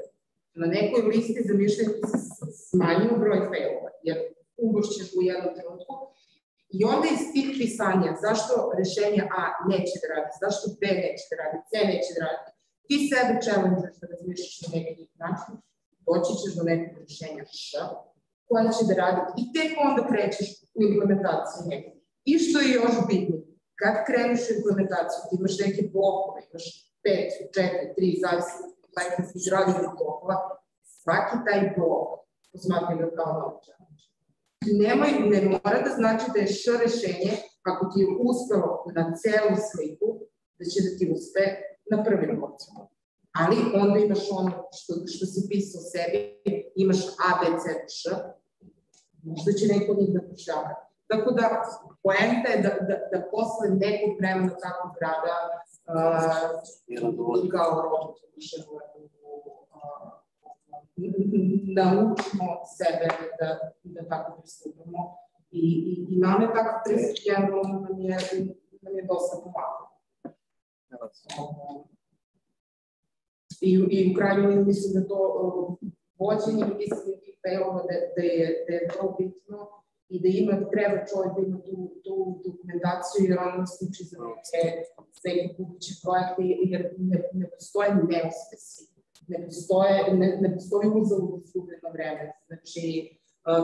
[0.55, 1.95] na nekoj listi za mišljenje
[2.39, 4.19] se smanjio broj failova, jer
[4.57, 5.95] ugošćeš u jednom trenutku,
[6.77, 11.37] I onda iz tih pisanja, zašto rešenje A neće da radi, zašto B neće da
[11.43, 12.43] radi, C neće da radi,
[12.87, 15.53] ti sebe challenge da razmišljaš na neki način,
[16.07, 17.71] doći ćeš do nekog rešenja Š,
[18.49, 21.95] koja će da radi i tek onda krećeš u implementaciju nekog.
[22.31, 23.37] I što je još bitno,
[23.81, 26.67] kad kreneš u implementaciju, ti imaš neke blokove, imaš
[27.05, 28.65] 5, 4, 3, zavisno
[29.19, 30.37] od izrađenih blokova,
[31.03, 32.21] svaki taj blok
[32.53, 33.71] posmatram ga kao novi
[34.83, 37.33] Nemoj, ne mora da znači da je š rešenje,
[37.71, 40.09] ako ti je uspelo na celu sliku,
[40.59, 41.45] da će da ti uspe
[41.91, 42.75] na prvi lokaciju.
[43.41, 46.19] Ali onda imaš ono što, što si pisao sebi,
[46.83, 47.65] imaš A, B, C,
[47.99, 48.03] Š,
[49.23, 50.73] možda će neko njih da pošava.
[51.11, 51.45] Tako da,
[52.05, 55.35] poenta je da, da, da posle nekog vremena takvog rada
[55.91, 58.81] uh, kao robot više uh,
[61.77, 62.47] naučimo
[62.79, 63.09] sebe
[63.39, 63.49] da,
[63.83, 65.17] da tako pristupamo.
[65.51, 68.17] I, i, i nam je tako pristup generalno nam je,
[68.83, 69.87] nam je dosta pomagao.
[73.61, 75.21] I, I u krajnju mislim da to
[76.19, 79.80] vođenje mislim tih failova da, da, je, da je vrlo bitno
[80.11, 82.15] i da ima, treba čovjek da ima tu, tu
[82.47, 84.61] dokumentaciju jer on sluči za neke,
[85.25, 88.91] neke buduće projekte jer ne, ne postoje neuspesi
[89.31, 92.33] ne postoje, ne, ne postoji uzalud izgubljeno vreme.
[92.47, 92.83] Znači,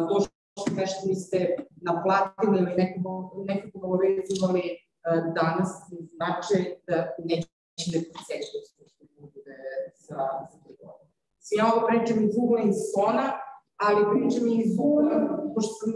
[0.08, 1.56] to što nešto niste
[1.88, 4.62] naplatili ili nekako, nekako obavezivali
[5.38, 5.70] danas
[6.16, 6.96] znači da
[7.28, 7.48] neće
[7.92, 8.68] ne podsjećati
[9.00, 9.56] da bude
[10.06, 10.20] za,
[10.78, 10.88] za.
[11.38, 13.26] Svi ja ovo pričam iz ugla iz sona,
[13.86, 15.16] ali pričam i iz ugla,
[15.54, 15.92] pošto sam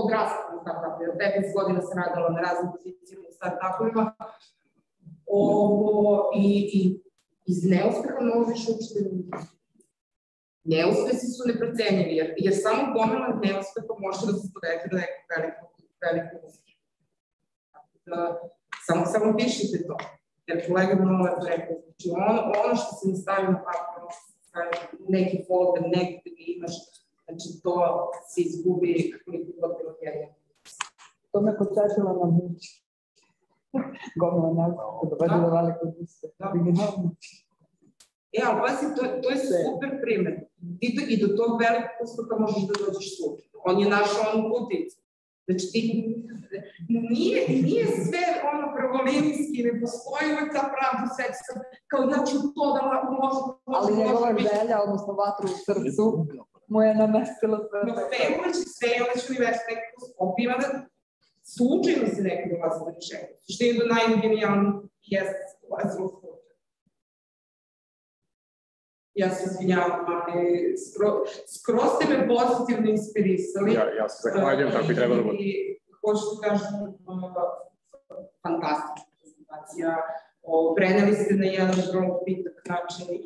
[0.00, 4.04] odrastala u startupu, 15 godina sam radila na raznim pozicijama u startupovima,
[5.26, 6.46] ovo, i,
[6.78, 6.80] i
[7.50, 9.38] iz neuspeha možeš da
[10.64, 15.70] Neuspesi su neprocenjivi, jer, jer samo gomila neuspeha može da se dovede do nekog velikog,
[16.04, 16.80] velikog uspeha.
[18.10, 18.20] Da,
[18.86, 19.96] samo, samo pišite to.
[20.46, 23.94] Jer kolega bi malo lepo rekao, znači ono, ono što se ne stavi na papir,
[24.00, 24.70] ono što se stavi
[25.14, 26.74] neki folder, negde da ga imaš,
[27.32, 27.74] znači to
[28.28, 30.28] se izgubi koliko god bilo jedno.
[31.32, 32.60] To me podsjetilo na muć.
[34.20, 36.50] Gomila nekako, da dovedu do velikog uspeha.
[36.50, 37.10] Originalno.
[38.36, 40.34] E, ali pazi, to, to je super primer.
[40.78, 43.46] Ti do, i do tog velikog uspeha možeš da dođeš sutra.
[43.68, 44.98] On je našao onu puticu.
[45.46, 45.80] Znači, ti,
[46.88, 51.52] nije, nije sve ono pravolinijski, ne postoji uvek ta pravda seksa,
[51.90, 52.82] kao ću to da
[53.20, 53.44] možem...
[53.76, 56.04] Ali njegova želja, odnosno vatru u srcu,
[56.72, 57.78] mu je namestila sve.
[57.86, 57.92] No,
[59.20, 60.68] će univerzitet nekako skopima da
[61.54, 63.28] slučajno se neko dolazi do rešenja.
[63.52, 64.72] Što je do najgenijalniji
[65.14, 66.32] jeste ulazilo u
[69.14, 71.08] Ja se izvinjavam, ali skro,
[71.56, 73.74] skroz ste me pozitivno inspirisali.
[73.78, 75.36] Ja, ja se zahvaljujem, tako i treba da bude.
[75.40, 75.50] I
[76.00, 76.74] hoću da kažem,
[78.42, 79.90] fantastična prezentacija.
[80.42, 83.20] O, preneli ste na jedan vrlo pitak način i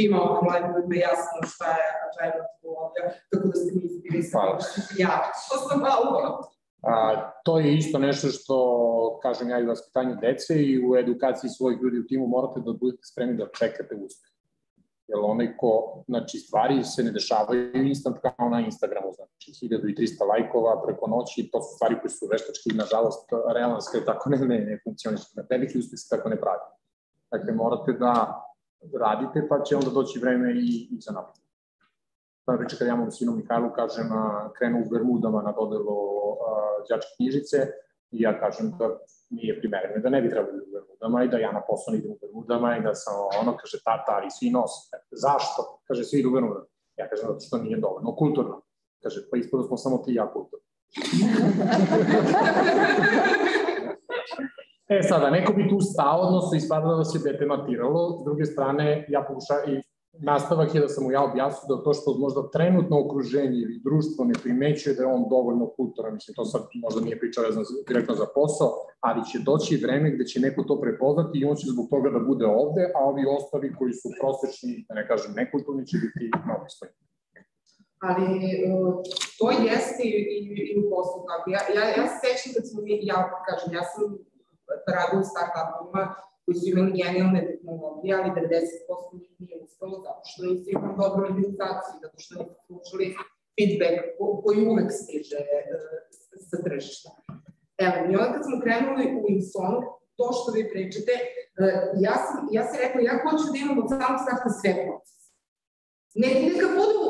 [0.00, 4.58] svima mladima jasno šta je agile metodologija, tako da ste mi inspirisali.
[4.98, 5.14] Ja,
[5.48, 6.40] to sam malo.
[6.82, 6.94] A,
[7.44, 8.56] to je isto nešto što,
[9.22, 12.72] kažem ja, i u vaspitanju dece i u edukaciji svojih ljudi u timu morate da
[12.72, 14.30] budete spremni da čekate uspeh.
[15.08, 20.82] Jer onaj ko, znači, stvari se ne dešavaju instant kao na Instagramu, znači 1300 lajkova
[20.86, 25.26] preko noći, to su stvari koje su veštački, nažalost, realanske, tako ne, ne, ne funkcionišu.
[25.36, 26.64] Na veliki uspeh se tako ne pravi.
[27.32, 28.12] Dakle, morate da
[29.00, 31.36] radite, pa će onda doći vreme i, i za napad.
[32.44, 34.08] Pa priča kad ja mogu sinu Mihajlu, kažem,
[34.58, 35.96] krenu u Bermudama na dodelo
[36.88, 37.56] đačke knjižice
[38.10, 38.98] i ja kažem da
[39.30, 42.18] nije primereno da ne bi trebalo u Bermudama i da ja na posao idem u
[42.20, 44.96] Bermudama i da sam ono, kaže, tata, ali svi nose.
[45.10, 45.80] Zašto?
[45.84, 46.66] Kaže, svi idu u Bermudama.
[46.96, 48.62] Ja kažem, zato što nije dovoljno kulturno.
[49.02, 50.66] Kaže, pa ispod smo samo ti ja kulturno.
[54.90, 59.06] E sada, neko bi tu stao, odnosno ispada da je dete matiralo, s druge strane,
[59.08, 59.82] ja pokušavam, i
[60.30, 64.24] nastavak je da sam mu ja objasnio da to što možda trenutno okruženje ili društvo
[64.24, 68.14] ne primećuje da je on dovoljno kulturan, mislim, to sad možda nije priča vezano direktno
[68.14, 71.86] za posao, ali će doći vreme gde će neko to prepoznati i on će zbog
[71.90, 75.96] toga da bude ovde, a ovi ostali koji su prosečni, da ne kažem nekulturni, će
[76.04, 76.94] biti neopismeni.
[78.08, 78.26] Ali
[78.70, 78.94] uh,
[79.38, 80.38] to jeste i, i,
[80.70, 81.46] i u poslu tako.
[81.54, 83.18] Ja, ja, ja se sećam kad smo mi, ja
[83.48, 84.04] kažem, ja sam
[84.96, 86.02] radio u start-upima
[86.42, 91.20] koji su imali genijalne tehnologije, ali 90% njih nije uspelo zato što nisu imali dobru
[91.28, 93.06] organizaciju, zato što nisu slušali
[93.56, 95.50] feedback ko, koji uvek stiže uh,
[96.48, 97.10] sa tržišta.
[97.84, 99.78] Evo, i onda kad smo krenuli u Insong,
[100.18, 103.88] to što vi pričate, uh, ja, sam, ja sam rekla, ja hoću da imam od
[103.92, 105.20] samog starta sve proces.
[106.22, 107.09] Ne, neka budu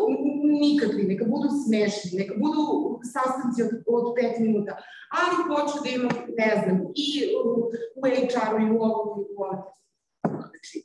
[0.51, 2.63] nikakvi, neka budu smešni, neka budu
[3.13, 4.77] sastanci od, od pet minuta,
[5.21, 7.71] ali hoću da imam, ne znam, i u,
[8.03, 9.61] HR-u i u ovom i u ovom.
[10.23, 10.77] Znači,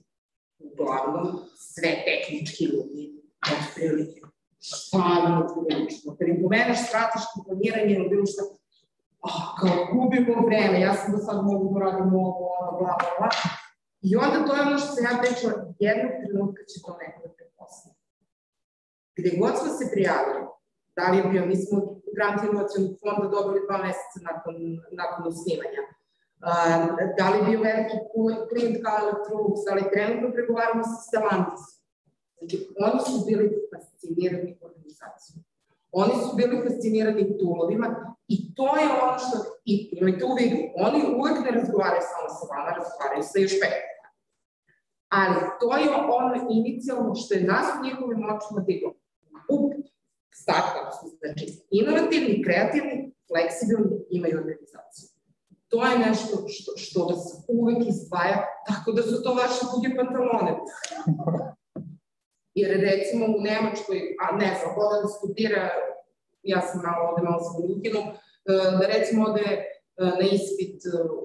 [0.59, 1.27] uglavnom,
[1.57, 3.03] sve tehnički ljudi,
[3.51, 4.21] od prilike,
[4.59, 6.15] stvarno prilično.
[6.17, 8.43] Kad im pomeneš strateško planiranje ili bilo šta,
[9.27, 12.33] oh, kao gubimo vreme, ja sam do sad mogu da radim ovo,
[12.79, 13.29] bla, bla, bla.
[14.01, 17.34] I onda to je ono što sam ja pričala, jednog trenutka će to neko da.
[19.17, 20.41] Gde god smo se prijavili,
[20.95, 21.77] da li je bio, mi smo
[22.15, 24.55] grant inovacijalnog fonda dobili dva meseca nakon,
[25.01, 25.81] nakon osnivanja.
[26.49, 26.85] Uh,
[27.17, 27.97] da li je bio veliki
[28.49, 31.75] klijent kao Electrolux, da li trenutno pregovaramo sa Stellantisom.
[32.37, 32.55] Znači,
[32.85, 35.37] oni su bili fascinirani organizacijom.
[36.01, 37.87] Oni su bili fascinirani tulovima
[38.33, 39.35] i to je ono što,
[39.71, 43.75] i imajte u vidu, oni uvek ne razgovaraju samo sa vama, razgovaraju sa još pet.
[45.19, 45.87] Ali to je
[46.19, 48.89] ono inicijalno što je nas u njihovim očima diglo
[49.49, 49.73] u
[50.33, 55.09] startup su, znači inovativni, kreativni, fleksibilni, imaju organizaciju.
[55.67, 60.51] To je nešto što, što vas uvek izdvaja, tako da su to vaše duge pantalone.
[62.55, 65.69] Jer recimo u Nemačkoj, a ne znam, voda da studira,
[66.43, 68.01] ja sam malo ovde, malo sam u Lukinu,
[68.79, 69.65] da recimo ode
[69.97, 70.81] na ispit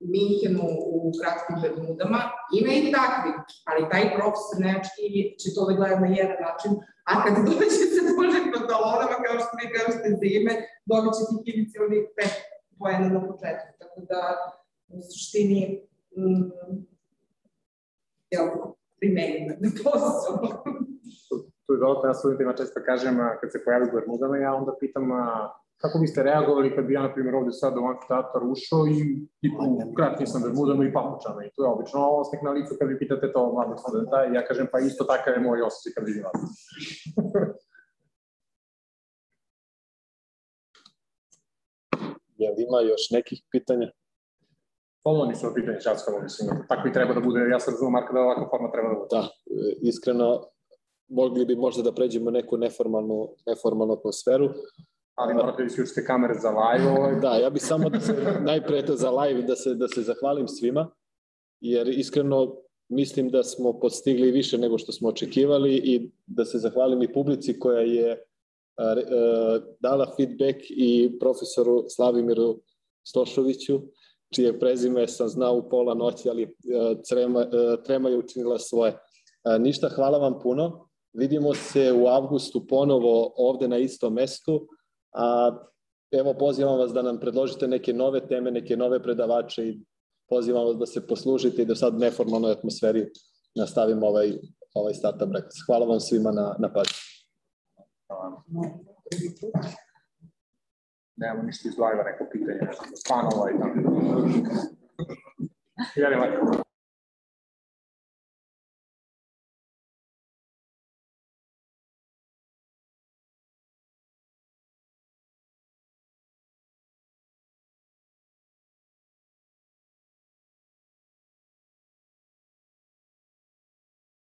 [0.00, 0.64] Minhenu
[0.96, 2.20] u kratkim Bermudama,
[2.58, 3.30] ima i takvi,
[3.68, 5.04] ali taj profesor nemački
[5.40, 6.70] će to da gleda na jedan način,
[7.10, 10.54] a kad dođe sa dužim pantalonama, kao što vi kažete za ime,
[10.90, 12.32] dobit će tih inicijalnih pet
[12.78, 13.68] pojena na početku.
[13.80, 14.20] Tako da,
[14.94, 15.60] u suštini,
[16.16, 16.44] mm,
[18.32, 18.46] jel,
[18.98, 20.36] primenim na posao.
[21.64, 25.04] Tu je dodatno, ja studentima često kažem, kad se pojavi u Bermudama, ja onda pitam
[25.78, 29.58] kako biste reagovali kad bi ja, na primjer, ovde sad u amfiteatar ušao i tipu,
[29.96, 33.32] kratkim sam bermudama i papučama i to je obično osnek na licu kad vi pitate
[33.32, 36.40] to mladog studenta i ja kažem pa isto takav je moj osjećaj kad vidim vas.
[42.42, 43.90] Jel ima još nekih pitanja?
[45.04, 48.20] Ovo nisu pitanje časkavo, mislim, tako i treba da bude, ja sam razumem Marka da
[48.20, 49.08] ovakva forma treba da bude.
[49.10, 49.28] Da,
[49.82, 50.44] iskreno,
[51.08, 54.48] mogli bi možda da pređemo neku neformalnu, neformalnu atmosferu
[55.18, 56.90] ali morate da isključite kamere za live.
[56.90, 57.20] Ovaj.
[57.20, 60.48] Da, ja bih samo da se, najpre to za live da se, da se zahvalim
[60.48, 60.90] svima,
[61.60, 62.56] jer iskreno
[62.88, 67.58] mislim da smo postigli više nego što smo očekivali i da se zahvalim i publici
[67.58, 68.12] koja je
[68.76, 72.60] a, a, dala feedback i profesoru Slavimiru
[73.06, 73.80] Stošoviću,
[74.34, 77.46] čije prezime sam znao u pola noći, ali a, trema,
[77.84, 78.98] trema je učinila svoje.
[79.58, 84.68] Ništa, hvala vam puno Vidimo se u avgustu ponovo ovde na istom mestu.
[85.18, 85.50] A
[86.10, 89.80] evo pozivam vas da nam predložite neke nove teme, neke nove predavače i
[90.28, 93.06] pozivam vas da se poslužite i da sad neformalnoj atmosferi
[93.56, 94.32] nastavimo ovaj,
[94.74, 95.66] ovaj startup breakfast.
[95.66, 96.94] Hvala vam svima na, na pažnju.
[101.16, 102.60] Nemamo ništa iz live-a, neko pitanje,
[103.08, 103.78] fanova i tako.
[105.96, 106.67] Jeli, Marko?